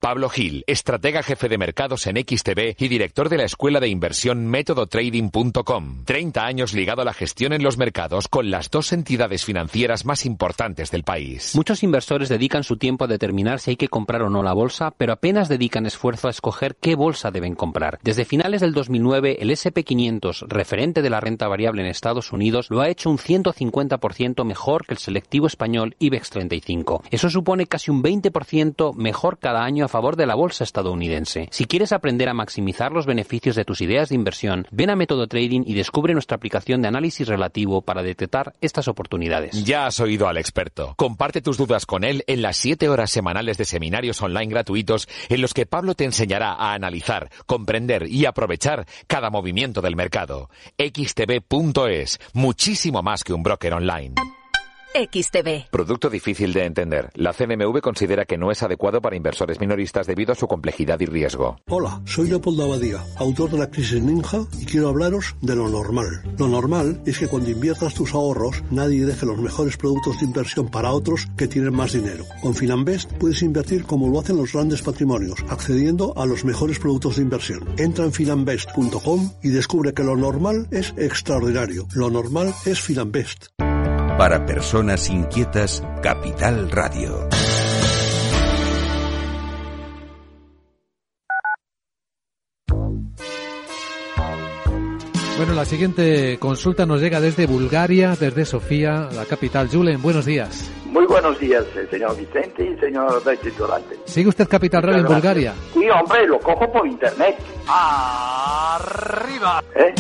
Pablo 0.08 0.30
Gil, 0.30 0.64
estratega 0.66 1.22
jefe 1.22 1.50
de 1.50 1.58
mercados 1.58 2.06
en 2.06 2.16
XTB 2.16 2.76
y 2.78 2.88
director 2.88 3.28
de 3.28 3.36
la 3.36 3.44
escuela 3.44 3.78
de 3.78 3.88
inversión 3.88 4.46
métodotrading.com. 4.46 6.04
30 6.06 6.46
años 6.46 6.72
ligado 6.72 7.02
a 7.02 7.04
la 7.04 7.12
gestión 7.12 7.52
en 7.52 7.62
los 7.62 7.76
mercados 7.76 8.26
con 8.26 8.50
las 8.50 8.70
dos 8.70 8.94
entidades 8.94 9.44
financieras 9.44 10.06
más 10.06 10.24
importantes 10.24 10.90
del 10.90 11.04
país. 11.04 11.54
Muchos 11.54 11.82
inversores 11.82 12.30
dedican 12.30 12.64
su 12.64 12.78
tiempo 12.78 13.04
a 13.04 13.06
determinar 13.06 13.60
si 13.60 13.72
hay 13.72 13.76
que 13.76 13.88
comprar 13.88 14.22
o 14.22 14.30
no 14.30 14.42
la 14.42 14.54
bolsa, 14.54 14.92
pero 14.96 15.12
apenas 15.12 15.50
dedican 15.50 15.84
esfuerzo 15.84 16.28
a 16.28 16.30
escoger 16.30 16.76
qué 16.76 16.94
bolsa 16.94 17.30
deben 17.30 17.54
comprar. 17.54 17.98
Desde 18.02 18.24
finales 18.24 18.62
del 18.62 18.72
2009, 18.72 19.36
el 19.40 19.50
SP500, 19.50 20.46
referente 20.48 21.02
de 21.02 21.10
la 21.10 21.20
renta 21.20 21.48
variable 21.48 21.82
en 21.82 21.88
Estados 21.88 22.32
Unidos, 22.32 22.70
lo 22.70 22.80
ha 22.80 22.88
hecho 22.88 23.10
un 23.10 23.18
150% 23.18 24.42
mejor 24.46 24.86
que 24.86 24.94
el 24.94 24.98
selectivo 24.98 25.46
español 25.46 25.96
IBEX 25.98 26.30
35. 26.30 27.02
Eso 27.10 27.28
supone 27.28 27.66
casi 27.66 27.90
un 27.90 28.02
20% 28.02 28.94
mejor 28.94 29.36
cada 29.38 29.64
año 29.64 29.84
a 29.84 29.97
favor 29.98 30.14
de 30.14 30.26
la 30.26 30.36
bolsa 30.36 30.62
estadounidense. 30.62 31.48
Si 31.50 31.64
quieres 31.64 31.90
aprender 31.90 32.28
a 32.28 32.32
maximizar 32.32 32.92
los 32.92 33.04
beneficios 33.04 33.56
de 33.56 33.64
tus 33.64 33.80
ideas 33.80 34.10
de 34.10 34.14
inversión, 34.14 34.68
ven 34.70 34.90
a 34.90 34.94
Método 34.94 35.26
Trading 35.26 35.62
y 35.66 35.74
descubre 35.74 36.12
nuestra 36.12 36.36
aplicación 36.36 36.80
de 36.82 36.86
análisis 36.86 37.26
relativo 37.26 37.82
para 37.82 38.04
detectar 38.04 38.54
estas 38.60 38.86
oportunidades. 38.86 39.64
Ya 39.64 39.86
has 39.86 39.98
oído 39.98 40.28
al 40.28 40.36
experto. 40.36 40.94
Comparte 40.96 41.42
tus 41.42 41.56
dudas 41.56 41.84
con 41.84 42.04
él 42.04 42.22
en 42.28 42.42
las 42.42 42.58
7 42.58 42.88
horas 42.88 43.10
semanales 43.10 43.58
de 43.58 43.64
seminarios 43.64 44.22
online 44.22 44.46
gratuitos 44.46 45.08
en 45.28 45.40
los 45.40 45.52
que 45.52 45.66
Pablo 45.66 45.96
te 45.96 46.04
enseñará 46.04 46.52
a 46.52 46.74
analizar, 46.74 47.28
comprender 47.46 48.06
y 48.06 48.24
aprovechar 48.24 48.86
cada 49.08 49.30
movimiento 49.30 49.80
del 49.80 49.96
mercado. 49.96 50.48
xtb.es, 50.78 52.20
muchísimo 52.34 53.02
más 53.02 53.24
que 53.24 53.32
un 53.32 53.42
broker 53.42 53.74
online. 53.74 54.14
XTB. 54.94 55.70
Producto 55.70 56.10
difícil 56.10 56.52
de 56.52 56.64
entender. 56.64 57.10
La 57.14 57.32
CNMV 57.32 57.80
considera 57.80 58.24
que 58.24 58.38
no 58.38 58.50
es 58.50 58.62
adecuado 58.62 59.00
para 59.00 59.16
inversores 59.16 59.60
minoristas 59.60 60.06
debido 60.06 60.32
a 60.32 60.34
su 60.34 60.46
complejidad 60.46 60.98
y 61.00 61.06
riesgo. 61.06 61.58
Hola, 61.68 62.00
soy 62.04 62.28
Leopoldo 62.28 62.64
Abadía, 62.64 63.04
autor 63.16 63.50
de 63.50 63.58
la 63.58 63.70
crisis 63.70 64.02
ninja 64.02 64.46
y 64.60 64.64
quiero 64.64 64.88
hablaros 64.88 65.36
de 65.40 65.56
lo 65.56 65.68
normal. 65.68 66.22
Lo 66.38 66.48
normal 66.48 67.00
es 67.06 67.18
que 67.18 67.28
cuando 67.28 67.50
inviertas 67.50 67.94
tus 67.94 68.14
ahorros 68.14 68.62
nadie 68.70 69.04
deje 69.04 69.26
los 69.26 69.38
mejores 69.38 69.76
productos 69.76 70.20
de 70.20 70.26
inversión 70.26 70.68
para 70.70 70.92
otros 70.92 71.28
que 71.36 71.48
tienen 71.48 71.74
más 71.74 71.92
dinero. 71.92 72.24
Con 72.42 72.54
Finanbest 72.54 73.12
puedes 73.14 73.42
invertir 73.42 73.84
como 73.84 74.08
lo 74.08 74.20
hacen 74.20 74.36
los 74.36 74.52
grandes 74.52 74.82
patrimonios, 74.82 75.44
accediendo 75.48 76.14
a 76.16 76.26
los 76.26 76.44
mejores 76.44 76.78
productos 76.78 77.16
de 77.16 77.22
inversión. 77.22 77.68
Entra 77.78 78.04
en 78.04 78.12
finanbest.com 78.12 79.32
y 79.42 79.48
descubre 79.50 79.92
que 79.92 80.04
lo 80.04 80.16
normal 80.16 80.68
es 80.70 80.94
extraordinario. 80.96 81.86
Lo 81.94 82.10
normal 82.10 82.54
es 82.64 82.80
Finanbest. 82.80 83.46
Para 84.18 84.44
personas 84.44 85.08
inquietas, 85.10 85.80
Capital 86.02 86.68
Radio. 86.72 87.28
Bueno, 95.36 95.54
la 95.54 95.64
siguiente 95.64 96.36
consulta 96.40 96.84
nos 96.84 97.00
llega 97.00 97.20
desde 97.20 97.46
Bulgaria, 97.46 98.16
desde 98.18 98.44
Sofía, 98.44 99.08
la 99.14 99.24
capital. 99.24 99.68
Julen, 99.68 100.02
buenos 100.02 100.26
días. 100.26 100.68
Muy 100.86 101.06
buenos 101.06 101.38
días, 101.38 101.64
eh, 101.76 101.86
señor 101.88 102.16
Vicente 102.16 102.64
y 102.64 102.76
señor 102.80 103.22
Durante. 103.56 104.00
¿Sigue 104.04 104.30
usted 104.30 104.48
Capital 104.48 104.82
Radio 104.82 104.98
en 104.98 105.06
Bulgaria? 105.06 105.54
Sí, 105.72 105.88
hombre, 105.90 106.26
lo 106.26 106.40
cojo 106.40 106.72
por 106.72 106.88
internet. 106.88 107.36
¡Arriba! 107.68 109.62
¿Eh? 109.76 109.94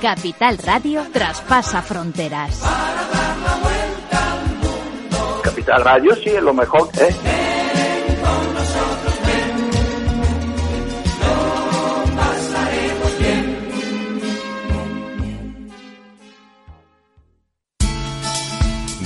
Capital 0.00 0.58
Radio 0.58 1.02
traspasa 1.12 1.82
fronteras. 1.82 2.60
Capital 5.42 5.84
Radio 5.84 6.14
sí 6.16 6.30
es 6.30 6.42
lo 6.42 6.52
mejor, 6.52 6.88
¿eh? 7.00 7.14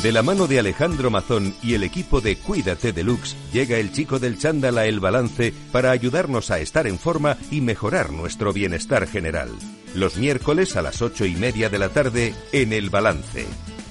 De 0.03 0.13
la 0.13 0.23
mano 0.23 0.47
de 0.47 0.61
Alejandro 0.61 1.11
Mazón 1.11 1.57
y 1.61 1.75
el 1.75 1.83
equipo 1.83 2.21
de 2.21 2.37
Cuídate 2.37 2.93
Deluxe, 2.93 3.37
llega 3.53 3.79
el 3.79 3.91
chico 3.91 4.21
del 4.21 4.39
chándal 4.39 4.79
a 4.79 4.87
El 4.87 5.01
Balance 5.01 5.53
para 5.73 5.91
ayudarnos 5.91 6.53
a 6.53 6.61
estar 6.61 6.87
en 6.87 7.01
forma 7.01 7.37
y 7.51 7.61
mejorar 7.61 8.13
nuestro 8.13 8.53
bienestar 8.53 9.09
general. 9.09 9.51
Los 9.97 10.17
miércoles 10.17 10.77
a 10.77 10.83
las 10.83 11.03
ocho 11.03 11.25
y 11.25 11.35
media 11.35 11.69
de 11.69 11.81
la 11.81 11.89
tarde 11.89 12.33
en 12.53 12.73
El 12.73 12.91
Balance. 12.91 13.45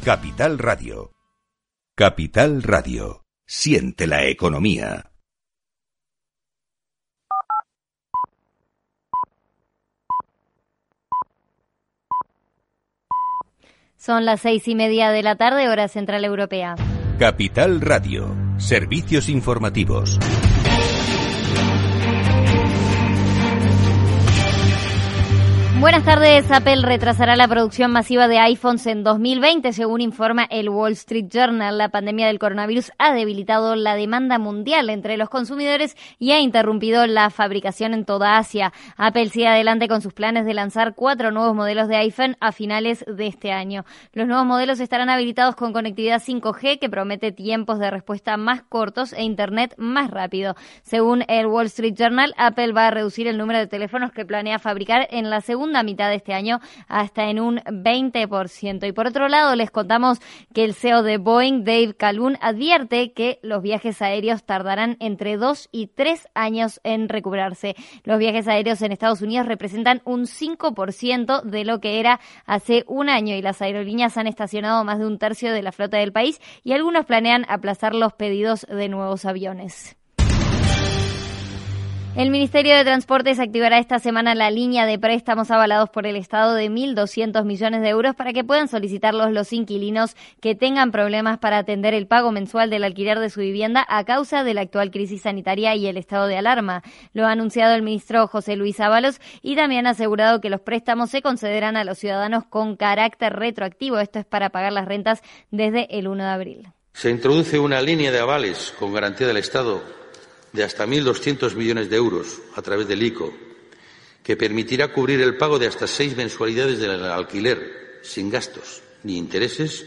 Capital 0.06 0.60
Radio. 0.60 1.12
Capital 1.93 2.63
Radio. 2.63 3.26
Siente 3.46 4.08
la 4.08 4.28
economía. 4.28 5.07
Son 14.08 14.24
las 14.24 14.39
seis 14.39 14.65
y 14.70 14.74
media 14.74 15.10
de 15.10 15.22
la 15.22 15.36
tarde, 15.36 15.67
hora 15.67 15.89
central 15.89 16.24
europea. 16.24 16.76
Capital 17.20 17.82
Radio, 17.82 18.34
servicios 18.58 19.28
informativos. 19.28 20.17
Buenas 25.79 26.05
tardes. 26.05 26.49
Apple 26.49 26.81
retrasará 26.81 27.35
la 27.35 27.47
producción 27.47 27.91
masiva 27.91 28.27
de 28.27 28.39
iPhones 28.39 28.87
en 28.87 29.03
2020, 29.03 29.71
según 29.73 30.01
informa 30.01 30.43
el 30.49 30.69
Wall 30.69 30.93
Street 30.93 31.27
Journal. 31.29 31.77
La 31.77 31.89
pandemia 31.89 32.25
del 32.25 32.39
coronavirus 32.39 32.91
ha 32.97 33.13
debilitado 33.13 33.75
la 33.75 33.93
demanda 33.95 34.39
mundial 34.39 34.89
entre 34.89 35.17
los 35.17 35.29
consumidores 35.29 35.95
y 36.17 36.31
ha 36.31 36.39
interrumpido 36.39 37.05
la 37.05 37.29
fabricación 37.29 37.93
en 37.93 38.05
toda 38.05 38.39
Asia. 38.39 38.73
Apple 38.97 39.29
sigue 39.29 39.47
adelante 39.47 39.87
con 39.87 40.01
sus 40.01 40.13
planes 40.13 40.45
de 40.47 40.55
lanzar 40.55 40.95
cuatro 40.95 41.29
nuevos 41.29 41.53
modelos 41.53 41.87
de 41.87 41.97
iPhone 41.97 42.37
a 42.39 42.51
finales 42.51 43.05
de 43.07 43.27
este 43.27 43.51
año. 43.51 43.85
Los 44.13 44.27
nuevos 44.27 44.47
modelos 44.47 44.79
estarán 44.79 45.11
habilitados 45.11 45.55
con 45.55 45.73
conectividad 45.73 46.23
5G 46.23 46.79
que 46.79 46.89
promete 46.89 47.31
tiempos 47.31 47.77
de 47.77 47.91
respuesta 47.91 48.35
más 48.35 48.63
cortos 48.63 49.13
e 49.13 49.21
Internet 49.21 49.75
más 49.77 50.09
rápido. 50.09 50.55
Según 50.81 51.23
el 51.27 51.45
Wall 51.45 51.67
Street 51.67 51.93
Journal, 51.95 52.33
Apple 52.35 52.73
va 52.73 52.87
a 52.87 52.91
reducir 52.91 53.27
el 53.27 53.37
número 53.37 53.59
de 53.59 53.67
teléfonos 53.67 54.11
que 54.11 54.25
planea 54.25 54.57
fabricar 54.57 55.07
en 55.11 55.29
la 55.29 55.41
segunda 55.41 55.66
mitad 55.84 56.10
de 56.10 56.15
este 56.15 56.34
año 56.34 56.60
hasta 56.88 57.30
en 57.30 57.39
un 57.39 57.58
20%. 57.58 58.88
Y 58.88 58.91
por 58.91 59.08
otro 59.08 59.27
lado, 59.27 59.56
les 59.56 59.71
contamos 59.71 60.19
que 60.53 60.63
el 60.63 60.73
CEO 60.73 61.03
de 61.03 61.17
Boeing, 61.17 61.63
Dave 61.63 61.95
Calhoun, 61.95 62.38
advierte 62.41 63.13
que 63.13 63.39
los 63.41 63.62
viajes 63.62 64.01
aéreos 64.01 64.43
tardarán 64.43 64.97
entre 64.99 65.38
dos 65.38 65.69
y 65.71 65.88
tres 65.88 66.27
años 66.34 66.80
en 66.84 67.10
recuperarse. 67.10 67.75
Los 68.03 68.19
viajes 68.19 68.47
aéreos 68.47 68.82
en 68.82 68.91
Estados 68.91 69.21
Unidos 69.21 69.47
representan 69.47 70.01
un 70.06 70.25
5% 70.25 71.41
de 71.43 71.65
lo 71.65 71.80
que 71.80 71.99
era 71.99 72.19
hace 72.45 72.84
un 72.88 73.10
año 73.10 73.36
y 73.36 73.41
las 73.41 73.62
aerolíneas 73.62 74.17
han 74.17 74.27
estacionado 74.27 74.84
más 74.84 74.99
de 74.99 75.06
un 75.06 75.17
tercio 75.17 75.51
de 75.51 75.62
la 75.62 75.71
flota 75.71 75.97
del 75.97 76.12
país 76.12 76.39
y 76.63 76.73
algunos 76.73 77.06
planean 77.06 77.45
aplazar 77.49 77.93
los 77.93 78.13
pedidos 78.13 78.65
de 78.69 78.89
nuevos 78.89 79.25
aviones. 79.25 79.97
El 82.17 82.32
Ministerio 82.32 82.75
de 82.75 82.84
Transportes 82.84 83.39
activará 83.39 83.77
esta 83.77 83.99
semana 83.99 84.34
la 84.34 84.49
línea 84.49 84.88
de 84.88 84.97
préstamos 84.97 85.51
avalados 85.51 85.91
por 85.91 86.08
el 86.08 86.15
Estado 86.15 86.56
de 86.56 86.67
1.200 86.67 87.45
millones 87.45 87.82
de 87.84 87.89
euros 87.89 88.15
para 88.15 88.34
que 88.34 88.43
puedan 88.43 88.67
solicitarlos 88.67 89.32
los 89.32 89.53
inquilinos 89.53 90.15
que 90.41 90.56
tengan 90.56 90.91
problemas 90.91 91.38
para 91.38 91.60
atender 91.60 91.93
el 91.93 92.08
pago 92.08 92.32
mensual 92.32 92.71
del 92.71 92.86
alquiler 92.86 93.19
de 93.19 93.30
su 93.30 93.41
vivienda 93.41 93.86
a 93.88 94.03
causa 94.03 94.43
de 94.43 94.56
la 94.56 94.62
actual 94.62 94.89
crisis 94.89 95.21
sanitaria 95.21 95.75
y 95.75 95.86
el 95.86 95.95
estado 95.95 96.25
de 96.25 96.38
alarma. 96.38 96.82
Lo 97.13 97.27
ha 97.27 97.32
anunciado 97.34 97.75
el 97.75 97.84
ministro 97.84 98.25
José 98.25 98.56
Luis 98.56 98.80
Ábalos 98.80 99.21
y 99.43 99.56
también 99.56 99.86
ha 99.86 99.91
asegurado 99.91 100.41
que 100.41 100.49
los 100.49 100.62
préstamos 100.62 101.12
se 101.12 101.21
concederán 101.21 101.77
a 101.77 101.84
los 101.84 101.99
ciudadanos 101.99 102.45
con 102.45 102.77
carácter 102.77 103.34
retroactivo. 103.34 103.99
Esto 103.99 104.17
es 104.17 104.25
para 104.25 104.49
pagar 104.49 104.73
las 104.73 104.88
rentas 104.88 105.21
desde 105.51 105.95
el 105.95 106.08
1 106.08 106.23
de 106.23 106.30
abril. 106.32 106.67
Se 106.93 107.12
introduce 107.12 107.60
una 107.60 107.80
línea 107.80 108.12
de 108.12 108.17
avales 108.17 108.73
con 108.80 108.91
garantía 108.91 109.27
del 109.27 109.38
Estado 109.38 110.07
de 110.58 110.63
hasta 110.63 110.88
1.200 110.88 111.56
millones 111.56 111.89
de 111.89 111.96
euros 111.96 112.41
a 112.56 112.62
través 112.62 112.88
del 112.88 113.04
ICO, 113.04 113.32
que 114.24 114.36
permitirá 114.36 114.91
cubrir 114.91 115.22
el 115.22 115.38
pago 115.38 115.60
de 115.60 115.67
hasta 115.67 115.88
seis 115.88 116.17
mensualidades 116.17 116.80
del 116.80 117.04
alquiler 117.06 118.02
sin 118.02 118.30
gastos 118.30 118.82
ni 119.04 119.17
intereses. 119.17 119.86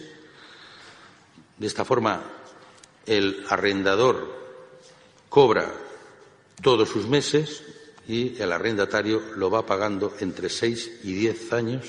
De 1.59 1.67
esta 1.67 1.85
forma, 1.85 2.23
el 3.05 3.45
arrendador 3.49 4.33
cobra 5.29 5.75
todos 6.63 6.89
sus 6.89 7.07
meses 7.07 7.63
y 8.07 8.41
el 8.41 8.53
arrendatario 8.53 9.21
lo 9.37 9.51
va 9.51 9.67
pagando 9.67 10.15
entre 10.21 10.49
seis 10.49 10.91
y 11.03 11.13
diez 11.13 11.53
años 11.53 11.85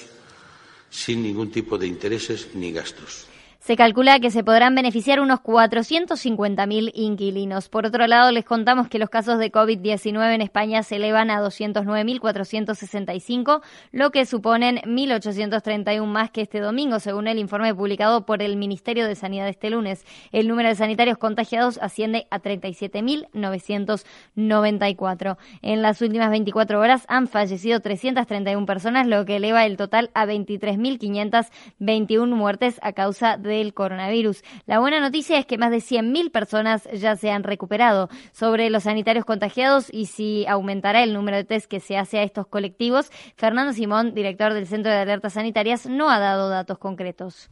sin 0.89 1.23
ningún 1.23 1.51
tipo 1.51 1.77
de 1.77 1.87
intereses 1.87 2.49
ni 2.53 2.73
gastos. 2.73 3.30
Se 3.61 3.75
calcula 3.75 4.19
que 4.19 4.31
se 4.31 4.43
podrán 4.43 4.73
beneficiar 4.73 5.19
unos 5.19 5.41
450.000 5.41 6.89
inquilinos. 6.95 7.69
Por 7.69 7.85
otro 7.85 8.07
lado, 8.07 8.31
les 8.31 8.43
contamos 8.43 8.87
que 8.87 8.97
los 8.97 9.11
casos 9.11 9.37
de 9.37 9.51
COVID-19 9.51 10.33
en 10.33 10.41
España 10.41 10.81
se 10.81 10.95
elevan 10.95 11.29
a 11.29 11.39
209.465, 11.43 13.61
lo 13.91 14.09
que 14.09 14.25
suponen 14.25 14.77
1.831 14.77 16.03
más 16.07 16.31
que 16.31 16.41
este 16.41 16.59
domingo, 16.59 16.99
según 16.99 17.27
el 17.27 17.37
informe 17.37 17.75
publicado 17.75 18.25
por 18.25 18.41
el 18.41 18.57
Ministerio 18.57 19.05
de 19.05 19.13
Sanidad 19.13 19.47
este 19.47 19.69
lunes. 19.69 20.07
El 20.31 20.47
número 20.47 20.69
de 20.69 20.75
sanitarios 20.75 21.19
contagiados 21.19 21.77
asciende 21.83 22.25
a 22.31 22.41
37.994. 22.41 25.37
En 25.61 25.83
las 25.83 26.01
últimas 26.01 26.31
24 26.31 26.79
horas 26.79 27.05
han 27.07 27.27
fallecido 27.27 27.79
331 27.79 28.65
personas, 28.65 29.05
lo 29.05 29.23
que 29.23 29.35
eleva 29.35 29.67
el 29.67 29.77
total 29.77 30.09
a 30.15 30.25
23.521 30.25 32.25
muertes 32.25 32.79
a 32.81 32.93
causa 32.93 33.37
de 33.37 33.50
del 33.51 33.73
coronavirus. 33.73 34.43
La 34.65 34.79
buena 34.79 34.99
noticia 34.99 35.37
es 35.37 35.45
que 35.45 35.57
más 35.57 35.71
de 35.71 35.77
100.000 35.77 36.31
personas 36.31 36.87
ya 36.93 37.15
se 37.15 37.29
han 37.29 37.43
recuperado. 37.43 38.09
Sobre 38.31 38.69
los 38.69 38.83
sanitarios 38.83 39.25
contagiados 39.25 39.87
y 39.91 40.07
si 40.07 40.45
aumentará 40.47 41.03
el 41.03 41.13
número 41.13 41.37
de 41.37 41.43
test 41.43 41.67
que 41.67 41.79
se 41.79 41.97
hace 41.97 42.19
a 42.19 42.23
estos 42.23 42.47
colectivos, 42.47 43.11
Fernando 43.35 43.73
Simón, 43.73 44.13
director 44.13 44.53
del 44.53 44.67
Centro 44.67 44.91
de 44.91 44.97
Alertas 44.97 45.33
Sanitarias, 45.33 45.85
no 45.85 46.09
ha 46.09 46.19
dado 46.19 46.49
datos 46.49 46.77
concretos. 46.77 47.49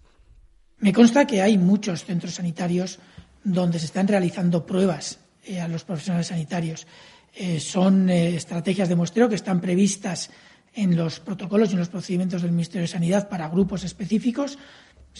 Me 0.80 0.94
consta 0.94 1.28
que 1.28 1.42
hay 1.42 1.58
muchos 1.58 2.06
centros 2.06 2.36
sanitarios 2.36 3.00
donde 3.44 3.80
se 3.80 3.86
están 3.86 4.08
realizando 4.08 4.66
pruebas 4.66 5.20
eh, 5.44 5.60
a 5.60 5.68
los 5.68 5.84
profesionales 5.84 6.28
sanitarios. 6.28 6.88
Eh, 7.36 7.60
son 7.60 8.10
eh, 8.10 8.36
estrategias 8.36 8.90
de 8.90 8.96
muestreo 8.96 9.30
que 9.30 9.36
están 9.36 9.62
previstas 9.62 10.30
en 10.74 10.96
los 10.96 11.20
protocolos 11.20 11.70
y 11.70 11.74
en 11.74 11.80
los 11.80 11.90
procedimientos 11.90 12.42
del 12.42 12.52
Ministerio 12.52 12.84
de 12.84 12.88
Sanidad 12.88 13.30
para 13.30 13.50
grupos 13.50 13.84
específicos. 13.84 14.58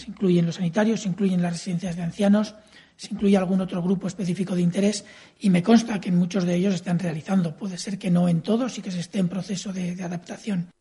Se 0.00 0.08
incluyen 0.08 0.46
los 0.46 0.54
sanitarios, 0.54 1.02
se 1.02 1.08
incluyen 1.08 1.42
las 1.42 1.52
residencias 1.52 1.94
de 1.94 2.02
ancianos, 2.02 2.54
se 2.96 3.08
incluye 3.12 3.36
algún 3.36 3.60
otro 3.60 3.82
grupo 3.82 4.06
específico 4.06 4.54
de 4.54 4.62
interés 4.62 5.04
y 5.38 5.50
me 5.50 5.62
consta 5.62 6.00
que 6.00 6.10
muchos 6.10 6.44
de 6.44 6.54
ellos 6.54 6.74
están 6.74 6.98
realizando. 6.98 7.54
Puede 7.54 7.76
ser 7.76 7.98
que 7.98 8.10
no 8.10 8.26
en 8.26 8.40
todos 8.40 8.78
y 8.78 8.82
que 8.82 8.90
se 8.90 9.00
esté 9.00 9.18
en 9.18 9.28
proceso 9.28 9.74
de, 9.74 10.02
adaptación. 10.02 10.72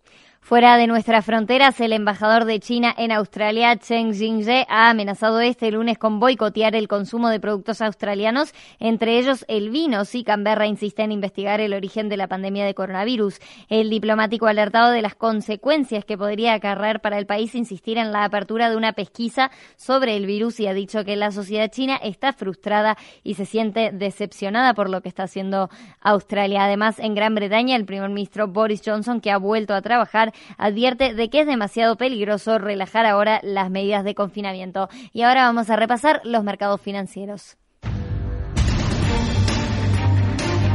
Fuera 0.42 0.78
de 0.78 0.88
nuestras 0.88 1.26
fronteras, 1.26 1.80
el 1.80 1.94
embajador 1.94 2.46
de 2.46 2.60
China 2.60 2.92
en 2.98 3.12
Australia, 3.12 3.78
Chen 3.78 4.16
Jingze, 4.16 4.66
ha 4.68 4.90
amenazado 4.90 5.42
este 5.42 5.70
lunes 5.70 6.00
con 6.00 6.20
boicotear 6.20 6.76
el 6.76 6.88
consumo 6.88 7.30
de 7.30 7.40
productos 7.40 7.82
australianos, 7.82 8.56
entre 8.80 9.20
ellos 9.20 9.46
el 9.48 9.70
vino, 9.70 10.06
si 10.06 10.24
Canberra 10.24 10.66
insiste 10.66 11.04
en 11.04 11.12
investigar 11.12 11.62
el 11.62 11.76
origen 11.76 12.10
de 12.10 12.18
la 12.18 12.28
pandemia 12.28 12.66
de 12.66 12.74
coronavirus. 12.74 13.40
El 13.70 13.92
diplomático 13.92 14.48
ha 14.48 14.50
alertado 14.50 14.90
de 14.92 15.04
las 15.04 15.14
consecuencias 15.14 16.04
que 16.04 16.18
podría 16.18 16.56
acarrear 16.56 17.00
para 17.02 17.20
el 17.20 17.28
país 17.28 17.54
insistir 17.54 18.00
en 18.00 18.12
la 18.12 18.24
apertura 18.24 18.72
de 18.72 18.78
una 18.78 18.94
pesquisa 18.94 19.52
sobre 19.76 20.18
el 20.18 20.26
virus 20.26 20.60
y 20.60 20.66
ha 20.66 20.74
dicho 20.74 21.06
que 21.06 21.16
la 21.16 21.30
sociedad 21.30 21.70
china 21.70 22.00
está 22.02 22.34
frustrada 22.34 22.98
y 23.24 23.36
se 23.36 23.46
siente 23.46 23.92
decepcionada 23.94 24.74
por 24.74 24.90
lo 24.90 25.02
que 25.02 25.10
está 25.10 25.24
haciendo 25.24 25.70
Australia. 26.02 26.64
Además, 26.64 26.98
en 26.98 27.14
Gran 27.14 27.36
Bretaña, 27.36 27.76
el 27.76 27.86
primer 27.86 28.10
ministro 28.10 28.48
Boris 28.48 28.82
Johnson, 28.84 29.22
que 29.22 29.30
ha 29.30 29.38
vuelto 29.38 29.76
a 29.76 29.84
trabajar, 29.84 30.29
advierte 30.58 31.14
de 31.14 31.30
que 31.30 31.42
es 31.42 31.48
demasiado 31.48 31.98
peligroso 31.98 32.58
relajar 32.58 33.06
ahora 33.06 33.40
las 33.44 33.70
medidas 33.70 34.04
de 34.04 34.16
confinamiento. 34.16 34.90
Y 35.14 35.24
ahora 35.24 35.44
vamos 35.44 35.70
a 35.70 35.76
repasar 35.76 36.22
los 36.24 36.44
mercados 36.44 36.82
financieros. 36.82 37.58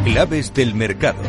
Claves 0.04 0.52
del 0.52 0.74
mercado. 0.74 1.22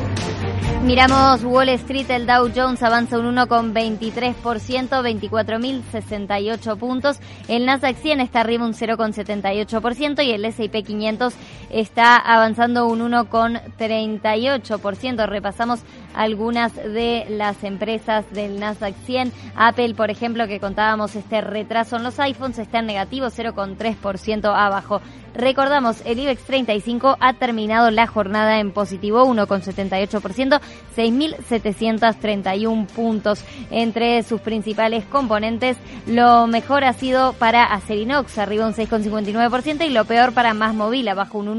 Miramos 0.86 1.44
Wall 1.44 1.70
Street, 1.70 2.12
el 2.12 2.28
Dow 2.28 2.52
Jones 2.56 2.84
avanza 2.84 3.18
un 3.18 3.36
1,23%, 3.36 5.02
24.068 5.02 6.78
puntos. 6.78 7.18
El 7.48 7.66
Nasdaq 7.66 7.96
100 7.96 8.20
está 8.20 8.42
arriba 8.42 8.66
un 8.66 8.74
0,78% 8.74 10.24
y 10.24 10.32
el 10.32 10.46
S&P 10.46 10.84
500 10.84 11.34
está 11.72 12.18
avanzando 12.18 12.86
un 12.86 13.00
1,38%. 13.00 15.28
Repasamos 15.28 15.80
algunas 16.16 16.76
de 16.76 17.26
las 17.30 17.64
empresas 17.64 18.26
del 18.32 18.60
Nasdaq 18.60 18.96
100. 19.06 19.32
Apple, 19.56 19.94
por 19.96 20.10
ejemplo, 20.10 20.48
que 20.48 20.60
contábamos 20.60 21.16
este 21.16 21.42
retraso 21.42 21.98
en 21.98 22.04
los 22.04 22.20
iPhones, 22.20 22.60
está 22.60 22.80
en 22.80 22.88
negativo 22.88 23.28
0,3% 23.28 24.46
abajo. 24.46 25.02
Recordamos, 25.36 26.02
el 26.06 26.20
IBEX 26.20 26.44
35 26.44 27.18
ha 27.20 27.34
terminado 27.34 27.92
la 27.92 28.08
jornada 28.08 28.62
en 28.62 28.72
positivo 28.72 29.26
1,78%, 29.26 30.62
6.731 30.96 32.88
puntos. 32.88 33.44
Entre 33.70 34.24
sus 34.24 34.40
principales 34.40 35.04
componentes, 35.04 35.76
lo 36.08 36.48
mejor 36.48 36.86
ha 36.86 36.94
sido 36.94 37.34
para 37.34 37.66
Acerinox, 37.66 38.38
arriba 38.38 38.66
un 38.66 38.74
6,59%, 38.74 39.86
y 39.86 39.90
lo 39.90 40.06
peor 40.06 40.34
para 40.34 40.54
Más 40.54 40.74
Móvil, 40.74 41.10
abajo 41.10 41.40
un 41.40 41.50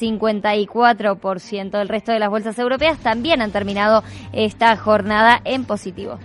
1,54%. 0.00 1.80
El 1.80 1.88
resto 1.88 2.12
de 2.12 2.18
las 2.18 2.30
bolsas 2.30 2.58
europeas 2.58 2.98
también 2.98 3.42
han 3.42 3.52
terminado 3.52 4.02
esta 4.32 4.76
jornada 4.76 5.40
en 5.44 5.64
positivo. 5.64 6.18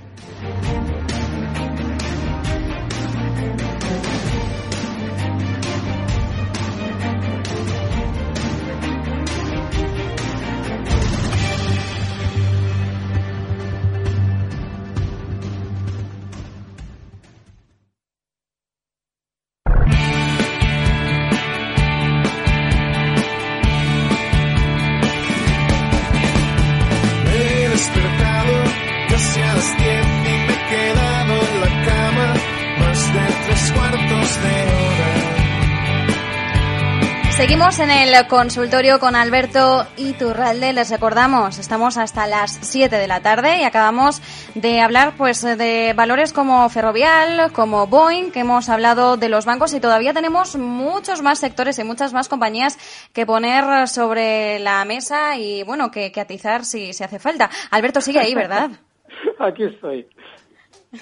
Seguimos 37.41 37.79
en 37.79 37.89
el 37.89 38.27
consultorio 38.27 38.99
con 38.99 39.15
Alberto 39.15 39.87
Iturralde. 39.97 40.73
Les 40.73 40.89
recordamos, 40.89 41.57
estamos 41.59 41.97
hasta 41.97 42.27
las 42.27 42.59
7 42.61 42.95
de 42.95 43.07
la 43.07 43.21
tarde 43.21 43.59
y 43.59 43.63
acabamos 43.63 44.21
de 44.53 44.79
hablar 44.79 45.15
pues 45.17 45.41
de 45.41 45.93
valores 45.95 46.33
como 46.33 46.69
Ferrovial, 46.69 47.51
como 47.51 47.87
Boeing, 47.87 48.31
que 48.31 48.41
hemos 48.41 48.69
hablado 48.69 49.17
de 49.17 49.29
los 49.29 49.45
bancos 49.45 49.73
y 49.73 49.79
todavía 49.79 50.13
tenemos 50.13 50.55
muchos 50.55 51.21
más 51.21 51.39
sectores 51.39 51.79
y 51.79 51.83
muchas 51.83 52.13
más 52.13 52.27
compañías 52.27 52.77
que 53.13 53.25
poner 53.25 53.87
sobre 53.87 54.59
la 54.59 54.85
mesa 54.85 55.35
y 55.37 55.63
bueno, 55.63 55.89
que, 55.89 56.11
que 56.11 56.21
atizar 56.21 56.63
si, 56.63 56.87
se 56.87 56.93
si 56.93 57.03
hace 57.03 57.17
falta. 57.17 57.49
Alberto 57.71 58.01
sigue 58.01 58.19
ahí, 58.19 58.35
¿verdad? 58.35 58.69
Aquí 59.39 59.63
estoy. 59.63 60.07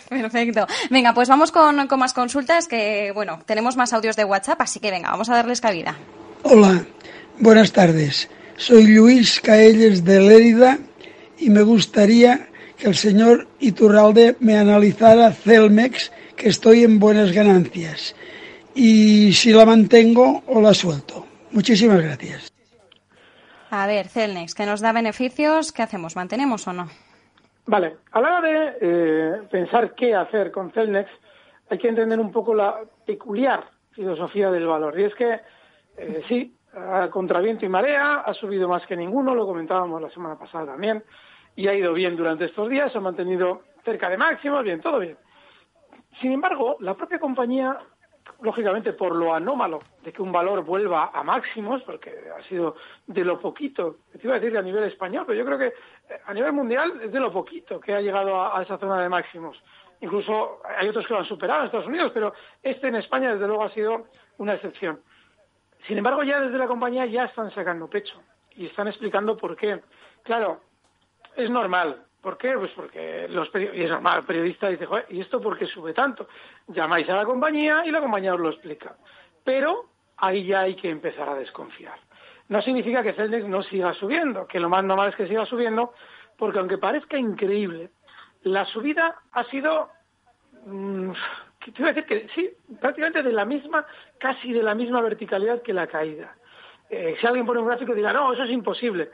Perfecto. 0.07 0.67
Venga, 0.89 1.13
pues 1.13 1.29
vamos 1.29 1.51
con, 1.51 1.87
con 1.87 1.99
más 1.99 2.13
consultas 2.13 2.67
que, 2.67 3.11
bueno, 3.13 3.39
tenemos 3.45 3.75
más 3.75 3.91
audios 3.93 4.15
de 4.15 4.23
WhatsApp, 4.23 4.61
así 4.61 4.79
que 4.79 4.91
venga, 4.91 5.09
vamos 5.09 5.29
a 5.29 5.35
darles 5.35 5.61
cabida. 5.61 5.97
Hola, 6.43 6.85
buenas 7.39 7.71
tardes. 7.71 8.29
Soy 8.55 8.87
Luis 8.87 9.39
Caelles 9.41 10.03
de 10.03 10.19
Lérida 10.19 10.77
y 11.39 11.49
me 11.49 11.63
gustaría 11.63 12.49
que 12.77 12.87
el 12.87 12.95
señor 12.95 13.47
Iturralde 13.59 14.35
me 14.39 14.57
analizara 14.57 15.31
Celmex, 15.31 16.11
que 16.35 16.49
estoy 16.49 16.83
en 16.83 16.99
buenas 16.99 17.31
ganancias, 17.31 18.15
y 18.75 19.33
si 19.33 19.51
la 19.51 19.65
mantengo 19.65 20.43
o 20.47 20.61
la 20.61 20.73
suelto. 20.73 21.25
Muchísimas 21.51 22.01
gracias. 22.01 22.53
A 23.71 23.85
ver, 23.87 24.07
Celnex, 24.07 24.55
que 24.55 24.65
nos 24.65 24.81
da 24.81 24.91
beneficios, 24.93 25.71
¿qué 25.71 25.81
hacemos? 25.81 26.15
¿Mantenemos 26.15 26.67
o 26.67 26.73
no? 26.73 26.89
Vale, 27.69 27.97
a 28.13 28.19
la 28.19 28.27
hora 28.29 28.41
de 28.41 28.77
eh, 28.81 29.41
pensar 29.51 29.93
qué 29.93 30.15
hacer 30.15 30.51
con 30.51 30.71
Celnex, 30.71 31.07
hay 31.69 31.77
que 31.77 31.89
entender 31.89 32.19
un 32.19 32.31
poco 32.31 32.55
la 32.55 32.81
peculiar 33.05 33.63
filosofía 33.91 34.49
del 34.49 34.65
valor. 34.65 34.99
Y 34.99 35.03
es 35.03 35.13
que 35.13 35.39
eh, 35.95 36.23
sí, 36.27 36.57
a 36.73 37.09
contraviento 37.11 37.67
y 37.67 37.69
marea, 37.69 38.21
ha 38.21 38.33
subido 38.33 38.67
más 38.67 38.87
que 38.87 38.97
ninguno, 38.97 39.35
lo 39.35 39.45
comentábamos 39.45 40.01
la 40.01 40.09
semana 40.09 40.35
pasada 40.35 40.65
también, 40.65 41.03
y 41.55 41.67
ha 41.67 41.75
ido 41.75 41.93
bien 41.93 42.15
durante 42.15 42.45
estos 42.45 42.67
días, 42.69 42.91
se 42.91 42.97
ha 42.97 43.01
mantenido 43.01 43.61
cerca 43.85 44.09
de 44.09 44.17
máximo, 44.17 44.63
bien, 44.63 44.81
todo 44.81 44.97
bien. 44.97 45.17
Sin 46.21 46.31
embargo, 46.31 46.75
la 46.79 46.95
propia 46.95 47.19
compañía, 47.19 47.77
lógicamente 48.41 48.93
por 48.93 49.15
lo 49.15 49.31
anómalo 49.31 49.77
de 50.03 50.11
que 50.11 50.23
un 50.23 50.31
valor 50.31 50.63
vuelva 50.65 51.11
a 51.13 51.21
máximos, 51.21 51.83
porque 51.83 52.15
ha 52.35 52.41
sido 52.45 52.77
de 53.05 53.23
lo 53.23 53.39
poquito, 53.39 53.97
te 54.11 54.21
iba 54.23 54.37
a 54.37 54.39
decir 54.39 54.57
a 54.57 54.63
nivel 54.63 54.85
español, 54.85 55.25
pero 55.27 55.37
yo 55.37 55.45
creo 55.45 55.59
que 55.59 55.73
a 56.25 56.33
nivel 56.33 56.53
mundial 56.53 56.99
es 57.03 57.11
de 57.11 57.19
lo 57.19 57.31
poquito 57.31 57.79
que 57.79 57.93
ha 57.93 58.01
llegado 58.01 58.41
a, 58.41 58.61
esa 58.61 58.77
zona 58.77 59.01
de 59.01 59.09
máximos. 59.09 59.61
Incluso 60.01 60.61
hay 60.77 60.87
otros 60.87 61.05
que 61.05 61.13
lo 61.13 61.19
han 61.19 61.25
superado 61.25 61.61
en 61.61 61.65
Estados 61.65 61.87
Unidos, 61.87 62.11
pero 62.13 62.33
este 62.63 62.87
en 62.87 62.95
España 62.95 63.33
desde 63.33 63.47
luego 63.47 63.63
ha 63.63 63.71
sido 63.71 64.07
una 64.37 64.53
excepción. 64.53 65.01
Sin 65.87 65.97
embargo, 65.97 66.23
ya 66.23 66.39
desde 66.39 66.57
la 66.57 66.67
compañía 66.67 67.05
ya 67.05 67.25
están 67.25 67.51
sacando 67.51 67.89
pecho 67.89 68.21
y 68.55 68.67
están 68.67 68.87
explicando 68.87 69.37
por 69.37 69.55
qué. 69.55 69.81
Claro, 70.23 70.61
es 71.35 71.49
normal. 71.49 72.03
¿Por 72.21 72.37
qué? 72.37 72.53
Pues 72.57 72.71
porque 72.75 73.27
los 73.29 73.49
y 73.55 73.83
es 73.83 73.91
el 73.91 74.23
periodista 74.25 74.67
dice, 74.67 74.85
Joder, 74.85 75.05
¿y 75.09 75.21
esto 75.21 75.39
por 75.39 75.57
qué 75.57 75.65
sube 75.65 75.93
tanto? 75.93 76.27
Llamáis 76.67 77.09
a 77.09 77.15
la 77.15 77.25
compañía 77.25 77.83
y 77.85 77.91
la 77.91 78.01
compañía 78.01 78.33
os 78.33 78.39
lo 78.39 78.49
explica. 78.49 78.95
Pero 79.43 79.85
ahí 80.17 80.45
ya 80.45 80.61
hay 80.61 80.75
que 80.75 80.89
empezar 80.89 81.29
a 81.29 81.35
desconfiar. 81.35 81.97
No 82.49 82.61
significa 82.61 83.03
que 83.03 83.13
Celnex 83.13 83.47
no 83.47 83.63
siga 83.63 83.93
subiendo, 83.93 84.47
que 84.47 84.59
lo 84.59 84.69
más 84.69 84.83
normal 84.83 85.09
es 85.09 85.15
que 85.15 85.27
siga 85.27 85.45
subiendo, 85.45 85.93
porque 86.37 86.59
aunque 86.59 86.77
parezca 86.77 87.17
increíble, 87.17 87.91
la 88.43 88.65
subida 88.65 89.15
ha 89.31 89.43
sido 89.45 89.89
mm, 90.65 91.11
que 91.59 91.71
te 91.71 91.83
a 91.83 91.87
decir 91.87 92.05
que 92.05 92.27
sí, 92.33 92.49
prácticamente 92.79 93.23
de 93.23 93.31
la 93.31 93.45
misma, 93.45 93.85
casi 94.17 94.51
de 94.51 94.63
la 94.63 94.75
misma 94.75 95.01
verticalidad 95.01 95.61
que 95.61 95.73
la 95.73 95.87
caída. 95.87 96.35
Eh, 96.89 97.15
si 97.19 97.27
alguien 97.27 97.45
pone 97.45 97.59
un 97.59 97.67
gráfico 97.67 97.93
dirá, 97.93 98.13
no, 98.13 98.33
eso 98.33 98.43
es 98.43 98.51
imposible. 98.51 99.11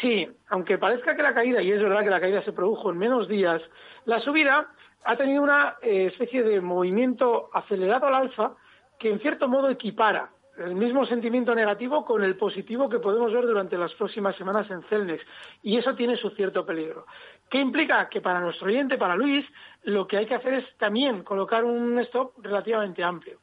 Sí, 0.00 0.28
aunque 0.48 0.78
parezca 0.78 1.14
que 1.14 1.22
la 1.22 1.32
caída, 1.32 1.62
y 1.62 1.70
es 1.70 1.82
verdad 1.82 2.02
que 2.02 2.10
la 2.10 2.20
caída 2.20 2.42
se 2.42 2.52
produjo 2.52 2.90
en 2.90 2.98
menos 2.98 3.28
días, 3.28 3.62
la 4.04 4.20
subida 4.20 4.68
ha 5.04 5.16
tenido 5.16 5.42
una 5.42 5.76
eh, 5.80 6.06
especie 6.06 6.42
de 6.42 6.60
movimiento 6.60 7.48
acelerado 7.54 8.08
al 8.08 8.14
alza 8.14 8.52
que 8.98 9.10
en 9.10 9.20
cierto 9.20 9.48
modo 9.48 9.70
equipara 9.70 10.30
el 10.58 10.74
mismo 10.74 11.04
sentimiento 11.06 11.54
negativo 11.54 12.04
con 12.04 12.22
el 12.24 12.36
positivo 12.36 12.88
que 12.88 12.98
podemos 12.98 13.32
ver 13.32 13.46
durante 13.46 13.76
las 13.78 13.92
próximas 13.94 14.34
semanas 14.36 14.70
en 14.70 14.82
Celnex. 14.84 15.22
Y 15.62 15.76
eso 15.76 15.94
tiene 15.94 16.16
su 16.16 16.30
cierto 16.30 16.64
peligro. 16.64 17.06
¿Qué 17.50 17.58
implica? 17.58 18.08
Que 18.08 18.20
para 18.20 18.40
nuestro 18.40 18.66
oyente, 18.68 18.96
para 18.98 19.16
Luis, 19.16 19.44
lo 19.84 20.06
que 20.06 20.16
hay 20.16 20.26
que 20.26 20.34
hacer 20.34 20.54
es 20.54 20.76
también 20.78 21.22
colocar 21.22 21.64
un 21.64 21.98
stop 22.00 22.32
relativamente 22.42 23.04
amplio. 23.04 23.38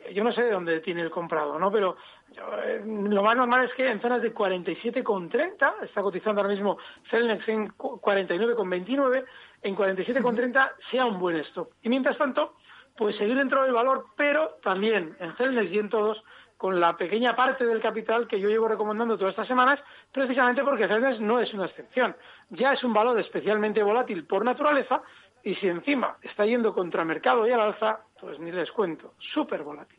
Eh, 0.00 0.14
Yo 0.14 0.24
no 0.24 0.32
sé 0.32 0.42
de 0.42 0.52
dónde 0.52 0.80
tiene 0.80 1.02
el 1.02 1.10
comprado, 1.10 1.58
¿no? 1.58 1.70
Pero 1.70 1.96
yo, 2.34 2.42
eh, 2.64 2.82
lo 2.86 3.22
más 3.22 3.36
normal 3.36 3.64
es 3.64 3.74
que 3.74 3.88
en 3.90 4.00
zonas 4.00 4.22
de 4.22 4.32
47,30, 4.32 5.74
está 5.82 6.02
cotizando 6.02 6.40
ahora 6.40 6.52
mismo 6.52 6.78
Celnex 7.10 7.46
en 7.48 7.68
cu- 7.70 8.00
49,29, 8.00 9.24
en 9.62 9.76
47,30 9.76 10.72
sea 10.90 11.04
un 11.06 11.18
buen 11.18 11.36
stop. 11.38 11.70
Y 11.82 11.88
mientras 11.88 12.16
tanto, 12.18 12.54
pues 12.96 13.16
seguir 13.16 13.36
dentro 13.36 13.62
del 13.62 13.72
valor, 13.72 14.06
pero 14.16 14.58
también 14.62 15.16
en 15.20 15.34
Celnex 15.36 15.70
y 15.72 15.78
en 15.78 15.88
todos, 15.88 16.22
con 16.62 16.78
la 16.78 16.96
pequeña 16.96 17.34
parte 17.34 17.66
del 17.66 17.82
capital 17.82 18.28
que 18.28 18.38
yo 18.38 18.48
llevo 18.48 18.68
recomendando 18.68 19.18
todas 19.18 19.32
estas 19.32 19.48
semanas, 19.48 19.80
precisamente 20.12 20.62
porque 20.62 20.86
Celnex 20.86 21.18
no 21.18 21.40
es 21.40 21.52
una 21.52 21.66
excepción. 21.66 22.14
Ya 22.50 22.72
es 22.72 22.84
un 22.84 22.92
valor 22.94 23.18
especialmente 23.18 23.82
volátil 23.82 24.24
por 24.28 24.44
naturaleza 24.44 25.02
y 25.42 25.56
si 25.56 25.66
encima 25.66 26.18
está 26.22 26.46
yendo 26.46 26.72
contra 26.72 27.04
mercado 27.04 27.48
y 27.48 27.50
al 27.50 27.62
alza, 27.62 27.98
pues 28.20 28.38
ni 28.38 28.52
les 28.52 28.70
cuento, 28.70 29.14
súper 29.34 29.64
volátil. 29.64 29.98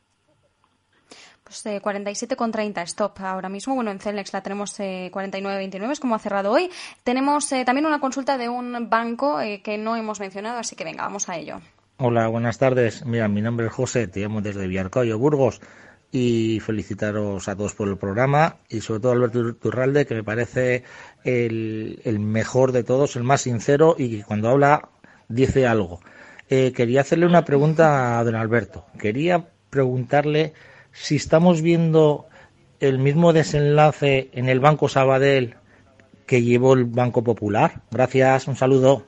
Pues 1.43 1.65
eh, 1.65 1.81
47,30 1.81 2.81
stop 2.83 3.19
ahora 3.19 3.49
mismo. 3.49 3.75
Bueno, 3.75 3.91
en 3.91 3.99
Celnex 3.99 4.31
la 4.31 4.41
tenemos 4.41 4.79
eh, 4.79 5.11
49,29, 5.13 5.91
es 5.91 5.99
como 5.99 6.15
ha 6.15 6.19
cerrado 6.19 6.53
hoy. 6.53 6.71
Tenemos 7.03 7.51
eh, 7.51 7.65
también 7.65 7.85
una 7.87 7.99
consulta 7.99 8.37
de 8.37 8.47
un 8.47 8.89
banco 8.89 9.41
eh, 9.41 9.61
que 9.61 9.77
no 9.77 9.97
hemos 9.97 10.21
mencionado, 10.21 10.59
así 10.59 10.77
que 10.77 10.85
venga, 10.85 11.03
vamos 11.03 11.27
a 11.27 11.35
ello. 11.35 11.59
Hola, 11.97 12.27
buenas 12.27 12.57
tardes. 12.57 13.05
Mira, 13.05 13.27
mi 13.27 13.41
nombre 13.41 13.67
es 13.67 13.73
José, 13.73 14.07
te 14.07 14.21
llamo 14.21 14.41
desde 14.41 14.67
Villarcoyo, 14.67 15.19
Burgos, 15.19 15.61
y 16.15 16.59
felicitaros 16.59 17.47
a 17.49 17.55
todos 17.55 17.73
por 17.73 17.89
el 17.89 17.97
programa 17.97 18.57
y 18.69 18.81
sobre 18.81 18.99
todo 18.99 19.11
a 19.11 19.15
Alberto 19.15 19.55
Turralde, 19.55 20.05
que 20.05 20.13
me 20.13 20.23
parece 20.23 20.83
el, 21.23 21.99
mejor 22.19 22.71
de 22.71 22.83
todos, 22.83 23.15
el 23.15 23.23
más 23.23 23.41
sincero 23.41 23.95
y 23.97 24.17
que 24.17 24.23
cuando 24.23 24.49
habla 24.49 24.89
dice 25.27 25.65
algo. 25.65 26.01
Eh, 26.49 26.71
quería 26.71 27.01
hacerle 27.01 27.25
una 27.25 27.43
pregunta 27.43 28.19
a 28.19 28.23
don 28.23 28.35
Alberto. 28.35 28.85
Quería 28.99 29.47
preguntarle 29.71 30.53
si 30.91 31.15
estamos 31.15 31.63
viendo 31.63 32.27
el 32.79 32.99
mismo 32.99 33.33
desenlace 33.33 34.29
en 34.33 34.49
el 34.49 34.59
Banco 34.59 34.89
Sabadell 34.89 35.55
que 36.27 36.43
llevó 36.43 36.75
el 36.75 36.85
Banco 36.85 37.23
Popular. 37.23 37.81
Gracias, 37.89 38.47
un 38.47 38.55
saludo. 38.55 39.03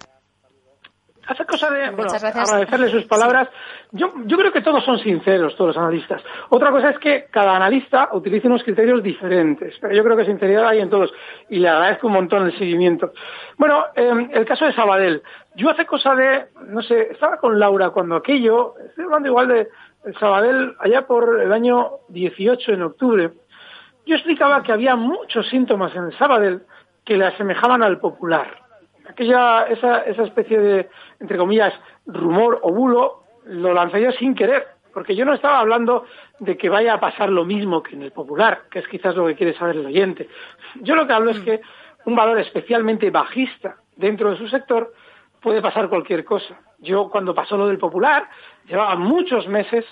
Hace 1.28 1.46
cosa 1.46 1.72
de 1.72 1.90
bueno, 1.92 2.12
agradecerle 2.12 2.90
sus 2.90 3.06
palabras. 3.06 3.50
Yo, 3.92 4.14
yo 4.26 4.38
creo 4.38 4.52
que 4.52 4.62
todos 4.62 4.84
son 4.84 5.00
sinceros, 5.00 5.56
todos 5.56 5.70
los 5.70 5.78
analistas. 5.78 6.22
Otra 6.50 6.70
cosa 6.70 6.92
es 6.92 7.00
que 7.00 7.26
cada 7.32 7.56
analista 7.56 8.10
utilice 8.14 8.48
unos 8.48 8.64
criterios 8.64 9.02
diferentes, 9.02 9.76
pero 9.82 9.96
yo 9.96 10.04
creo 10.04 10.18
que 10.18 10.26
sinceridad 10.26 10.68
hay 10.68 10.82
en 10.82 10.90
todos 10.90 11.12
y 11.50 11.58
le 11.58 11.70
agradezco 11.70 12.08
un 12.08 12.14
montón 12.14 12.46
el 12.46 12.58
seguimiento. 12.58 13.12
Bueno, 13.58 13.86
eh, 13.96 14.30
el 14.34 14.46
caso 14.46 14.66
de 14.66 14.74
Sabadell. 14.74 15.24
Yo 15.56 15.70
hace 15.70 15.86
cosa 15.86 16.14
de, 16.14 16.46
no 16.68 16.84
sé, 16.84 17.10
estaba 17.12 17.38
con 17.38 17.58
Laura 17.58 17.90
cuando 17.90 18.16
aquello, 18.16 18.76
estoy 18.88 19.06
hablando 19.06 19.30
igual 19.30 19.48
de 19.48 19.68
Sabadell 20.20 20.76
allá 20.80 21.08
por 21.08 21.42
el 21.42 21.52
año 21.52 21.92
18 22.10 22.74
en 22.74 22.84
octubre. 22.84 23.32
Yo 24.06 24.16
explicaba 24.16 24.62
que 24.62 24.72
había 24.72 24.96
muchos 24.96 25.48
síntomas 25.50 25.96
en 25.96 26.06
el 26.06 26.18
Sabadell 26.18 26.62
que 27.04 27.18
le 27.18 27.26
asemejaban 27.26 27.82
al 27.82 28.00
popular 28.00 28.65
aquella 29.08 29.68
esa, 29.68 30.00
esa 30.04 30.24
especie 30.24 30.60
de 30.60 30.90
entre 31.20 31.38
comillas 31.38 31.74
rumor 32.06 32.60
o 32.64 32.72
bulo 32.72 33.24
lo 33.46 33.74
lancé 33.74 34.02
yo 34.02 34.12
sin 34.12 34.36
querer 34.36 34.68
porque 34.94 35.16
yo 35.16 35.26
no 35.26 35.34
estaba 35.34 35.60
hablando 35.60 36.06
de 36.40 36.58
que 36.58 36.70
vaya 36.70 36.94
a 36.94 37.00
pasar 37.00 37.30
lo 37.30 37.44
mismo 37.44 37.84
que 37.84 37.96
en 37.96 38.04
el 38.04 38.12
popular 38.12 38.64
que 38.72 38.80
es 38.80 38.88
quizás 38.88 39.16
lo 39.16 39.28
que 39.28 39.36
quiere 39.36 39.54
saber 39.54 39.76
el 39.76 39.86
oyente. 39.86 40.30
Yo 40.82 40.96
lo 40.96 41.06
que 41.06 41.14
hablo 41.14 41.32
es 41.32 41.40
que 41.40 41.62
un 42.06 42.16
valor 42.16 42.40
especialmente 42.40 43.10
bajista 43.12 43.76
dentro 43.98 44.32
de 44.32 44.38
su 44.38 44.48
sector 44.48 44.94
puede 45.42 45.62
pasar 45.62 45.90
cualquier 45.90 46.24
cosa. 46.24 46.60
Yo 46.80 47.10
cuando 47.10 47.36
pasó 47.36 47.58
lo 47.58 47.68
del 47.68 47.78
popular 47.78 48.30
llevaba 48.68 48.96
muchos 48.96 49.48
meses 49.48 49.86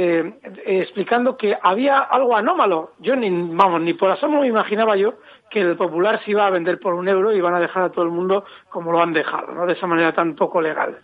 eh, 0.00 0.32
explicando 0.64 1.36
que 1.36 1.58
había 1.60 1.98
algo 1.98 2.36
anómalo. 2.36 2.92
Yo 3.00 3.16
ni, 3.16 3.30
vamos, 3.30 3.80
ni 3.80 3.94
por 3.94 4.10
asomo 4.12 4.42
me 4.42 4.46
imaginaba 4.46 4.96
yo 4.96 5.14
que 5.50 5.60
el 5.60 5.76
popular 5.76 6.20
se 6.24 6.30
iba 6.30 6.46
a 6.46 6.50
vender 6.50 6.78
por 6.78 6.94
un 6.94 7.08
euro 7.08 7.32
y 7.32 7.40
van 7.40 7.54
a 7.54 7.60
dejar 7.60 7.82
a 7.82 7.90
todo 7.90 8.04
el 8.04 8.12
mundo 8.12 8.44
como 8.68 8.92
lo 8.92 9.02
han 9.02 9.12
dejado, 9.12 9.52
¿no? 9.52 9.66
De 9.66 9.72
esa 9.72 9.88
manera 9.88 10.12
tan 10.12 10.36
poco 10.36 10.60
legal. 10.60 10.98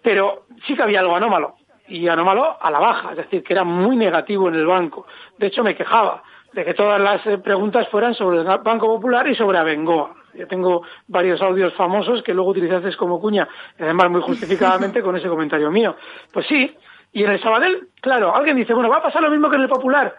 Pero 0.00 0.44
sí 0.64 0.76
que 0.76 0.82
había 0.82 1.00
algo 1.00 1.16
anómalo. 1.16 1.56
Y 1.88 2.06
anómalo 2.06 2.56
a 2.60 2.70
la 2.70 2.78
baja, 2.78 3.10
es 3.10 3.16
decir, 3.16 3.42
que 3.42 3.52
era 3.52 3.64
muy 3.64 3.96
negativo 3.96 4.48
en 4.48 4.54
el 4.54 4.66
banco. 4.66 5.06
De 5.38 5.48
hecho, 5.48 5.64
me 5.64 5.74
quejaba 5.74 6.22
de 6.52 6.64
que 6.64 6.74
todas 6.74 7.00
las 7.00 7.26
eh, 7.26 7.38
preguntas 7.38 7.88
fueran 7.88 8.14
sobre 8.14 8.38
el 8.38 8.44
Banco 8.44 8.86
Popular 8.86 9.26
y 9.28 9.34
sobre 9.34 9.58
Abengoa. 9.58 10.14
Yo 10.34 10.46
tengo 10.46 10.82
varios 11.08 11.40
audios 11.42 11.74
famosos 11.74 12.22
que 12.22 12.32
luego 12.32 12.50
utilizaste 12.50 12.94
como 12.96 13.20
cuña, 13.20 13.48
además 13.78 14.10
muy 14.10 14.20
justificadamente 14.20 15.02
con 15.02 15.16
ese 15.16 15.28
comentario 15.28 15.70
mío. 15.70 15.96
Pues 16.32 16.46
sí, 16.46 16.76
Y 17.16 17.24
en 17.24 17.30
el 17.30 17.40
Sabadell, 17.40 17.88
claro, 18.02 18.36
alguien 18.36 18.58
dice, 18.58 18.74
bueno, 18.74 18.90
va 18.90 18.98
a 18.98 19.02
pasar 19.02 19.22
lo 19.22 19.30
mismo 19.30 19.48
que 19.48 19.56
en 19.56 19.62
el 19.62 19.70
Popular. 19.70 20.14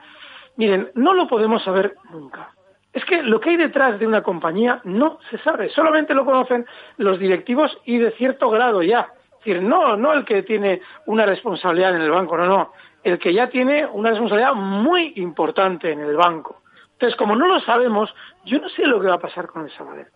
Miren, 0.56 0.90
no 0.96 1.14
lo 1.14 1.28
podemos 1.28 1.64
saber 1.64 1.94
nunca. 2.12 2.50
Es 2.92 3.06
que 3.06 3.22
lo 3.22 3.40
que 3.40 3.52
hay 3.52 3.58
detrás 3.58 4.00
de 4.00 4.08
una 4.08 4.24
compañía 4.24 4.82
no 4.84 5.20
se 5.30 5.38
sabe, 5.38 5.70
solamente 5.70 6.16
lo 6.16 6.26
conocen 6.26 6.66
los 6.98 7.20
directivos 7.20 7.78
y 7.86 8.00
de 8.00 8.10
cierto 8.14 8.50
grado 8.50 8.82
ya. 8.82 9.12
Es 9.34 9.46
decir, 9.46 9.62
no, 9.62 9.96
no 9.96 10.12
el 10.12 10.26
que 10.26 10.42
tiene 10.42 10.82
una 11.06 11.28
responsabilidad 11.28 11.96
en 11.96 12.02
el 12.02 12.10
banco, 12.10 12.36
no, 12.36 12.48
no, 12.48 12.74
el 13.04 13.20
que 13.20 13.32
ya 13.32 13.48
tiene 13.48 13.86
una 13.86 14.10
responsabilidad 14.10 14.56
muy 14.56 15.14
importante 15.18 15.92
en 15.92 16.00
el 16.00 16.16
banco. 16.16 16.64
Entonces, 16.94 17.16
como 17.16 17.36
no 17.36 17.46
lo 17.46 17.60
sabemos, 17.60 18.12
yo 18.44 18.58
no 18.58 18.70
sé 18.70 18.88
lo 18.88 19.00
que 19.00 19.06
va 19.06 19.18
a 19.18 19.20
pasar 19.20 19.46
con 19.46 19.66
el 19.66 19.72
Sabadell. 19.74 20.08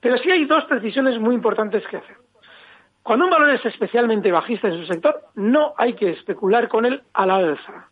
Pero 0.00 0.16
sí 0.16 0.30
hay 0.30 0.46
dos 0.46 0.64
precisiones 0.64 1.18
muy 1.18 1.34
importantes 1.34 1.86
que 1.86 1.98
hacer. 1.98 2.16
Cuando 3.02 3.24
un 3.24 3.30
valor 3.30 3.50
es 3.50 3.64
especialmente 3.64 4.30
bajista 4.30 4.68
en 4.68 4.78
su 4.78 4.86
sector, 4.86 5.22
no 5.34 5.74
hay 5.76 5.94
que 5.94 6.10
especular 6.10 6.68
con 6.68 6.84
él 6.84 7.02
a 7.14 7.26
la 7.26 7.36
alza. 7.36 7.88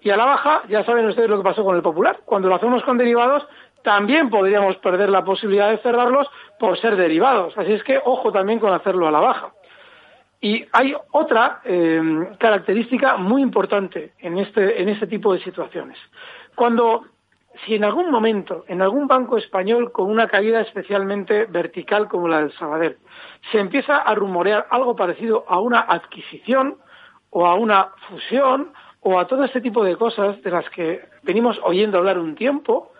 Y 0.00 0.10
a 0.10 0.16
la 0.16 0.24
baja, 0.24 0.62
ya 0.68 0.84
saben 0.84 1.06
ustedes 1.06 1.30
lo 1.30 1.38
que 1.38 1.44
pasó 1.44 1.64
con 1.64 1.76
el 1.76 1.82
Popular. 1.82 2.20
Cuando 2.24 2.48
lo 2.48 2.56
hacemos 2.56 2.82
con 2.82 2.98
derivados, 2.98 3.46
también 3.82 4.30
podríamos 4.30 4.76
perder 4.76 5.10
la 5.10 5.24
posibilidad 5.24 5.70
de 5.70 5.78
cerrarlos 5.78 6.28
por 6.58 6.78
ser 6.78 6.96
derivados. 6.96 7.56
Así 7.56 7.72
es 7.72 7.82
que 7.84 8.00
ojo 8.04 8.32
también 8.32 8.58
con 8.58 8.72
hacerlo 8.72 9.06
a 9.06 9.10
la 9.10 9.20
baja. 9.20 9.52
Y 10.40 10.66
hay 10.72 10.94
otra 11.12 11.60
eh, 11.64 12.30
característica 12.38 13.16
muy 13.16 13.42
importante 13.42 14.12
en 14.18 14.38
este, 14.38 14.82
en 14.82 14.88
este 14.88 15.06
tipo 15.06 15.32
de 15.32 15.40
situaciones. 15.40 15.96
Cuando, 16.56 17.04
si 17.64 17.74
en 17.74 17.84
algún 17.84 18.10
momento, 18.10 18.64
en 18.68 18.82
algún 18.82 19.06
banco 19.06 19.36
español 19.36 19.92
con 19.92 20.10
una 20.10 20.28
caída 20.28 20.60
especialmente 20.60 21.44
vertical 21.46 22.08
como 22.08 22.28
la 22.28 22.40
del 22.40 22.52
Sabadell, 22.52 22.98
se 23.50 23.58
empieza 23.58 23.96
a 23.96 24.14
rumorear 24.14 24.66
algo 24.70 24.96
parecido 24.96 25.44
a 25.48 25.60
una 25.60 25.80
adquisición 25.80 26.78
o 27.30 27.46
a 27.46 27.54
una 27.54 27.90
fusión 28.08 28.72
o 29.00 29.18
a 29.18 29.26
todo 29.26 29.44
este 29.44 29.60
tipo 29.60 29.84
de 29.84 29.96
cosas 29.96 30.40
de 30.42 30.50
las 30.50 30.68
que 30.70 31.04
venimos 31.22 31.58
oyendo 31.64 31.98
hablar 31.98 32.18
un 32.18 32.34
tiempo, 32.34 32.92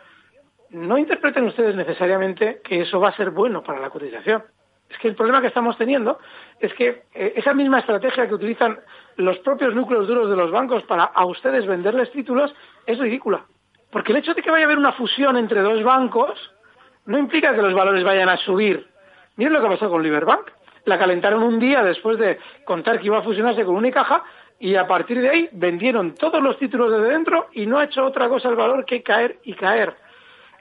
no 0.70 0.98
interpreten 0.98 1.44
ustedes 1.44 1.76
necesariamente 1.76 2.60
que 2.64 2.80
eso 2.82 2.98
va 2.98 3.10
a 3.10 3.16
ser 3.16 3.30
bueno 3.30 3.62
para 3.62 3.80
la 3.80 3.90
cotización. 3.90 4.42
Es 4.88 4.98
que 4.98 5.08
el 5.08 5.14
problema 5.14 5.40
que 5.40 5.46
estamos 5.46 5.76
teniendo 5.78 6.18
es 6.60 6.74
que 6.74 7.04
eh, 7.14 7.32
esa 7.36 7.54
misma 7.54 7.78
estrategia 7.78 8.26
que 8.26 8.34
utilizan 8.34 8.78
los 9.16 9.38
propios 9.38 9.74
núcleos 9.74 10.06
duros 10.06 10.28
de 10.28 10.36
los 10.36 10.50
bancos 10.50 10.82
para 10.84 11.04
a 11.04 11.24
ustedes 11.24 11.66
venderles 11.66 12.10
títulos 12.10 12.54
es 12.86 12.98
ridícula. 12.98 13.46
Porque 13.92 14.12
el 14.12 14.18
hecho 14.18 14.34
de 14.34 14.42
que 14.42 14.50
vaya 14.50 14.64
a 14.64 14.66
haber 14.66 14.78
una 14.78 14.92
fusión 14.92 15.36
entre 15.36 15.60
dos 15.60 15.82
bancos 15.84 16.32
no 17.04 17.18
implica 17.18 17.54
que 17.54 17.62
los 17.62 17.74
valores 17.74 18.02
vayan 18.02 18.30
a 18.30 18.38
subir. 18.38 18.88
Miren 19.36 19.52
lo 19.52 19.60
que 19.60 19.68
pasado 19.68 19.90
con 19.90 20.02
Liberbank. 20.02 20.50
La 20.86 20.98
calentaron 20.98 21.42
un 21.42 21.60
día 21.60 21.84
después 21.84 22.18
de 22.18 22.38
contar 22.64 22.98
que 22.98 23.06
iba 23.06 23.18
a 23.18 23.22
fusionarse 23.22 23.64
con 23.64 23.76
Unicaja 23.76 24.24
y 24.58 24.74
a 24.76 24.86
partir 24.86 25.20
de 25.20 25.28
ahí 25.28 25.48
vendieron 25.52 26.14
todos 26.14 26.42
los 26.42 26.58
títulos 26.58 26.90
desde 26.90 27.10
dentro 27.10 27.48
y 27.52 27.66
no 27.66 27.78
ha 27.78 27.84
hecho 27.84 28.04
otra 28.04 28.28
cosa 28.28 28.48
el 28.48 28.56
valor 28.56 28.84
que 28.86 29.02
caer 29.02 29.38
y 29.44 29.54
caer. 29.54 29.94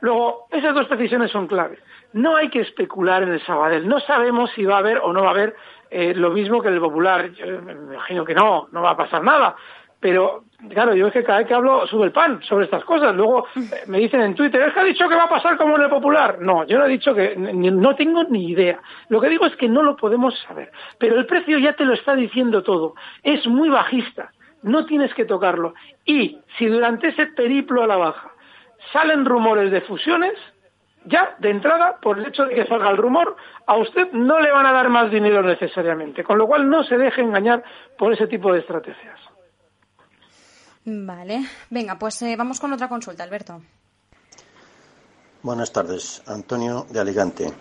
Luego, 0.02 0.48
esas 0.52 0.74
dos 0.76 0.90
decisiones 0.90 1.32
son 1.32 1.48
claves. 1.48 1.80
No 2.14 2.36
hay 2.36 2.50
que 2.50 2.62
especular 2.62 3.24
en 3.24 3.34
el 3.34 3.46
Sabadell. 3.46 3.88
No 3.88 4.00
sabemos 4.02 4.52
si 4.52 4.66
va 4.66 4.76
a 4.76 4.80
haber 4.80 4.98
o 4.98 5.14
no 5.14 5.22
va 5.22 5.30
a 5.30 5.32
haber 5.32 5.56
eh, 5.90 6.14
lo 6.16 6.32
mismo 6.32 6.62
que 6.62 6.70
el 6.70 6.80
Popular. 6.80 7.32
Me 7.64 7.72
imagino 7.72 8.26
que 8.26 8.34
no, 8.34 8.68
no 8.72 8.82
va 8.82 8.92
a 8.92 8.98
pasar 8.98 9.24
nada. 9.24 9.56
Pero, 10.02 10.46
claro, 10.70 10.96
yo 10.96 11.08
es 11.08 11.14
que 11.14 11.24
cada 11.24 11.38
vez 11.38 11.48
que 11.48 11.54
hablo 11.54 11.86
sube 11.88 12.06
el 12.06 12.12
pan 12.12 12.42
sobre 12.44 12.66
estas 12.66 12.84
cosas. 12.84 13.16
Luego 13.16 13.46
eh, 13.56 13.84
me 13.88 14.00
dicen 14.00 14.22
en 14.22 14.36
Twitter, 14.36 14.62
es 14.64 14.74
que 14.74 14.80
ha 14.80 14.84
dicho 14.84 15.08
que 15.08 15.16
va 15.16 15.26
a 15.26 15.30
pasar 15.30 15.58
como 15.58 15.78
en 15.78 15.84
el 15.84 15.90
Popular. 15.90 16.40
No, 16.42 16.66
yo 16.66 16.80
no 16.80 16.86
he 16.86 16.90
dicho 16.90 17.14
que, 17.14 17.36
no 17.38 17.96
tengo 17.96 18.24
ni 18.26 18.50
idea. 18.50 18.80
Lo 19.10 19.22
que 19.22 19.30
digo 19.30 19.46
es 19.46 19.56
que 19.56 19.70
no 19.70 19.84
lo 19.84 19.96
podemos 19.96 20.38
saber. 20.48 20.72
Pero 20.98 21.18
el 21.18 21.28
precio 21.28 21.60
ya 21.60 21.74
te 21.74 21.86
lo 21.86 21.94
está 21.94 22.16
diciendo 22.16 22.64
todo. 22.64 22.96
Es 23.24 23.46
muy 23.48 23.70
bajista. 23.70 24.32
No 24.64 24.86
tienes 24.86 25.14
que 25.14 25.26
tocarlo. 25.26 25.76
Y 26.04 26.40
si 26.58 26.66
durante 26.66 27.10
ese 27.10 27.28
periplo 27.28 27.84
a 27.84 27.88
la 27.88 27.98
baja 27.98 28.32
salen 28.92 29.26
rumores 29.26 29.72
de 29.72 29.82
fusiones, 29.82 30.34
ya 31.06 31.36
de 31.40 31.50
entrada, 31.50 31.98
por 32.02 32.18
el 32.18 32.26
hecho 32.28 32.46
de 32.46 32.56
que 32.56 32.66
salga 32.66 32.90
el 32.90 32.98
rumor, 32.98 33.36
a 33.68 33.76
usted 33.78 34.12
no 34.12 34.40
le 34.40 34.52
van 34.52 34.66
a 34.66 34.72
dar 34.72 34.90
más 34.90 35.12
dinero 35.12 35.42
necesariamente, 35.42 36.24
con 36.24 36.38
lo 36.38 36.48
cual 36.48 36.70
no 36.70 36.84
se 36.84 36.98
deje 36.98 37.22
engañar 37.22 37.64
por 37.98 38.14
ese 38.14 38.28
tipo 38.28 38.54
de 38.54 38.60
estrategias. 38.60 39.31
Vale, 40.86 41.46
venga, 41.70 41.98
pues 41.98 42.22
eh, 42.24 42.36
vamos 42.36 42.60
con 42.60 42.74
otra 42.74 42.90
consulta, 42.90 43.24
Alberto. 43.24 43.62
Buenas 45.44 45.72
tardes, 45.72 46.22
Antonio 46.28 46.86
de 46.90 47.00
Alicante. 47.00 47.52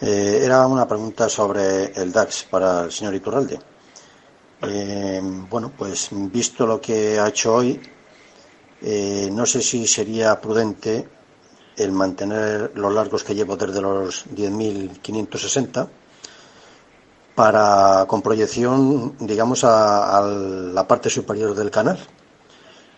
Eh, 0.00 0.40
era 0.42 0.66
una 0.66 0.88
pregunta 0.88 1.28
sobre 1.28 1.86
el 1.92 2.10
DAX 2.12 2.44
para 2.44 2.84
el 2.84 2.92
señor 2.92 3.14
Iturralde. 3.14 3.58
Eh, 4.62 5.20
bueno, 5.22 5.72
pues 5.76 6.08
visto 6.10 6.66
lo 6.66 6.80
que 6.80 7.18
ha 7.18 7.28
hecho 7.28 7.54
hoy, 7.54 7.80
eh, 8.82 9.28
no 9.32 9.44
sé 9.44 9.60
si 9.60 9.86
sería 9.86 10.40
prudente 10.40 11.08
el 11.76 11.92
mantener 11.92 12.72
los 12.74 12.92
largos 12.92 13.24
que 13.24 13.34
llevo 13.34 13.56
desde 13.56 13.80
los 13.80 14.26
10.560 14.26 15.88
para 17.34 18.04
con 18.06 18.22
proyección, 18.22 19.16
digamos, 19.18 19.64
a, 19.64 20.20
la 20.22 20.86
parte 20.86 21.08
superior 21.08 21.54
del 21.54 21.70
canal. 21.70 21.98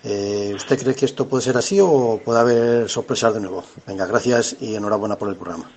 Eh, 0.04 0.52
¿Usted 0.54 0.80
cree 0.80 0.94
que 0.94 1.04
esto 1.04 1.28
puede 1.28 1.42
ser 1.42 1.56
así 1.56 1.78
o 1.80 2.20
puede 2.24 2.40
haber 2.40 2.88
sorpresas 2.88 3.34
de 3.34 3.40
nuevo? 3.40 3.62
Venga, 3.86 4.06
gracias 4.06 4.56
y 4.60 4.74
enhorabuena 4.74 5.16
por 5.16 5.28
el 5.28 5.36
programa. 5.36 5.70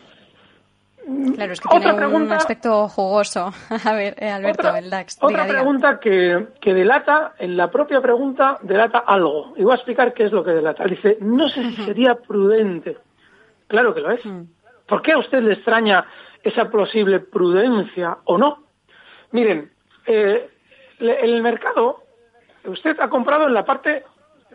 Claro, 1.35 1.53
es 1.53 1.61
que 1.61 1.69
tiene 1.69 2.07
un 2.07 2.31
aspecto 2.31 2.87
jugoso. 2.87 3.53
A 3.85 3.93
ver, 3.93 4.15
eh, 4.17 4.29
Alberto, 4.29 4.75
el 4.75 4.89
DAX. 4.89 5.19
Otra 5.21 5.45
pregunta 5.47 5.99
que, 5.99 6.47
que, 6.59 6.73
delata, 6.73 7.33
en 7.37 7.55
la 7.55 7.69
propia 7.69 8.01
pregunta, 8.01 8.57
delata 8.63 8.99
algo. 8.99 9.53
Y 9.55 9.63
voy 9.63 9.73
a 9.73 9.75
explicar 9.75 10.13
qué 10.13 10.25
es 10.25 10.31
lo 10.31 10.43
que 10.43 10.51
delata. 10.51 10.85
Dice, 10.85 11.17
no 11.21 11.47
sé 11.49 11.63
si 11.71 11.85
sería 11.85 12.15
prudente. 12.15 12.97
Claro 13.67 13.93
que 13.93 14.01
lo 14.01 14.11
es. 14.11 14.25
Hmm. 14.25 14.45
¿Por 14.87 15.03
qué 15.03 15.11
a 15.11 15.19
usted 15.19 15.41
le 15.43 15.53
extraña 15.53 16.05
esa 16.43 16.69
posible 16.69 17.19
prudencia 17.19 18.17
o 18.25 18.37
no? 18.37 18.63
Miren, 19.31 19.71
eh, 20.07 20.49
el 20.99 21.41
mercado, 21.43 22.03
usted 22.65 22.99
ha 22.99 23.09
comprado 23.09 23.47
en 23.47 23.53
la 23.53 23.65
parte 23.65 24.03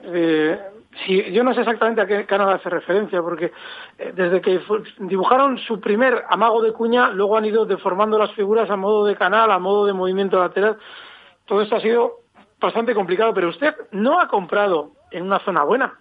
eh, 0.03 0.59
Sí, 1.07 1.33
yo 1.33 1.45
no 1.45 1.55
sé 1.55 1.61
exactamente 1.61 2.01
a 2.01 2.07
qué 2.07 2.27
canal 2.27 2.51
hace 2.51 2.69
referencia, 2.69 3.23
porque 3.23 3.53
eh, 3.97 4.13
desde 4.15 4.41
que 4.41 4.61
dibujaron 4.99 5.57
su 5.59 5.81
primer 5.81 6.25
amago 6.29 6.61
de 6.63 6.73
cuña, 6.73 7.11
luego 7.11 7.37
han 7.37 7.45
ido 7.45 7.65
deformando 7.65 8.19
las 8.19 8.33
figuras 8.33 8.69
a 8.71 8.77
modo 8.77 9.07
de 9.07 9.15
canal, 9.15 9.51
a 9.53 9.59
modo 9.59 9.87
de 9.87 9.93
movimiento 9.93 10.39
lateral. 10.39 10.79
Todo 11.47 11.63
esto 11.63 11.77
ha 11.77 11.81
sido 11.81 12.21
bastante 12.59 12.95
complicado, 12.95 13.33
pero 13.33 13.49
usted 13.49 13.75
no 13.93 14.21
ha 14.21 14.27
comprado 14.27 14.93
en 15.13 15.23
una 15.25 15.39
zona 15.39 15.63
buena. 15.63 15.99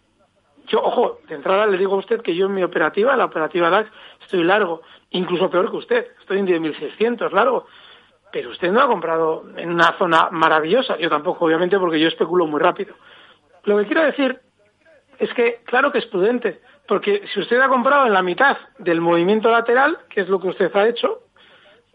Yo, 0.68 0.82
ojo, 0.82 1.20
de 1.28 1.36
entrada 1.36 1.68
le 1.68 1.78
digo 1.78 1.96
a 1.96 2.00
usted 2.00 2.22
que 2.22 2.36
yo 2.36 2.48
en 2.48 2.56
mi 2.56 2.64
operativa, 2.64 3.16
la 3.16 3.26
operativa 3.26 3.70
DAX, 3.70 3.90
estoy 4.22 4.44
largo, 4.44 4.82
incluso 5.12 5.50
peor 5.50 5.70
que 5.70 5.78
usted, 5.78 6.08
estoy 6.20 6.40
en 6.40 6.48
10.600 6.48 7.32
largo. 7.32 7.68
Pero 8.32 8.50
usted 8.52 8.72
no 8.72 8.82
ha 8.82 8.88
comprado 8.88 9.46
en 9.56 9.72
una 9.72 9.98
zona 9.98 10.30
maravillosa, 10.32 10.98
yo 10.98 11.10
tampoco, 11.10 11.46
obviamente, 11.46 11.80
porque 11.80 12.00
yo 12.00 12.08
especulo 12.08 12.46
muy 12.46 12.60
rápido. 12.60 12.96
Lo 13.64 13.78
que 13.78 13.86
quiero 13.86 14.04
decir 14.04 14.40
es 15.18 15.34
que 15.34 15.62
claro 15.66 15.92
que 15.92 16.00
es 16.00 16.06
prudente, 16.06 16.62
porque 16.88 17.24
si 17.34 17.40
usted 17.40 17.60
ha 17.60 17.68
comprado 17.68 18.08
en 18.08 18.14
la 18.14 18.22
mitad 18.22 18.58
del 18.80 19.02
movimiento 19.02 19.52
lateral, 19.52 19.98
que 20.10 20.22
es 20.22 20.30
lo 20.30 20.40
que 20.40 20.48
usted 20.48 20.76
ha 20.76 20.88
hecho, 20.88 21.24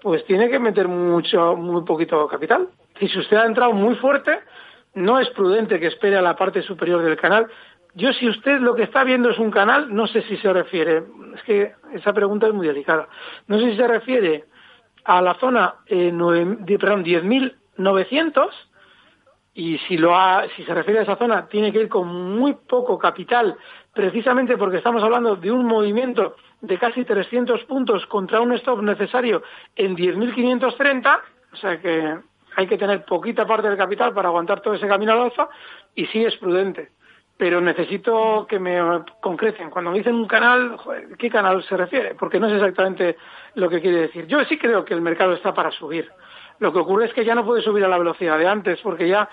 pues 0.03 0.25
tiene 0.27 0.51
que 0.51 0.59
meter 0.59 0.87
mucho, 0.87 1.57
muy 1.57 1.83
poquito 1.85 2.29
capital. 2.29 2.69
Y 3.01 3.09
si 3.09 3.19
usted 3.19 3.39
ha 3.39 3.47
entrado 3.47 3.73
muy 3.73 3.95
fuerte, 3.97 4.39
no 4.95 5.19
es 5.19 5.29
prudente 5.31 5.81
que 5.81 5.89
espere 5.89 6.17
a 6.17 6.23
la 6.23 6.37
parte 6.37 6.62
superior 6.62 7.03
del 7.03 7.17
canal. 7.17 7.49
Yo, 7.95 8.12
si 8.12 8.29
usted 8.29 8.61
lo 8.61 8.75
que 8.75 8.83
está 8.83 9.03
viendo 9.05 9.31
es 9.31 9.39
un 9.39 9.51
canal, 9.51 9.95
no 9.95 10.07
sé 10.07 10.23
si 10.23 10.37
se 10.37 10.53
refiere, 10.53 11.03
es 11.35 11.43
que 11.45 11.73
esa 11.95 12.12
pregunta 12.12 12.47
es 12.47 12.53
muy 12.53 12.67
delicada, 12.67 13.09
no 13.47 13.59
sé 13.59 13.71
si 13.71 13.77
se 13.77 13.89
refiere 13.89 14.45
a 15.05 15.23
la 15.23 15.35
zona 15.35 15.77
eh, 15.87 16.11
9, 16.12 16.59
perdón, 16.79 17.05
10.900 17.05 18.51
y 19.55 19.79
si, 19.79 19.97
lo 19.97 20.17
ha, 20.17 20.47
si 20.57 20.65
se 20.65 20.75
refiere 20.75 21.01
a 21.01 21.03
esa 21.05 21.17
zona, 21.17 21.47
tiene 21.47 21.73
que 21.73 21.81
ir 21.81 21.89
con 21.89 22.09
muy 22.09 22.55
poco 22.55 22.99
capital, 22.99 23.57
precisamente 23.93 24.57
porque 24.59 24.79
estamos 24.79 25.03
hablando 25.03 25.37
de 25.37 25.53
un 25.53 25.65
movimiento 25.65 26.35
de 26.61 26.77
casi 26.77 27.05
300 27.05 27.63
puntos 27.65 28.05
contra 28.07 28.41
un 28.41 28.53
stop 28.55 28.83
necesario 28.83 29.43
en 29.77 29.97
10.530, 29.97 31.21
o 31.53 31.57
sea 31.57 31.81
que 31.81 32.19
hay 32.57 32.67
que 32.67 32.79
tener 32.79 33.05
poquita 33.05 33.47
parte 33.47 33.69
del 33.69 33.79
capital 33.79 34.13
para 34.13 34.29
aguantar 34.29 34.61
todo 34.61 34.75
ese 34.75 34.89
camino 34.89 35.13
al 35.13 35.23
alza, 35.23 35.49
y 35.95 36.07
sí 36.07 36.25
es 36.25 36.37
prudente. 36.37 36.91
Pero 37.37 37.61
necesito 37.61 38.47
que 38.49 38.61
me 38.61 38.79
concreten. 39.21 39.69
Cuando 39.69 39.91
me 39.91 39.99
dicen 39.99 40.15
un 40.15 40.29
canal, 40.29 40.77
¿qué 41.19 41.29
canal 41.29 41.65
se 41.65 41.77
refiere? 41.77 42.15
Porque 42.15 42.39
no 42.39 42.47
es 42.47 42.53
exactamente 42.55 43.17
lo 43.55 43.69
que 43.69 43.81
quiere 43.81 44.03
decir. 44.03 44.27
Yo 44.29 44.45
sí 44.45 44.57
creo 44.57 44.85
que 44.85 44.95
el 44.95 45.01
mercado 45.01 45.33
está 45.33 45.53
para 45.53 45.73
subir. 45.73 46.09
Lo 46.59 46.73
que 46.73 46.79
ocurre 46.79 47.07
es 47.07 47.13
que 47.13 47.25
ya 47.25 47.35
no 47.35 47.45
puede 47.45 47.63
subir 47.63 47.85
a 47.85 47.89
la 47.89 47.99
velocidad 47.99 48.39
de 48.39 48.47
antes, 48.47 48.81
porque 48.83 49.09
ya 49.09 49.29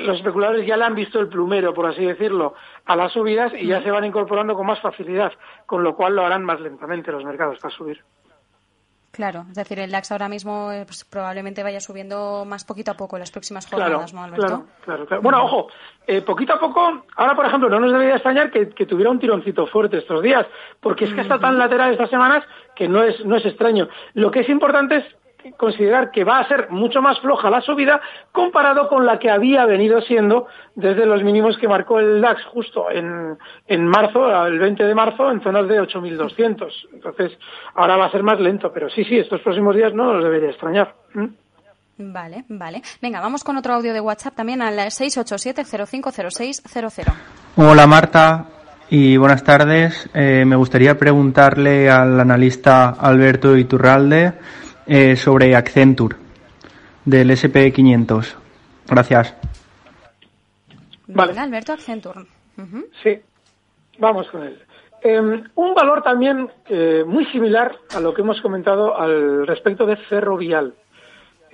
los 0.00 0.16
especuladores 0.16 0.66
ya 0.66 0.76
le 0.76 0.84
han 0.84 0.94
visto 0.94 1.18
el 1.18 1.28
plumero, 1.28 1.72
por 1.74 1.86
así 1.86 2.04
decirlo, 2.04 2.54
a 2.84 2.94
las 2.94 3.12
subidas 3.12 3.52
y 3.54 3.66
ya 3.66 3.82
se 3.82 3.90
van 3.90 4.04
incorporando 4.04 4.54
con 4.54 4.66
más 4.66 4.80
facilidad, 4.80 5.32
con 5.66 5.82
lo 5.82 5.96
cual 5.96 6.14
lo 6.14 6.24
harán 6.24 6.44
más 6.44 6.60
lentamente 6.60 7.10
los 7.10 7.24
mercados 7.24 7.58
para 7.58 7.74
subir. 7.74 8.02
Claro, 9.12 9.44
es 9.50 9.56
decir, 9.56 9.78
el 9.78 9.90
DAX 9.90 10.10
ahora 10.10 10.26
mismo 10.26 10.72
eh, 10.72 10.84
pues, 10.86 11.04
probablemente 11.04 11.62
vaya 11.62 11.80
subiendo 11.80 12.46
más 12.46 12.64
poquito 12.64 12.92
a 12.92 12.94
poco 12.94 13.16
en 13.16 13.20
las 13.20 13.30
próximas 13.30 13.66
Claro, 13.66 13.84
jornadas, 13.84 14.14
¿no, 14.14 14.24
Alberto? 14.24 14.46
claro, 14.46 14.66
claro, 14.84 15.06
claro. 15.06 15.22
Bueno, 15.22 15.44
ojo, 15.44 15.68
eh, 16.06 16.22
poquito 16.22 16.54
a 16.54 16.58
poco, 16.58 17.04
ahora 17.16 17.34
por 17.34 17.44
ejemplo, 17.44 17.68
no 17.68 17.78
nos 17.78 17.92
debería 17.92 18.14
extrañar 18.14 18.50
que, 18.50 18.70
que 18.70 18.86
tuviera 18.86 19.10
un 19.10 19.18
tironcito 19.18 19.66
fuerte 19.66 19.98
estos 19.98 20.22
días, 20.22 20.46
porque 20.80 21.04
es 21.04 21.12
que 21.12 21.20
está 21.20 21.38
tan 21.38 21.58
lateral 21.58 21.92
estas 21.92 22.08
semanas 22.08 22.42
que 22.74 22.88
no 22.88 23.02
es, 23.02 23.22
no 23.26 23.36
es 23.36 23.44
extraño. 23.44 23.86
Lo 24.14 24.30
que 24.30 24.40
es 24.40 24.48
importante 24.48 24.96
es 24.96 25.04
considerar 25.56 26.10
que 26.10 26.24
va 26.24 26.38
a 26.38 26.48
ser 26.48 26.70
mucho 26.70 27.02
más 27.02 27.18
floja 27.20 27.50
la 27.50 27.60
subida 27.60 28.00
comparado 28.30 28.88
con 28.88 29.06
la 29.06 29.18
que 29.18 29.30
había 29.30 29.66
venido 29.66 30.00
siendo 30.00 30.46
desde 30.74 31.06
los 31.06 31.22
mínimos 31.22 31.56
que 31.58 31.68
marcó 31.68 31.98
el 31.98 32.20
DAX 32.20 32.44
justo 32.46 32.90
en, 32.90 33.36
en 33.66 33.86
marzo, 33.86 34.46
el 34.46 34.58
20 34.58 34.84
de 34.84 34.94
marzo, 34.94 35.30
en 35.30 35.42
zonas 35.42 35.68
de 35.68 35.80
8.200. 35.80 36.70
Entonces, 36.92 37.32
ahora 37.74 37.96
va 37.96 38.06
a 38.06 38.10
ser 38.10 38.22
más 38.22 38.40
lento, 38.40 38.72
pero 38.72 38.88
sí, 38.90 39.04
sí, 39.04 39.18
estos 39.18 39.40
próximos 39.40 39.76
días 39.76 39.94
no 39.94 40.12
nos 40.12 40.24
debería 40.24 40.50
extrañar. 40.50 40.94
¿Mm? 41.14 41.26
Vale, 41.98 42.44
vale. 42.48 42.82
Venga, 43.00 43.20
vamos 43.20 43.44
con 43.44 43.56
otro 43.56 43.74
audio 43.74 43.92
de 43.92 44.00
WhatsApp 44.00 44.34
también 44.34 44.60
al 44.62 44.76
687-050600. 44.76 47.12
Hola 47.56 47.86
Marta 47.86 48.46
y 48.88 49.18
buenas 49.18 49.44
tardes. 49.44 50.08
Eh, 50.14 50.44
me 50.46 50.56
gustaría 50.56 50.98
preguntarle 50.98 51.90
al 51.90 52.18
analista 52.18 52.88
Alberto 52.90 53.56
Iturralde 53.56 54.32
eh, 54.86 55.16
sobre 55.16 55.54
Accenture 55.54 56.16
del 57.04 57.30
SP500. 57.30 58.34
Gracias. 58.88 59.36
Vale. 61.06 61.38
Alberto 61.38 61.72
Accenture. 61.72 62.20
Sí, 63.02 63.18
vamos 63.98 64.28
con 64.30 64.44
él. 64.44 64.58
Eh, 65.02 65.20
un 65.54 65.74
valor 65.74 66.02
también 66.02 66.48
eh, 66.68 67.02
muy 67.06 67.24
similar 67.26 67.76
a 67.94 68.00
lo 68.00 68.14
que 68.14 68.22
hemos 68.22 68.40
comentado 68.40 68.96
al 68.96 69.46
respecto 69.46 69.84
de 69.84 69.96
Ferrovial. 69.96 70.74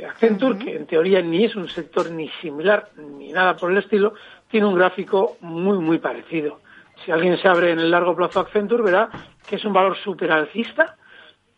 Accenture, 0.06 0.58
que 0.58 0.76
en 0.76 0.86
teoría 0.86 1.20
ni 1.22 1.44
es 1.44 1.56
un 1.56 1.68
sector 1.68 2.10
ni 2.10 2.28
similar 2.40 2.90
ni 2.96 3.32
nada 3.32 3.56
por 3.56 3.72
el 3.72 3.78
estilo, 3.78 4.14
tiene 4.48 4.66
un 4.66 4.76
gráfico 4.76 5.38
muy, 5.40 5.78
muy 5.78 5.98
parecido. 5.98 6.60
Si 7.04 7.10
alguien 7.10 7.36
se 7.38 7.48
abre 7.48 7.72
en 7.72 7.80
el 7.80 7.90
largo 7.90 8.14
plazo 8.14 8.40
Accenture, 8.40 8.82
verá 8.82 9.08
que 9.48 9.56
es 9.56 9.64
un 9.64 9.72
valor 9.72 9.96
superalcista, 9.96 10.96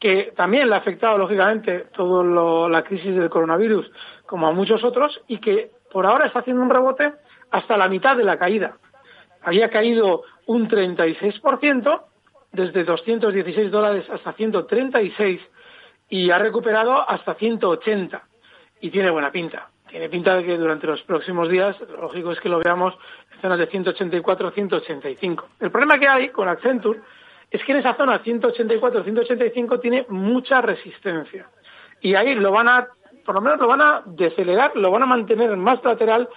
que 0.01 0.33
también 0.35 0.69
le 0.69 0.75
ha 0.75 0.79
afectado, 0.79 1.19
lógicamente, 1.19 1.87
toda 1.95 2.69
la 2.69 2.83
crisis 2.83 3.15
del 3.15 3.29
coronavirus, 3.29 3.91
como 4.25 4.47
a 4.49 4.53
muchos 4.53 4.83
otros, 4.83 5.21
y 5.29 5.39
que 5.39 5.71
por 5.93 6.07
ahora 6.07 6.27
está 6.27 6.41
haciendo 6.41 6.63
un 6.63 6.71
rebote 6.71 7.13
hasta 7.51 7.77
la 7.77 7.89
mitad 7.89 8.17
de 8.17 8.25
la 8.25 8.39
caída. 8.39 8.79
Había 9.43 9.69
caído 9.69 10.23
un 10.47 10.69
36%, 10.69 12.03
desde 12.53 12.85
216 12.85 13.71
dólares 13.71 14.09
hasta 14.11 14.33
136, 14.33 15.41
y 16.09 16.31
ha 16.31 16.39
recuperado 16.39 17.09
hasta 17.09 17.35
180 17.35 18.23
y 18.81 18.91
tiene 18.91 19.11
buena 19.11 19.31
pinta. 19.31 19.69
Tiene 19.89 20.09
pinta 20.09 20.37
de 20.37 20.45
que 20.45 20.57
durante 20.57 20.87
los 20.87 21.03
próximos 21.03 21.49
días, 21.49 21.77
lógico 22.01 22.33
es 22.33 22.41
que 22.41 22.49
lo 22.49 22.59
veamos 22.59 22.95
en 23.35 23.41
zonas 23.41 23.59
de 23.59 23.67
184 23.67 24.51
185. 24.51 25.49
El 25.61 25.71
problema 25.71 25.99
que 25.99 26.09
hay 26.09 26.29
con 26.31 26.49
Accenture 26.49 27.01
es 27.51 27.65
que 27.65 27.73
en 27.73 27.79
esa 27.79 27.95
zona 27.95 28.21
184 28.21 29.03
185 29.03 29.81
tiene 29.81 30.07
mucha 30.09 30.61
resistencia. 30.61 31.49
Y 32.01 32.15
ahí 32.15 32.35
lo 32.35 32.53
van 32.53 32.69
a, 32.69 32.89
por 33.25 33.35
lo 33.35 33.41
menos 33.41 33.59
lo 33.59 33.67
van 33.67 33.83
a 33.83 34.03
decelerar, 34.07 34.73
lo 34.77 34.91
van 34.91 35.03
a 35.03 35.07
mantener 35.07 35.57
más 35.57 35.83
lateral 35.85 36.29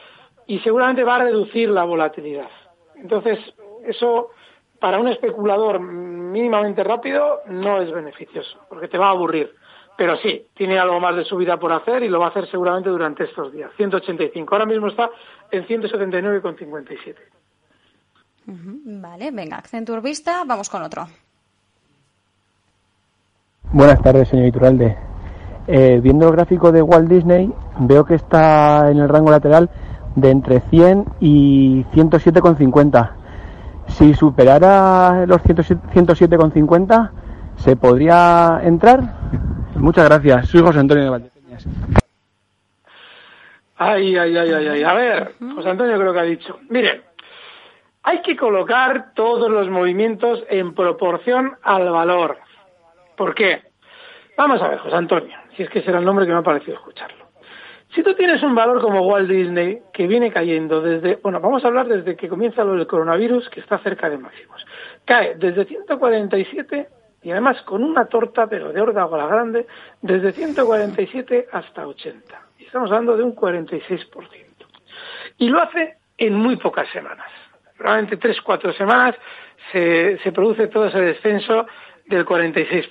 y 0.48 0.60
seguramente 0.60 1.04
va 1.04 1.18
a 1.18 1.24
reducir 1.24 1.70
la 1.70 1.84
volatilidad. 1.84 2.50
Entonces, 2.96 3.40
eso 3.86 4.32
para 4.80 5.00
un 5.00 5.08
especulador 5.08 5.80
mínimamente 5.80 6.84
rápido 6.84 7.42
no 7.48 7.82
es 7.82 7.92
beneficioso, 7.92 8.60
porque 8.68 8.88
te 8.88 8.98
va 8.98 9.08
a 9.08 9.12
aburrir. 9.12 9.54
Pero 9.96 10.18
sí, 10.18 10.48
tiene 10.56 10.80
algo 10.80 11.00
más 11.00 11.16
de 11.16 11.24
subida 11.24 11.58
por 11.58 11.72
hacer 11.72 12.04
y 12.04 12.10
lo 12.10 12.20
va 12.20 12.26
a 12.26 12.30
hacer 12.30 12.48
seguramente 12.48 12.90
durante 12.90 13.26
estos 13.26 13.54
días. 13.54 13.72
185. 13.78 14.54
Ahora 14.54 14.66
mismo 14.66 14.88
está 14.88 15.10
en 15.52 15.66
179,57. 15.68 17.16
Vale, 18.46 19.32
venga, 19.32 19.58
Accenture 19.58 20.02
vista, 20.02 20.44
vamos 20.46 20.70
con 20.70 20.82
otro. 20.82 21.08
Buenas 23.72 24.02
tardes, 24.02 24.28
señor 24.28 24.48
Iturralde. 24.48 24.98
Eh, 25.68 26.00
viendo 26.04 26.28
el 26.28 26.34
gráfico 26.34 26.72
de 26.72 26.82
Walt 26.82 27.10
Disney, 27.10 27.52
veo 27.80 28.06
que 28.06 28.16
está 28.16 28.92
en 28.92 28.98
el 29.00 29.08
rango 29.08 29.32
lateral 29.32 29.70
de 30.16 30.30
entre 30.30 30.60
100 30.60 31.06
y 31.22 31.84
107,50. 31.94 33.12
Si 33.88 34.14
superara 34.14 35.26
los 35.26 35.42
107 35.42 35.82
107,50, 35.94 37.12
¿se 37.58 37.76
podría 37.76 38.60
entrar? 38.64 39.02
Muchas 39.76 40.06
gracias. 40.06 40.50
Soy 40.50 40.62
José 40.62 40.80
Antonio 40.80 41.04
de 41.06 41.10
Valdepeñas. 41.10 41.68
Ay, 43.78 44.16
ay, 44.18 44.38
ay, 44.38 44.52
ay, 44.52 44.68
ay. 44.68 44.84
A 44.84 44.94
ver, 44.94 45.36
José 45.56 45.70
Antonio 45.70 45.98
creo 45.98 46.14
que 46.14 46.20
ha 46.20 46.24
dicho. 46.24 46.60
Mire, 46.70 47.02
hay 48.04 48.22
que 48.22 48.36
colocar 48.36 49.14
todos 49.14 49.50
los 49.50 49.70
movimientos 49.70 50.44
en 50.50 50.76
proporción 50.76 51.58
al 51.64 51.90
valor. 51.90 52.38
¿Por 53.16 53.34
qué? 53.34 53.62
Vamos 54.38 54.62
a 54.62 54.68
ver, 54.68 54.80
José 54.80 54.96
Antonio, 54.96 55.38
si 55.56 55.64
es 55.64 55.70
que 55.70 55.82
será 55.82 56.00
el 56.00 56.06
nombre 56.06 56.26
que 56.26 56.34
me 56.34 56.40
ha 56.40 56.44
parecido 56.44 56.76
escucharlo. 56.76 57.24
Si 57.96 58.02
tú 58.02 58.16
tienes 58.16 58.42
un 58.42 58.56
valor 58.56 58.82
como 58.82 59.06
Walt 59.08 59.30
Disney, 59.30 59.80
que 59.94 60.08
viene 60.08 60.32
cayendo 60.32 60.82
desde, 60.82 61.18
bueno, 61.18 61.40
vamos 61.40 61.64
a 61.64 61.68
hablar 61.68 61.88
desde 61.88 62.16
que 62.16 62.28
comienza 62.28 62.64
lo 62.64 62.74
del 62.74 62.88
coronavirus, 62.88 63.50
que 63.50 63.60
está 63.60 63.78
cerca 63.80 64.10
de 64.10 64.18
máximos. 64.18 64.66
Cae 65.06 65.36
desde 65.36 65.66
147 65.66 66.88
y 67.22 67.32
además 67.32 67.62
con 67.62 67.84
una 67.84 68.06
torta, 68.06 68.48
pero 68.48 68.74
de 68.74 68.82
órdago 68.82 69.16
a 69.16 69.20
la 69.20 69.28
grande, 69.28 69.68
desde 70.02 70.32
147 70.32 71.48
hasta 71.52 71.88
80. 71.88 72.42
Y 72.58 72.66
estamos 72.66 72.90
hablando 72.90 73.16
de 73.16 73.24
un 73.24 73.36
46%. 73.36 74.08
Y 75.38 75.50
lo 75.50 75.62
hace 75.62 75.98
en 76.18 76.34
muy 76.34 76.56
pocas 76.56 76.90
semanas. 76.90 77.30
Probablemente 77.84 78.16
tres, 78.16 78.40
cuatro 78.40 78.72
semanas 78.72 79.14
se, 79.74 80.18
se 80.20 80.32
produce 80.32 80.68
todo 80.68 80.86
ese 80.86 81.02
descenso 81.02 81.68
del 82.06 82.26
46%. 82.26 82.90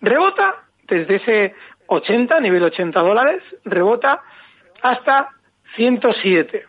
Rebota 0.00 0.62
desde 0.86 1.16
ese 1.16 1.54
80, 1.88 2.38
nivel 2.38 2.62
80 2.62 3.00
dólares, 3.00 3.42
rebota 3.64 4.22
hasta 4.80 5.30
107. 5.74 6.64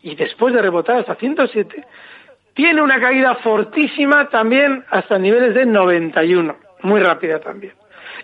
Y 0.00 0.14
después 0.14 0.54
de 0.54 0.62
rebotar 0.62 1.00
hasta 1.00 1.14
107, 1.16 1.84
tiene 2.54 2.80
una 2.80 2.98
caída 2.98 3.34
fortísima 3.34 4.30
también 4.30 4.86
hasta 4.88 5.18
niveles 5.18 5.54
de 5.54 5.66
91, 5.66 6.56
muy 6.84 7.02
rápida 7.02 7.38
también. 7.38 7.74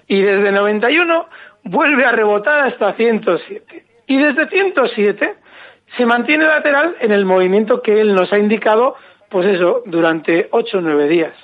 Y 0.06 0.22
desde 0.22 0.52
91 0.52 1.28
vuelve 1.64 2.06
a 2.06 2.12
rebotar 2.12 2.60
hasta 2.60 2.94
107. 2.94 3.84
Y 4.06 4.16
desde 4.16 4.48
107 4.48 5.34
se 5.96 6.06
mantiene 6.06 6.44
lateral 6.44 6.96
en 7.00 7.12
el 7.12 7.24
movimiento 7.24 7.82
que 7.82 8.00
él 8.00 8.14
nos 8.14 8.32
ha 8.32 8.38
indicado, 8.38 8.96
pues 9.30 9.46
eso, 9.46 9.82
durante 9.86 10.48
8 10.50 10.78
o 10.78 10.80
9 10.80 11.08
días. 11.08 11.34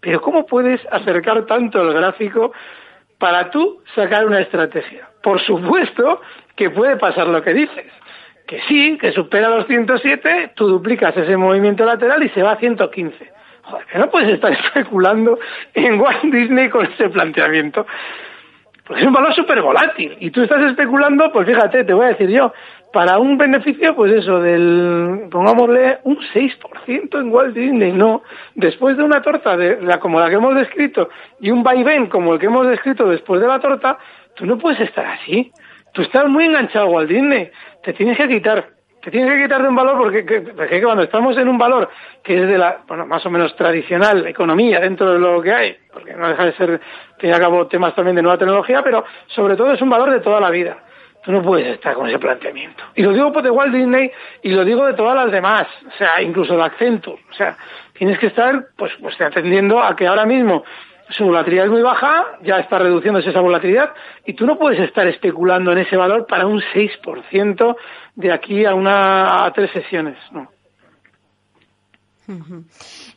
Pero 0.00 0.20
¿cómo 0.20 0.46
puedes 0.46 0.80
acercar 0.90 1.46
tanto 1.46 1.82
el 1.82 1.92
gráfico 1.92 2.52
para 3.18 3.50
tú 3.50 3.82
sacar 3.94 4.26
una 4.26 4.40
estrategia? 4.40 5.08
Por 5.22 5.40
supuesto 5.40 6.20
que 6.54 6.70
puede 6.70 6.96
pasar 6.96 7.26
lo 7.26 7.42
que 7.42 7.54
dices. 7.54 7.86
Que 8.46 8.60
sí, 8.68 8.96
que 9.00 9.10
supera 9.10 9.48
los 9.48 9.66
107, 9.66 10.52
tú 10.54 10.68
duplicas 10.68 11.16
ese 11.16 11.36
movimiento 11.36 11.84
lateral 11.84 12.22
y 12.22 12.28
se 12.28 12.42
va 12.42 12.52
a 12.52 12.56
115. 12.56 13.32
Joder, 13.62 13.86
que 13.86 13.98
no 13.98 14.10
puedes 14.10 14.28
estar 14.28 14.52
especulando 14.64 15.38
en 15.74 16.00
Walt 16.00 16.22
Disney 16.22 16.68
con 16.68 16.86
ese 16.86 17.08
planteamiento. 17.08 17.84
Pues 18.84 19.00
es 19.00 19.06
un 19.08 19.12
valor 19.12 19.34
súper 19.34 19.60
volátil. 19.60 20.16
Y 20.20 20.30
tú 20.30 20.42
estás 20.42 20.62
especulando, 20.62 21.32
pues 21.32 21.48
fíjate, 21.48 21.82
te 21.82 21.92
voy 21.92 22.04
a 22.04 22.08
decir 22.10 22.30
yo, 22.30 22.52
para 22.96 23.18
un 23.18 23.36
beneficio, 23.36 23.94
pues 23.94 24.10
eso, 24.10 24.40
del, 24.40 25.28
pongámosle, 25.30 25.98
un 26.04 26.16
6% 26.32 27.20
en 27.20 27.30
Walt 27.30 27.54
Disney, 27.54 27.92
no. 27.92 28.22
Después 28.54 28.96
de 28.96 29.02
una 29.02 29.20
torta 29.20 29.54
de 29.54 29.82
la, 29.82 30.00
como 30.00 30.18
la 30.18 30.30
que 30.30 30.36
hemos 30.36 30.54
descrito 30.54 31.10
y 31.38 31.50
un 31.50 31.62
vaivén 31.62 32.06
como 32.06 32.32
el 32.32 32.40
que 32.40 32.46
hemos 32.46 32.66
descrito 32.66 33.06
después 33.06 33.42
de 33.42 33.48
la 33.48 33.60
torta, 33.60 33.98
tú 34.34 34.46
no 34.46 34.56
puedes 34.56 34.80
estar 34.80 35.04
así. 35.04 35.52
Tú 35.92 36.00
estás 36.00 36.26
muy 36.26 36.46
enganchado 36.46 36.86
a 36.86 36.88
Walt 36.88 37.10
Disney. 37.10 37.50
Te 37.84 37.92
tienes 37.92 38.16
que 38.16 38.28
quitar. 38.28 38.66
Te 39.02 39.10
tienes 39.10 39.30
que 39.34 39.42
quitar 39.42 39.60
de 39.62 39.68
un 39.68 39.76
valor 39.76 39.98
porque, 39.98 40.24
que- 40.24 40.40
porque 40.40 40.82
cuando 40.82 41.02
estamos 41.02 41.36
en 41.36 41.48
un 41.48 41.58
valor 41.58 41.90
que 42.24 42.42
es 42.42 42.48
de 42.48 42.56
la, 42.56 42.78
bueno, 42.88 43.04
más 43.04 43.26
o 43.26 43.30
menos 43.30 43.54
tradicional 43.56 44.26
economía 44.26 44.80
dentro 44.80 45.12
de 45.12 45.18
lo 45.18 45.42
que 45.42 45.52
hay, 45.52 45.76
porque 45.92 46.14
no 46.14 46.28
deja 46.30 46.46
de 46.46 46.52
ser, 46.54 46.80
y 47.20 47.30
al 47.30 47.40
cabo, 47.40 47.66
temas 47.66 47.94
también 47.94 48.16
de 48.16 48.22
nueva 48.22 48.38
tecnología, 48.38 48.82
pero 48.82 49.04
sobre 49.26 49.54
todo 49.54 49.72
es 49.74 49.82
un 49.82 49.90
valor 49.90 50.10
de 50.10 50.20
toda 50.20 50.40
la 50.40 50.48
vida. 50.48 50.78
Tú 51.26 51.32
no 51.32 51.42
puedes 51.42 51.66
estar 51.66 51.94
con 51.94 52.08
ese 52.08 52.20
planteamiento. 52.20 52.84
Y 52.94 53.02
lo 53.02 53.12
digo 53.12 53.32
de 53.42 53.50
Walt 53.50 53.74
Disney 53.74 54.12
y 54.42 54.50
lo 54.50 54.64
digo 54.64 54.86
de 54.86 54.94
todas 54.94 55.16
las 55.16 55.32
demás, 55.32 55.66
o 55.84 55.98
sea, 55.98 56.22
incluso 56.22 56.56
de 56.56 56.62
Accenture. 56.62 57.20
O 57.28 57.34
sea, 57.34 57.56
tienes 57.94 58.16
que 58.20 58.28
estar, 58.28 58.66
pues, 58.76 58.92
pues 59.00 59.20
atendiendo 59.20 59.82
a 59.82 59.96
que 59.96 60.06
ahora 60.06 60.24
mismo 60.24 60.62
su 61.08 61.24
volatilidad 61.24 61.64
es 61.64 61.70
muy 61.72 61.82
baja, 61.82 62.38
ya 62.42 62.60
está 62.60 62.78
reduciéndose 62.78 63.30
esa 63.30 63.40
volatilidad, 63.40 63.92
y 64.24 64.34
tú 64.34 64.46
no 64.46 64.56
puedes 64.56 64.78
estar 64.78 65.08
especulando 65.08 65.72
en 65.72 65.78
ese 65.78 65.96
valor 65.96 66.28
para 66.28 66.46
un 66.46 66.60
6% 66.60 67.76
de 68.14 68.32
aquí 68.32 68.64
a 68.64 68.76
una 68.76 69.44
a 69.44 69.52
tres 69.52 69.72
sesiones, 69.72 70.16
no. 70.30 70.55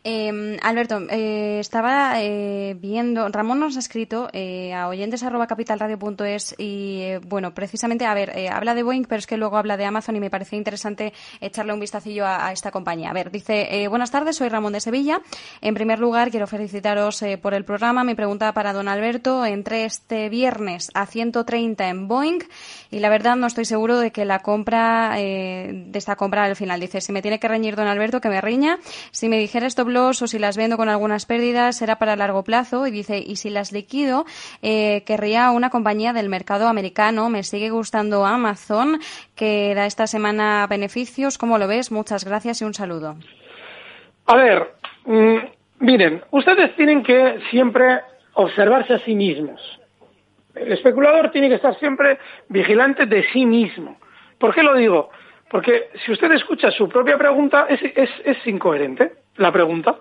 Eh, 0.04 0.58
Alberto, 0.62 1.02
eh, 1.10 1.60
estaba 1.60 2.22
eh, 2.22 2.76
viendo, 2.80 3.28
Ramón 3.30 3.60
nos 3.60 3.76
ha 3.76 3.80
escrito 3.80 4.30
eh, 4.34 4.74
a 4.74 4.88
oyentes 4.88 5.24
arroba 5.24 5.48
capitalradio.es 5.48 6.56
y 6.58 7.02
eh, 7.02 7.20
bueno, 7.26 7.54
precisamente, 7.54 8.06
a 8.06 8.14
ver, 8.14 8.32
eh, 8.36 8.50
habla 8.50 8.76
de 8.76 8.84
Boeing, 8.84 9.06
pero 9.06 9.20
es 9.20 9.28
que 9.28 9.38
luego 9.38 9.58
habla 9.58 9.78
de 9.78 9.86
Amazon 9.86 10.16
y 10.16 10.20
me 10.20 10.30
parecía 10.30 10.58
interesante 10.58 11.14
echarle 11.42 11.74
un 11.74 11.80
vistacillo 11.80 12.26
a, 12.26 12.52
esta 12.52 12.72
compañía. 12.72 13.10
A 13.10 13.14
ver, 13.14 13.32
dice, 13.32 13.88
buenas 13.90 14.12
tardes, 14.12 14.36
soy 14.38 14.50
Ramón 14.50 14.74
de 14.74 14.80
Sevilla. 14.80 15.22
En 15.62 15.74
primer 15.74 16.00
lugar, 16.00 16.32
quiero 16.32 16.48
felicitaros 16.48 17.24
por 17.42 17.54
el 17.54 17.66
programa. 17.66 18.04
Mi 18.04 18.16
pregunta 18.16 18.54
para 18.54 18.74
don 18.74 18.88
Alberto, 18.88 19.46
entré 19.46 19.86
este 19.86 20.30
viernes 20.30 20.90
a 20.94 21.06
130 21.06 21.88
en 21.88 22.08
Boeing 22.08 22.40
y 22.92 23.00
la 23.00 23.10
verdad 23.10 23.36
no 23.36 23.48
estoy 23.48 23.66
seguro 23.66 24.00
de 24.00 24.12
que 24.12 24.26
la 24.26 24.40
compra, 24.40 25.16
de 25.16 25.92
esta 25.94 26.16
compra 26.16 26.46
al 26.46 26.56
final. 26.56 26.80
Dice, 26.80 27.02
si 27.02 27.12
me 27.12 27.22
tiene 27.22 27.40
que 27.40 27.48
reñir 27.48 27.76
don 27.76 27.88
Alberto, 27.88 28.22
que 28.22 28.30
me 28.30 28.42
riña. 28.42 28.80
Si 29.12 29.30
me 29.30 29.38
dijera 29.38 29.68
stop 29.68 29.90
loss 29.90 30.22
o 30.22 30.28
si 30.28 30.40
las 30.40 30.58
vendo 30.58 30.78
con 30.78 30.90
algunas 30.90 31.26
pérdidas, 31.26 31.78
será 31.78 31.98
para 31.98 32.16
largo 32.16 32.44
plazo. 32.44 32.88
Y 32.88 32.92
dice, 32.92 33.20
y 33.20 33.36
si 33.36 33.50
las 33.50 33.72
liquido, 33.72 34.26
eh, 34.62 35.04
querría 35.06 35.52
una 35.52 35.70
compañía 35.70 36.14
del 36.14 36.30
mercado 36.30 36.68
americano. 36.68 37.30
Me 37.30 37.44
sigue 37.44 37.70
gustando 37.70 38.26
Amazon, 38.26 39.00
que 39.36 39.74
da 39.76 39.86
esta 39.86 40.08
semana 40.08 40.68
beneficios. 40.68 41.38
¿Cómo 41.38 41.58
lo 41.58 41.68
ves? 41.68 41.92
Muchas 41.92 42.26
gracias 42.26 42.62
y 42.62 42.66
un 42.66 42.74
saludo. 42.74 43.16
A 44.26 44.36
ver, 44.36 44.76
mm, 45.06 45.38
miren, 45.80 46.22
ustedes 46.32 46.76
tienen 46.76 47.04
que 47.04 47.40
siempre 47.50 48.02
observarse 48.34 48.94
a 48.94 49.00
sí 49.00 49.16
mismos. 49.16 49.60
El 50.56 50.72
especulador 50.72 51.32
tiene 51.32 51.50
que 51.50 51.56
estar 51.56 51.78
siempre 51.80 52.20
vigilante 52.48 53.06
de 53.06 53.24
sí 53.32 53.46
mismo. 53.46 53.98
¿Por 54.38 54.54
qué 54.54 54.64
lo 54.64 54.76
digo? 54.76 55.10
Porque 55.50 55.90
si 56.06 56.12
usted 56.12 56.32
escucha 56.32 56.70
su 56.72 56.88
propia 56.88 57.18
pregunta, 57.18 57.66
es, 57.70 57.82
es, 57.96 58.10
es 58.24 58.48
incoherente 58.48 59.14
la 59.38 59.52
pregunta. 59.52 59.96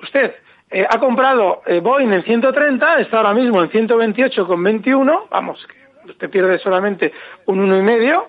Usted 0.00 0.34
eh, 0.70 0.86
ha 0.88 0.98
comprado 0.98 1.62
eh, 1.66 1.80
Boeing 1.80 2.12
en 2.12 2.22
130, 2.22 3.00
está 3.00 3.16
ahora 3.18 3.34
mismo 3.34 3.62
en 3.62 3.70
128,21, 3.70 5.28
vamos, 5.30 5.66
que 6.04 6.10
usted 6.10 6.30
pierde 6.30 6.58
solamente 6.58 7.12
un 7.46 7.60
uno 7.60 7.76
y 7.76 7.82
medio. 7.82 8.28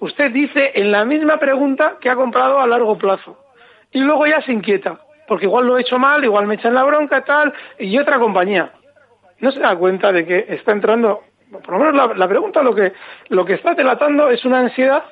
Usted 0.00 0.32
dice 0.32 0.72
en 0.74 0.90
la 0.90 1.04
misma 1.04 1.38
pregunta 1.38 1.96
que 2.00 2.10
ha 2.10 2.16
comprado 2.16 2.58
a 2.60 2.66
largo 2.66 2.98
plazo. 2.98 3.38
Y 3.92 4.00
luego 4.00 4.26
ya 4.26 4.40
se 4.42 4.52
inquieta, 4.52 4.98
porque 5.28 5.46
igual 5.46 5.66
lo 5.66 5.78
he 5.78 5.82
hecho 5.82 5.98
mal, 5.98 6.24
igual 6.24 6.46
me 6.46 6.54
echan 6.54 6.74
la 6.74 6.82
bronca 6.82 7.24
tal, 7.24 7.52
y 7.78 7.96
otra 7.98 8.18
compañía. 8.18 8.72
No 9.38 9.52
se 9.52 9.60
da 9.60 9.76
cuenta 9.76 10.10
de 10.10 10.26
que 10.26 10.46
está 10.48 10.72
entrando, 10.72 11.22
por 11.50 11.70
lo 11.70 11.78
menos 11.78 11.94
la, 11.94 12.14
la 12.14 12.28
pregunta 12.28 12.62
lo 12.62 12.74
que, 12.74 12.92
lo 13.28 13.44
que 13.44 13.54
está 13.54 13.74
delatando 13.74 14.30
es 14.30 14.44
una 14.44 14.60
ansiedad 14.60 15.04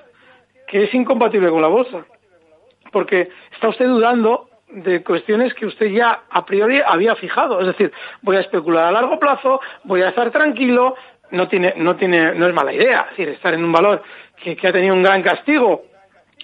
que 0.71 0.85
es 0.85 0.95
incompatible 0.95 1.51
con 1.51 1.61
la 1.61 1.68
bolsa. 1.68 2.05
Porque 2.93 3.29
está 3.53 3.68
usted 3.68 3.87
dudando 3.87 4.49
de 4.68 5.03
cuestiones 5.03 5.53
que 5.55 5.66
usted 5.66 5.87
ya 5.87 6.23
a 6.31 6.47
priori 6.47 6.81
había 6.85 7.16
fijado. 7.16 7.61
Es 7.61 7.66
decir, 7.66 7.93
voy 8.23 8.37
a 8.37 8.41
especular 8.41 8.85
a 8.85 8.93
largo 8.93 9.18
plazo, 9.18 9.61
voy 9.83 10.03
a 10.03 10.11
estar 10.11 10.31
tranquilo, 10.31 10.95
no 11.33 11.49
tiene, 11.49 11.75
no 11.77 11.97
tiene, 11.97 12.35
no 12.37 12.47
es 12.47 12.55
mala 12.55 12.73
idea. 12.73 13.09
Es 13.11 13.16
decir, 13.16 13.29
estar 13.31 13.53
en 13.53 13.64
un 13.64 13.73
valor 13.73 14.03
que, 14.41 14.57
ha 14.62 14.73
tenido 14.73 14.95
un 14.95 15.03
gran 15.03 15.23
castigo 15.23 15.83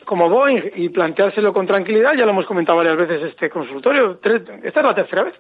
como 0.05 0.29
Boeing 0.29 0.73
y 0.75 0.89
planteárselo 0.89 1.53
con 1.53 1.67
tranquilidad, 1.67 2.15
ya 2.15 2.25
lo 2.25 2.31
hemos 2.31 2.47
comentado 2.47 2.79
varias 2.79 2.97
veces 2.97 3.23
este 3.23 3.49
consultorio, 3.49 4.21
esta 4.23 4.81
es 4.81 4.87
la 4.87 4.95
tercera 4.95 5.25
vez. 5.25 5.35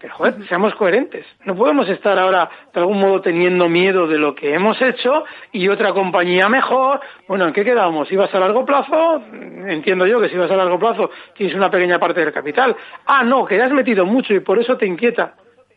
Pero 0.00 0.14
joder, 0.14 0.34
seamos 0.48 0.74
coherentes. 0.76 1.26
No 1.44 1.54
podemos 1.54 1.86
estar 1.90 2.18
ahora 2.18 2.48
de 2.72 2.80
algún 2.80 2.98
modo 2.98 3.20
teniendo 3.20 3.68
miedo 3.68 4.06
de 4.06 4.16
lo 4.16 4.34
que 4.34 4.54
hemos 4.54 4.80
hecho 4.80 5.24
y 5.52 5.68
otra 5.68 5.92
compañía 5.92 6.48
mejor. 6.48 7.00
Bueno, 7.28 7.46
¿en 7.46 7.52
qué 7.52 7.62
quedamos? 7.62 8.10
¿Ibas 8.10 8.34
a 8.34 8.40
largo 8.40 8.64
plazo? 8.64 9.22
Entiendo 9.68 10.06
yo 10.06 10.18
que 10.18 10.30
si 10.30 10.38
vas 10.38 10.50
a 10.50 10.56
largo 10.56 10.78
plazo 10.78 11.10
tienes 11.36 11.54
una 11.54 11.70
pequeña 11.70 11.98
parte 11.98 12.20
del 12.20 12.32
capital. 12.32 12.74
Ah, 13.04 13.22
no, 13.22 13.44
que 13.44 13.58
ya 13.58 13.66
has 13.66 13.72
metido 13.72 14.06
mucho 14.06 14.32
y 14.32 14.40
por 14.40 14.58
eso 14.58 14.78
te 14.78 14.86
inquieta. 14.86 15.34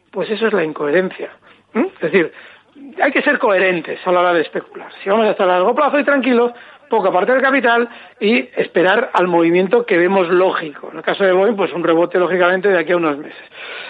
Pues 0.10 0.30
eso 0.30 0.48
es 0.48 0.54
la 0.54 0.64
incoherencia. 0.64 1.32
Es 1.74 2.00
decir, 2.00 2.32
hay 3.02 3.12
que 3.12 3.22
ser 3.22 3.40
coherentes 3.40 4.00
a 4.08 4.12
la 4.12 4.22
hora 4.22 4.34
de 4.34 4.42
especular. 4.42 4.90
Si 5.04 5.10
vamos 5.10 5.26
a 5.26 5.32
estar 5.32 5.50
a 5.50 5.54
largo 5.54 5.76
plazo 5.76 6.00
y 6.00 6.06
tranquilos, 6.06 6.54
poca 6.90 7.12
parte 7.12 7.34
del 7.34 7.42
capital 7.42 7.90
y 8.20 8.50
esperar 8.56 9.12
al 9.14 9.28
movimiento 9.28 9.86
que 9.86 9.98
vemos 9.98 10.30
lógico. 10.30 10.90
En 10.92 10.98
el 10.98 11.04
caso 11.04 11.24
de 11.24 11.32
Boeing, 11.32 11.56
pues 11.56 11.74
un 11.74 11.84
rebote 11.84 12.20
lógicamente 12.20 12.70
de 12.70 12.80
aquí 12.80 12.92
a 12.92 12.98
unos 12.98 13.18
meses. 13.18 13.44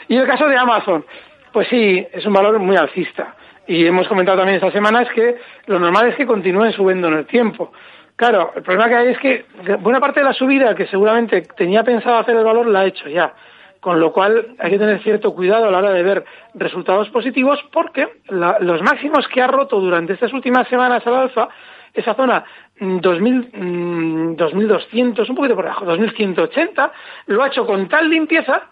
Y 0.08 0.16
en 0.16 0.22
el 0.22 0.28
caso 0.28 0.48
de 0.48 0.58
Amazon, 0.58 1.06
pues 1.52 1.68
sí, 1.68 2.06
es 2.12 2.26
un 2.26 2.34
valor 2.34 2.60
muy 2.60 2.76
alcista. 2.76 3.36
Y 3.68 3.86
hemos 3.86 4.08
comentado 4.08 4.40
también 4.40 4.56
esta 4.56 4.72
semana 4.72 5.04
es 5.04 5.10
que 5.12 5.38
lo 5.68 5.80
normal 5.80 6.10
es 6.10 6.16
que 6.16 6.26
continúen 6.26 6.74
subiendo 6.74 7.08
en 7.08 7.14
el 7.16 7.26
tiempo. 7.26 7.72
Claro, 8.16 8.52
el 8.56 8.64
problema 8.64 8.90
que 8.90 8.96
hay 8.96 9.08
es 9.10 9.20
que 9.20 9.46
buena 9.80 10.00
parte 10.00 10.20
de 10.20 10.26
la 10.26 10.34
subida 10.34 10.76
que 10.76 10.88
seguramente 10.88 11.42
tenía 11.56 11.84
pensado 11.84 12.18
hacer 12.18 12.36
el 12.36 12.44
valor 12.44 12.68
la 12.68 12.82
ha 12.82 12.86
hecho 12.86 13.08
ya. 13.10 13.34
Con 13.80 14.00
lo 14.00 14.14
cual 14.14 14.56
hay 14.60 14.72
que 14.72 14.80
tener 14.80 15.02
cierto 15.02 15.34
cuidado 15.34 15.68
a 15.68 15.72
la 15.72 15.80
hora 15.80 15.92
de 15.92 16.04
ver 16.04 16.26
resultados 16.54 17.10
positivos 17.10 17.60
porque 17.72 18.08
los 18.30 18.82
máximos 18.82 19.28
que 19.28 19.42
ha 19.42 19.48
roto 19.48 19.80
durante 19.80 20.14
estas 20.14 20.32
últimas 20.32 20.68
semanas 20.68 21.06
al 21.06 21.16
alza, 21.16 21.50
esa 21.94 22.14
zona 22.14 22.44
2000, 22.80 23.50
mm, 23.54 24.36
2200, 24.36 25.30
un 25.30 25.36
poquito 25.36 25.56
por 25.56 25.66
debajo, 25.66 25.86
2180, 25.86 26.92
lo 27.28 27.44
ha 27.44 27.48
hecho 27.48 27.66
con 27.66 27.88
tal 27.88 28.10
limpieza 28.10 28.64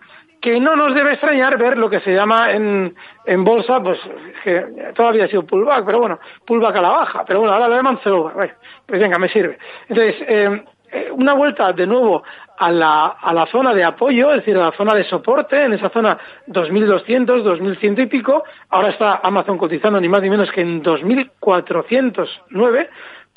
que 0.42 0.60
no 0.60 0.76
nos 0.76 0.96
debe 0.96 1.14
extrañar 1.14 1.58
ver 1.58 1.78
lo 1.78 1.90
que 1.90 2.00
se 2.00 2.14
llama 2.14 2.52
en, 2.52 2.96
en 3.26 3.44
bolsa, 3.44 3.82
pues 3.82 4.00
que 4.44 4.92
todavía 4.96 5.26
ha 5.26 5.28
sido 5.28 5.46
pullback, 5.46 5.86
pero 5.86 6.00
bueno, 6.00 6.20
pullback 6.46 6.76
a 6.78 6.82
la 6.82 6.90
baja, 6.90 7.24
pero 7.26 7.42
bueno, 7.42 7.54
ahora 7.54 7.68
lo 7.68 7.76
llaman 7.76 8.00
bueno, 8.04 8.54
pues 8.88 9.00
venga, 9.00 9.20
me 9.20 9.30
sirve. 9.30 9.60
Entonces, 9.88 10.16
eh, 10.28 10.64
eh, 10.92 11.10
una 11.12 11.34
vuelta 11.34 11.72
de 11.72 11.86
nuevo 11.86 12.24
a 12.58 12.72
la, 12.72 13.06
a 13.06 13.34
la 13.34 13.46
zona 13.48 13.74
de 13.74 13.84
apoyo, 13.84 14.32
es 14.32 14.38
decir, 14.38 14.58
a 14.58 14.66
la 14.66 14.72
zona 14.72 14.96
de 14.96 15.04
soporte, 15.06 15.64
en 15.64 15.74
esa 15.74 15.90
zona 15.90 16.18
2200, 16.48 17.44
2100 17.44 18.00
y 18.00 18.06
pico, 18.08 18.44
ahora 18.70 18.90
está 18.90 19.22
Amazon 19.24 19.58
cotizando 19.58 20.02
ni 20.02 20.10
más 20.10 20.22
ni 20.22 20.30
menos 20.30 20.52
que 20.52 20.62
en 20.62 20.82
2409, 20.82 22.90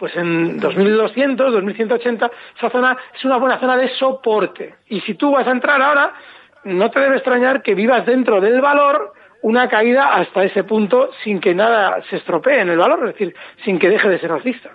pues 0.04 0.16
en 0.16 0.60
2200, 0.60 1.50
2180, 1.50 2.30
esa 2.58 2.68
zona 2.68 2.94
es 3.14 3.24
una 3.24 3.38
buena 3.38 3.58
zona 3.58 3.74
de 3.78 3.88
soporte. 3.96 4.74
Y 4.90 5.00
si 5.00 5.14
tú 5.14 5.30
vas 5.30 5.46
a 5.46 5.50
entrar 5.50 5.80
ahora, 5.80 6.12
no 6.64 6.90
te 6.90 7.00
debe 7.00 7.16
extrañar 7.16 7.62
que 7.62 7.74
vivas 7.74 8.04
dentro 8.04 8.38
del 8.38 8.60
valor 8.60 9.14
una 9.40 9.66
caída 9.66 10.12
hasta 10.14 10.44
ese 10.44 10.62
punto 10.64 11.08
sin 11.22 11.40
que 11.40 11.54
nada 11.54 12.02
se 12.10 12.16
estropee 12.16 12.60
en 12.60 12.68
el 12.68 12.76
valor, 12.76 12.98
es 13.08 13.14
decir, 13.14 13.34
sin 13.64 13.78
que 13.78 13.88
deje 13.88 14.10
de 14.10 14.18
ser 14.18 14.30
alcista. 14.30 14.72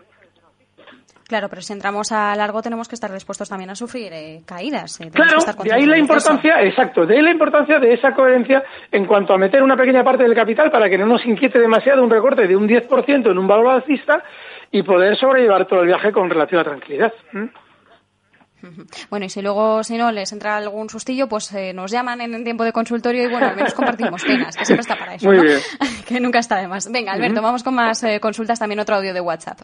Claro, 1.29 1.47
pero 1.47 1.61
si 1.61 1.73
entramos 1.73 2.11
a 2.11 2.35
largo 2.35 2.63
tenemos 2.63 2.89
que 2.89 2.95
estar 2.95 3.13
dispuestos 3.13 3.47
también 3.47 3.69
a 3.69 3.75
sufrir 3.75 4.11
eh, 4.11 4.41
caídas. 4.47 4.99
eh, 4.99 5.05
que 5.05 5.11
Claro, 5.11 5.37
estar 5.37 5.55
de 5.55 5.71
ahí 5.71 5.85
la 5.85 5.99
importancia, 5.99 6.63
exacto, 6.63 7.05
de 7.05 7.17
ahí 7.17 7.21
la 7.21 7.29
importancia 7.29 7.77
de 7.77 7.93
esa 7.93 8.15
coherencia 8.15 8.63
en 8.91 9.05
cuanto 9.05 9.33
a 9.35 9.37
meter 9.37 9.61
una 9.61 9.77
pequeña 9.77 10.03
parte 10.03 10.23
del 10.23 10.33
capital 10.33 10.71
para 10.71 10.89
que 10.89 10.97
no 10.97 11.05
nos 11.05 11.23
inquiete 11.27 11.59
demasiado 11.59 12.03
un 12.03 12.09
recorte 12.09 12.47
de 12.47 12.55
un 12.55 12.67
10% 12.67 13.29
en 13.29 13.37
un 13.37 13.47
valor 13.47 13.67
alcista 13.67 14.23
y 14.71 14.81
poder 14.81 15.17
sobrellevar 15.17 15.67
todo 15.67 15.81
el 15.81 15.87
viaje 15.87 16.11
con 16.11 16.31
relativa 16.31 16.63
tranquilidad. 16.63 17.13
Bueno, 19.09 19.25
y 19.25 19.29
si 19.29 19.41
luego, 19.41 19.83
si 19.83 19.97
no, 19.97 20.11
les 20.11 20.31
entra 20.31 20.57
algún 20.57 20.89
sustillo, 20.89 21.27
pues 21.27 21.51
eh, 21.53 21.73
nos 21.73 21.91
llaman 21.91 22.21
en 22.21 22.33
el 22.33 22.43
tiempo 22.43 22.63
de 22.63 22.71
consultorio 22.71 23.23
y 23.23 23.27
bueno, 23.27 23.47
al 23.47 23.55
menos 23.55 23.73
compartimos 23.73 24.23
penas, 24.23 24.55
que 24.55 24.65
siempre 24.65 24.81
está 24.81 24.97
para 24.97 25.15
eso, 25.15 25.27
Muy 25.27 25.37
¿no? 25.37 25.43
bien. 25.43 25.59
que 26.07 26.19
nunca 26.19 26.39
está 26.39 26.57
de 26.57 26.67
más. 26.67 26.91
Venga, 26.91 27.13
Alberto, 27.13 27.41
vamos 27.41 27.63
con 27.63 27.75
más 27.75 28.03
eh, 28.03 28.19
consultas, 28.19 28.59
también 28.59 28.79
otro 28.79 28.95
audio 28.95 29.13
de 29.13 29.21
WhatsApp. 29.21 29.59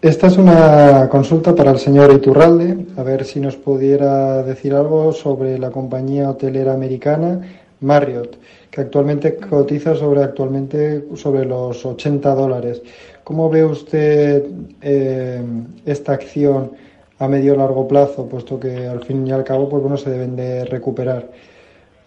Esta 0.00 0.26
es 0.26 0.36
una 0.36 1.08
consulta 1.08 1.54
para 1.54 1.70
el 1.70 1.78
señor 1.78 2.12
Iturralde, 2.12 2.84
a 2.96 3.02
ver 3.02 3.24
si 3.24 3.38
nos 3.38 3.56
pudiera 3.56 4.42
decir 4.42 4.74
algo 4.74 5.12
sobre 5.12 5.58
la 5.58 5.70
compañía 5.70 6.28
hotelera 6.28 6.72
americana 6.72 7.40
Marriott, 7.82 8.38
que 8.70 8.80
actualmente 8.80 9.36
cotiza 9.36 9.94
sobre 9.94 10.22
actualmente 10.22 11.04
sobre 11.14 11.44
los 11.44 11.84
80 11.84 12.34
dólares. 12.34 12.82
¿Cómo 13.22 13.50
ve 13.50 13.64
usted 13.64 14.44
eh, 14.80 15.42
esta 15.84 16.12
acción 16.12 16.72
a 17.18 17.28
medio 17.28 17.54
largo 17.56 17.86
plazo, 17.86 18.28
puesto 18.28 18.58
que 18.58 18.86
al 18.86 19.04
fin 19.04 19.26
y 19.26 19.32
al 19.32 19.44
cabo 19.44 19.68
pues 19.68 19.82
bueno 19.82 19.96
se 19.96 20.10
deben 20.10 20.36
de 20.36 20.64
recuperar? 20.64 21.28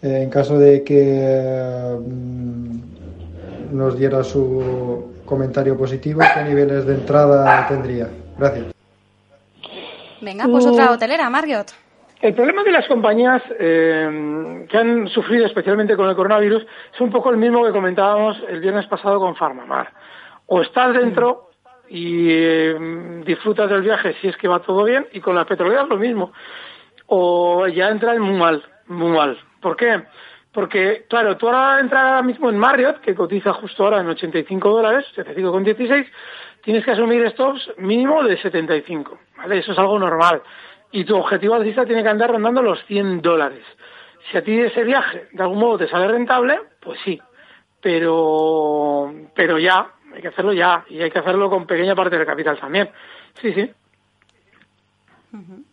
Eh, 0.02 0.22
en 0.24 0.30
caso 0.30 0.58
de 0.58 0.84
que 0.84 1.98
mm, 2.00 3.76
nos 3.76 3.98
diera 3.98 4.24
su 4.24 5.14
comentario 5.26 5.78
positivo, 5.78 6.22
¿qué 6.34 6.44
niveles 6.44 6.86
de 6.86 6.96
entrada 6.96 7.68
tendría? 7.68 8.10
Gracias. 8.38 8.68
Venga, 10.22 10.46
pues 10.46 10.66
otra 10.66 10.92
hotelera, 10.92 11.30
Marriott. 11.30 11.72
El 12.22 12.34
problema 12.34 12.64
de 12.64 12.72
las 12.72 12.88
compañías 12.88 13.44
eh, 13.60 14.66
que 14.70 14.78
han 14.78 15.08
sufrido 15.10 15.46
especialmente 15.46 15.96
con 15.96 16.10
el 16.10 16.16
coronavirus 16.16 16.66
es 16.94 17.02
un 17.02 17.12
poco 17.12 17.30
el 17.30 17.38
mismo 17.38 17.64
que 17.64 17.72
comentábamos 17.72 18.38
el 18.50 18.62
viernes 18.62 18.88
pasado 18.88 19.20
con 19.20 19.36
Farmamar. 19.36 19.90
O 20.48 20.62
estás 20.62 20.96
dentro 20.96 21.45
y 21.90 22.28
eh, 22.30 23.24
disfrutas 23.26 23.70
del 23.70 23.82
viaje 23.82 24.16
si 24.22 24.28
es 24.28 24.38
que 24.38 24.48
va 24.48 24.60
todo 24.60 24.84
bien, 24.84 25.08
y 25.14 25.20
con 25.20 25.36
las 25.36 25.46
petroleras 25.46 25.88
lo 25.88 25.98
mismo. 25.98 26.34
O 27.08 27.68
ya 27.68 27.90
entras 27.90 28.18
muy 28.20 28.38
mal, 28.38 28.64
muy 28.88 29.12
mal. 29.12 29.38
¿Por 29.62 29.76
qué? 29.76 30.04
Porque, 30.52 31.06
claro, 31.10 31.36
tú 31.36 31.48
ahora 31.48 31.80
entras 31.80 32.04
ahora 32.04 32.22
mismo 32.22 32.50
en 32.50 32.58
Marriott, 32.58 33.02
que 33.02 33.14
cotiza 33.14 33.52
justo 33.54 33.84
ahora 33.84 34.00
en 34.00 34.08
85 34.08 34.70
dólares, 34.70 35.06
75,16, 35.16 36.08
tienes 36.64 36.86
que 36.86 36.92
asumir 36.92 37.30
stops 37.32 37.74
mínimo 37.78 38.24
de 38.24 38.38
75, 38.38 39.20
¿vale? 39.38 39.60
Eso 39.60 39.74
es 39.74 39.78
algo 39.78 40.00
normal. 40.00 40.42
y 40.92 41.04
tu 41.04 41.18
objetivo 41.18 41.56
alcista 41.56 41.86
tiene 41.86 42.04
que 42.04 42.10
andar 42.10 42.32
rondando 42.32 42.62
los 42.62 42.82
100 42.86 43.22
dólares. 43.22 43.64
Si 44.32 44.38
a 44.38 44.44
ti 44.44 44.58
ese 44.58 44.84
viaje 44.84 45.28
de 45.34 45.44
algún 45.44 45.60
modo 45.60 45.80
te 45.80 45.90
sale 45.90 46.08
rentable, 46.08 46.58
pues 46.80 47.00
sí, 47.04 47.20
pero, 47.82 49.14
pero 49.36 49.60
ya, 49.60 49.92
hay 50.16 50.22
que 50.22 50.30
hacerlo 50.30 50.54
ya, 50.54 50.86
y 50.90 51.02
hay 51.02 51.12
que 51.12 51.20
hacerlo 51.20 51.50
con 51.50 51.68
pequeña 51.68 51.94
parte 51.94 52.18
del 52.18 52.26
capital 52.26 52.58
también. 52.60 52.90
Sí, 53.42 53.54
sí. 53.54 53.70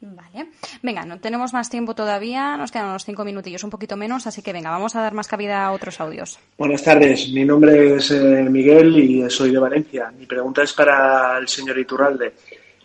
Vale. 0.01 0.49
Venga, 0.83 1.05
no 1.05 1.21
tenemos 1.21 1.53
más 1.53 1.71
tiempo 1.71 1.95
todavía, 1.95 2.57
nos 2.57 2.73
quedan 2.73 2.89
unos 2.89 3.05
cinco 3.05 3.25
minutillos, 3.25 3.63
un 3.63 3.71
poquito 3.71 3.97
menos, 3.97 4.27
así 4.27 4.43
que 4.43 4.53
venga, 4.53 4.71
vamos 4.71 4.97
a 4.97 5.03
dar 5.03 5.15
más 5.15 5.29
cabida 5.29 5.65
a 5.65 5.71
otros 5.71 6.01
audios. 6.01 6.41
Buenas 6.59 6.83
tardes, 6.83 7.31
mi 7.33 7.45
nombre 7.45 7.95
es 7.95 8.11
eh, 8.11 8.45
Miguel 8.51 8.99
y 8.99 9.31
soy 9.31 9.53
de 9.53 9.61
Valencia. 9.61 10.13
Mi 10.19 10.27
pregunta 10.27 10.65
es 10.65 10.73
para 10.73 11.39
el 11.39 11.47
señor 11.47 11.79
Iturralde. 11.79 12.33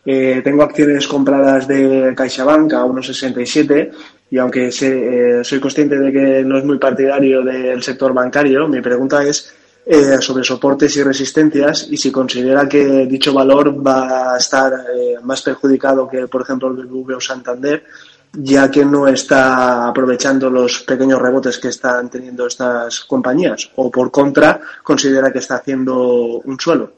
Eh, 0.06 0.42
tengo 0.44 0.62
acciones 0.62 1.08
compradas 1.08 1.68
de 1.68 2.14
CaixaBank 2.16 2.74
a 2.74 2.86
1,67 2.86 3.92
y 4.30 4.38
aunque 4.38 4.72
sé, 4.72 5.40
eh, 5.40 5.44
soy 5.44 5.60
consciente 5.60 5.98
de 5.98 6.12
que 6.12 6.44
no 6.44 6.60
es 6.60 6.64
muy 6.64 6.78
partidario 6.78 7.42
del 7.42 7.82
sector 7.82 8.14
bancario, 8.14 8.68
mi 8.68 8.82
pregunta 8.82 9.24
es 9.24 9.54
eh, 9.90 10.22
sobre 10.22 10.44
soportes 10.44 10.98
y 10.98 11.04
resistencias 11.04 11.88
y 11.90 11.96
si 11.96 12.12
considera 12.12 12.68
que 12.68 13.06
dicho 13.06 13.34
valor 13.34 13.74
va 13.88 14.34
a 14.34 14.38
estar 14.38 14.74
eh, 14.74 15.16
más 15.24 15.42
perjudicado 15.42 16.10
que, 16.10 16.28
por 16.28 16.42
ejemplo, 16.42 16.68
el 16.68 16.88
BBV 16.88 17.16
o 17.16 17.22
Santander, 17.22 17.86
ya 18.34 18.70
que 18.70 18.84
no 18.84 19.08
está 19.08 19.88
aprovechando 19.88 20.50
los 20.50 20.82
pequeños 20.82 21.22
rebotes 21.22 21.58
que 21.58 21.70
están 21.70 22.10
teniendo 22.10 22.48
estas 22.48 23.06
compañías, 23.06 23.72
o 23.78 23.90
por 23.90 24.12
contra, 24.12 24.60
considera 24.84 25.32
que 25.32 25.40
está 25.40 25.56
haciendo 25.56 26.42
un 26.44 26.60
suelo. 26.60 26.92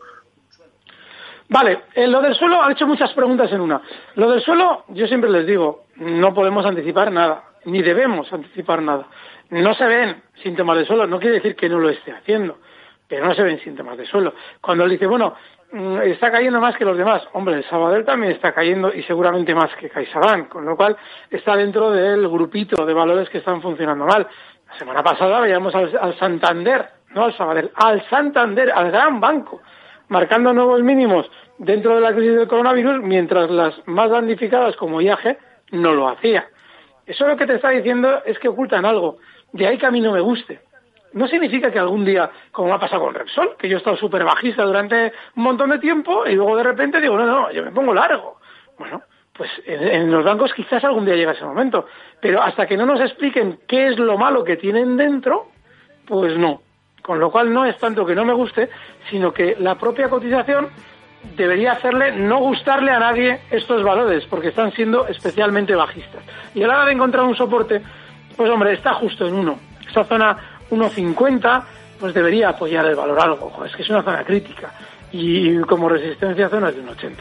Vale, 1.47 1.83
eh, 1.93 2.07
lo 2.07 2.23
del 2.23 2.33
suelo 2.33 2.63
ha 2.63 2.71
hecho 2.71 2.87
muchas 2.87 3.13
preguntas 3.13 3.51
en 3.51 3.61
una. 3.61 3.83
Lo 4.15 4.31
del 4.31 4.41
suelo, 4.41 4.85
yo 4.87 5.05
siempre 5.05 5.29
les 5.29 5.45
digo, 5.45 5.85
no 5.97 6.33
podemos 6.33 6.65
anticipar 6.65 7.11
nada, 7.11 7.43
ni 7.65 7.83
debemos 7.83 8.33
anticipar 8.33 8.81
nada. 8.81 9.05
No 9.51 9.75
se 9.75 9.85
ven 9.85 10.23
síntomas 10.41 10.79
de 10.79 10.85
suelo, 10.85 11.05
no 11.05 11.19
quiere 11.19 11.35
decir 11.35 11.55
que 11.55 11.69
no 11.69 11.77
lo 11.77 11.89
esté 11.89 12.13
haciendo 12.13 12.57
pero 13.09 13.25
no 13.25 13.33
se 13.33 13.43
ven 13.43 13.59
síntomas 13.59 13.97
de 13.97 14.05
suelo. 14.05 14.33
Cuando 14.61 14.85
él 14.85 14.91
dice, 14.91 15.07
bueno, 15.07 15.33
mm, 15.71 15.97
está 16.03 16.31
cayendo 16.31 16.61
más 16.61 16.77
que 16.77 16.85
los 16.85 16.95
demás, 16.95 17.23
hombre, 17.33 17.55
el 17.55 17.63
Sabadell 17.65 18.05
también 18.05 18.31
está 18.31 18.53
cayendo 18.53 18.93
y 18.93 19.01
seguramente 19.03 19.53
más 19.55 19.75
que 19.75 19.89
CaixaBank, 19.89 20.47
con 20.47 20.63
lo 20.63 20.77
cual 20.77 20.95
está 21.29 21.55
dentro 21.55 21.89
del 21.89 22.29
grupito 22.29 22.85
de 22.85 22.93
valores 22.93 23.27
que 23.29 23.39
están 23.39 23.61
funcionando 23.61 24.05
mal. 24.05 24.27
La 24.67 24.77
semana 24.77 25.03
pasada 25.03 25.41
veíamos 25.41 25.73
al, 25.73 26.17
Santander, 26.19 26.87
no 27.15 27.25
al 27.25 27.35
Sabadell, 27.35 27.71
al 27.73 28.07
Santander, 28.09 28.71
al 28.71 28.91
gran 28.91 29.19
banco, 29.19 29.61
marcando 30.09 30.53
nuevos 30.53 30.81
mínimos 30.83 31.29
dentro 31.57 31.95
de 31.95 32.01
la 32.01 32.13
crisis 32.13 32.35
del 32.35 32.47
coronavirus, 32.47 33.01
mientras 33.01 33.49
las 33.49 33.75
más 33.87 34.11
damnificadas 34.11 34.75
como 34.75 35.01
IAG 35.01 35.39
no 35.71 35.93
lo 35.93 36.07
hacía. 36.07 36.47
Eso 37.07 37.27
lo 37.27 37.35
que 37.35 37.47
te 37.47 37.55
está 37.55 37.69
diciendo 37.69 38.21
es 38.23 38.37
que 38.37 38.49
ocultan 38.49 38.85
algo. 38.85 39.17
De 39.51 39.65
ahí 39.65 39.79
que 39.79 39.87
a 39.87 39.91
mí 39.91 39.99
no 39.99 40.11
me 40.11 40.21
guste 40.21 40.68
no 41.13 41.27
significa 41.27 41.71
que 41.71 41.79
algún 41.79 42.05
día, 42.05 42.29
como 42.51 42.69
me 42.69 42.75
ha 42.75 42.79
pasado 42.79 43.03
con 43.03 43.13
Repsol, 43.13 43.55
que 43.57 43.67
yo 43.67 43.77
he 43.77 43.79
estado 43.79 43.97
súper 43.97 44.23
bajista 44.23 44.63
durante 44.63 45.13
un 45.35 45.43
montón 45.43 45.69
de 45.71 45.79
tiempo 45.79 46.25
y 46.25 46.35
luego 46.35 46.57
de 46.57 46.63
repente 46.63 47.01
digo, 47.01 47.17
no, 47.17 47.25
no, 47.25 47.51
yo 47.51 47.63
me 47.63 47.71
pongo 47.71 47.93
largo. 47.93 48.39
Bueno, 48.77 49.01
pues 49.33 49.49
en, 49.65 50.11
los 50.11 50.23
bancos 50.23 50.53
quizás 50.53 50.83
algún 50.83 51.05
día 51.05 51.15
llegue 51.15 51.31
ese 51.31 51.45
momento, 51.45 51.87
pero 52.21 52.41
hasta 52.41 52.67
que 52.67 52.77
no 52.77 52.85
nos 52.85 52.99
expliquen 52.99 53.59
qué 53.67 53.87
es 53.87 53.97
lo 53.97 54.17
malo 54.17 54.43
que 54.43 54.57
tienen 54.57 54.97
dentro, 54.97 55.47
pues 56.05 56.37
no. 56.37 56.61
Con 57.01 57.19
lo 57.19 57.31
cual 57.31 57.53
no 57.53 57.65
es 57.65 57.77
tanto 57.77 58.05
que 58.05 58.13
no 58.13 58.25
me 58.25 58.33
guste, 58.33 58.69
sino 59.09 59.33
que 59.33 59.55
la 59.59 59.75
propia 59.75 60.09
cotización 60.09 60.69
debería 61.35 61.73
hacerle 61.73 62.11
no 62.11 62.39
gustarle 62.39 62.91
a 62.91 62.99
nadie 62.99 63.39
estos 63.49 63.83
valores, 63.83 64.25
porque 64.25 64.49
están 64.49 64.71
siendo 64.73 65.07
especialmente 65.07 65.75
bajistas. 65.75 66.21
Y 66.53 66.63
a 66.63 66.67
la 66.67 66.75
hora 66.75 66.85
de 66.85 66.93
encontrar 66.93 67.23
un 67.23 67.35
soporte, 67.35 67.81
pues 68.35 68.49
hombre, 68.49 68.73
está 68.73 68.93
justo 68.93 69.25
en 69.25 69.33
uno. 69.33 69.59
Esa 69.89 70.03
zona 70.03 70.58
1,50, 70.71 71.63
pues 71.99 72.13
debería 72.13 72.49
apoyar 72.49 72.85
el 72.85 72.95
valor 72.95 73.19
algo. 73.19 73.65
Es 73.65 73.75
que 73.75 73.83
es 73.83 73.89
una 73.89 74.03
zona 74.03 74.23
crítica. 74.23 74.71
Y 75.11 75.57
como 75.61 75.89
resistencia 75.89 76.49
zonas 76.49 76.75
de 76.75 76.83
1,80. 76.83 77.13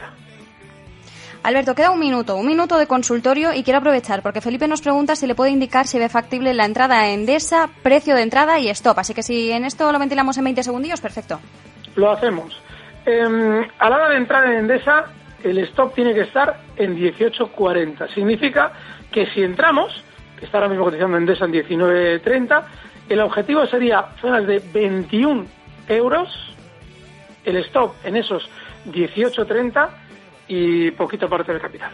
Alberto, 1.41 1.73
queda 1.73 1.91
un 1.91 1.99
minuto, 1.99 2.35
un 2.35 2.45
minuto 2.45 2.77
de 2.77 2.85
consultorio 2.85 3.53
y 3.53 3.63
quiero 3.63 3.79
aprovechar 3.79 4.21
porque 4.21 4.41
Felipe 4.41 4.67
nos 4.67 4.81
pregunta 4.81 5.15
si 5.15 5.25
le 5.25 5.35
puede 5.35 5.51
indicar 5.51 5.87
si 5.87 5.97
ve 5.97 6.09
factible 6.09 6.53
la 6.53 6.65
entrada 6.65 6.99
a 6.99 7.09
Endesa, 7.09 7.69
precio 7.81 8.15
de 8.15 8.23
entrada 8.23 8.59
y 8.59 8.69
stop. 8.69 8.99
Así 8.99 9.13
que 9.13 9.23
si 9.23 9.51
en 9.51 9.63
esto 9.63 9.89
lo 9.91 9.99
ventilamos 9.99 10.37
en 10.37 10.43
20 10.43 10.63
segundillos, 10.63 10.99
perfecto. 10.99 11.39
Lo 11.95 12.11
hacemos. 12.11 12.61
Em, 13.05 13.65
a 13.79 13.89
la 13.89 13.95
hora 13.95 14.09
de 14.09 14.17
entrar 14.17 14.45
en 14.45 14.59
Endesa, 14.59 15.05
el 15.43 15.57
stop 15.59 15.95
tiene 15.95 16.13
que 16.13 16.21
estar 16.21 16.59
en 16.75 16.97
18.40. 16.97 18.13
Significa 18.13 18.73
que 19.09 19.25
si 19.27 19.41
entramos, 19.41 20.03
que 20.37 20.45
está 20.45 20.57
ahora 20.57 20.69
mismo 20.69 20.85
cotizando 20.85 21.17
Endesa 21.17 21.45
en 21.45 21.53
19.30, 21.53 22.63
el 23.09 23.19
objetivo 23.21 23.65
sería 23.65 24.09
zonas 24.21 24.45
de 24.45 24.59
21 24.73 25.45
euros, 25.87 26.55
el 27.43 27.57
stop 27.57 27.93
en 28.03 28.15
esos 28.15 28.47
18.30 28.85 29.89
y 30.47 30.91
poquito 30.91 31.27
parte 31.27 31.51
del 31.51 31.61
capital. 31.61 31.91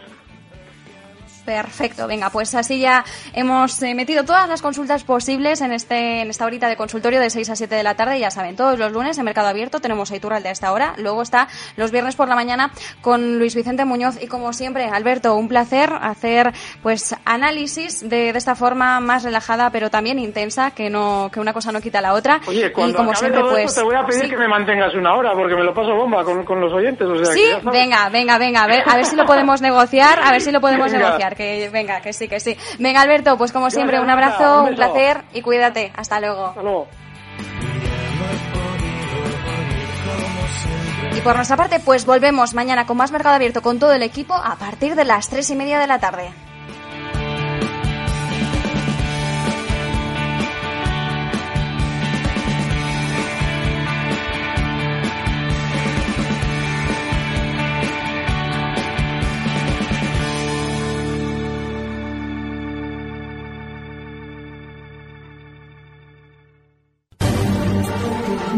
Perfecto, 1.46 2.08
venga, 2.08 2.28
pues 2.30 2.54
así 2.56 2.80
ya 2.80 3.04
hemos 3.32 3.80
eh, 3.82 3.94
metido 3.94 4.24
todas 4.24 4.48
las 4.48 4.60
consultas 4.60 5.04
posibles 5.04 5.60
en 5.60 5.72
este 5.72 6.22
en 6.22 6.30
esta 6.30 6.44
horita 6.44 6.68
de 6.68 6.76
consultorio 6.76 7.20
de 7.20 7.30
6 7.30 7.50
a 7.50 7.56
7 7.56 7.74
de 7.74 7.82
la 7.84 7.94
tarde. 7.94 8.18
Ya 8.18 8.32
saben, 8.32 8.56
todos 8.56 8.78
los 8.78 8.92
lunes 8.92 9.16
en 9.16 9.24
Mercado 9.24 9.48
Abierto 9.48 9.80
tenemos 9.80 10.10
a 10.10 10.16
de 10.16 10.50
esta 10.50 10.72
hora. 10.72 10.94
Luego 10.98 11.22
está 11.22 11.46
los 11.76 11.92
viernes 11.92 12.16
por 12.16 12.28
la 12.28 12.34
mañana 12.34 12.72
con 13.00 13.38
Luis 13.38 13.54
Vicente 13.54 13.84
Muñoz. 13.84 14.20
Y 14.20 14.26
como 14.26 14.52
siempre, 14.52 14.86
Alberto, 14.86 15.36
un 15.36 15.46
placer 15.46 15.92
hacer 16.00 16.52
pues 16.82 17.14
análisis 17.24 18.00
de, 18.00 18.32
de 18.32 18.38
esta 18.38 18.56
forma 18.56 18.98
más 18.98 19.22
relajada, 19.22 19.70
pero 19.70 19.88
también 19.88 20.18
intensa, 20.18 20.72
que 20.72 20.90
no 20.90 21.30
que 21.32 21.38
una 21.38 21.52
cosa 21.52 21.70
no 21.70 21.80
quita 21.80 22.00
la 22.00 22.14
otra. 22.14 22.40
Oye, 22.48 22.72
cuando 22.72 22.94
y 22.94 22.96
como 22.96 23.14
siempre, 23.14 23.40
pues. 23.42 23.74
te 23.74 23.82
voy 23.82 23.94
a 23.94 24.04
pedir 24.04 24.28
que 24.28 24.36
me 24.36 24.48
mantengas 24.48 24.94
una 24.94 25.14
hora, 25.14 25.32
porque 25.32 25.54
me 25.54 25.62
lo 25.62 25.72
paso 25.72 25.94
bomba 25.94 26.24
con, 26.24 26.44
con 26.44 26.60
los 26.60 26.72
oyentes. 26.72 27.06
O 27.06 27.24
sea, 27.24 27.32
sí, 27.32 27.44
venga, 27.70 28.08
venga, 28.08 28.36
venga, 28.36 28.64
a 28.64 28.66
ver, 28.66 28.82
a 28.84 28.96
ver 28.96 29.04
si 29.04 29.14
lo 29.14 29.24
podemos 29.26 29.62
negociar, 29.62 30.18
a 30.20 30.32
ver 30.32 30.40
si 30.40 30.50
lo 30.50 30.60
podemos 30.60 30.92
negociar 30.92 31.35
que 31.36 31.68
venga, 31.68 32.00
que 32.00 32.12
sí, 32.12 32.26
que 32.26 32.40
sí. 32.40 32.56
Venga, 32.78 33.02
Alberto, 33.02 33.36
pues 33.38 33.52
como 33.52 33.70
siempre, 33.70 34.00
un 34.00 34.10
abrazo, 34.10 34.64
un, 34.64 34.74
placer 34.74 35.22
y 35.32 35.42
cuídate. 35.42 35.92
Hasta 35.94 36.18
luego. 36.20 36.46
Hasta 36.46 36.62
luego. 36.62 36.88
Y 41.16 41.20
por 41.20 41.36
nuestra 41.36 41.56
parte, 41.56 41.80
pues 41.80 42.04
volvemos 42.04 42.54
mañana 42.54 42.86
con 42.86 42.96
más 42.96 43.10
Mercado 43.10 43.36
Abierto 43.36 43.62
con 43.62 43.78
todo 43.78 43.92
el 43.92 44.02
equipo 44.02 44.34
a 44.34 44.56
partir 44.56 44.94
de 44.94 45.04
las 45.04 45.28
tres 45.28 45.48
y 45.50 45.56
media 45.56 45.78
de 45.78 45.86
la 45.86 45.98
tarde. 45.98 46.30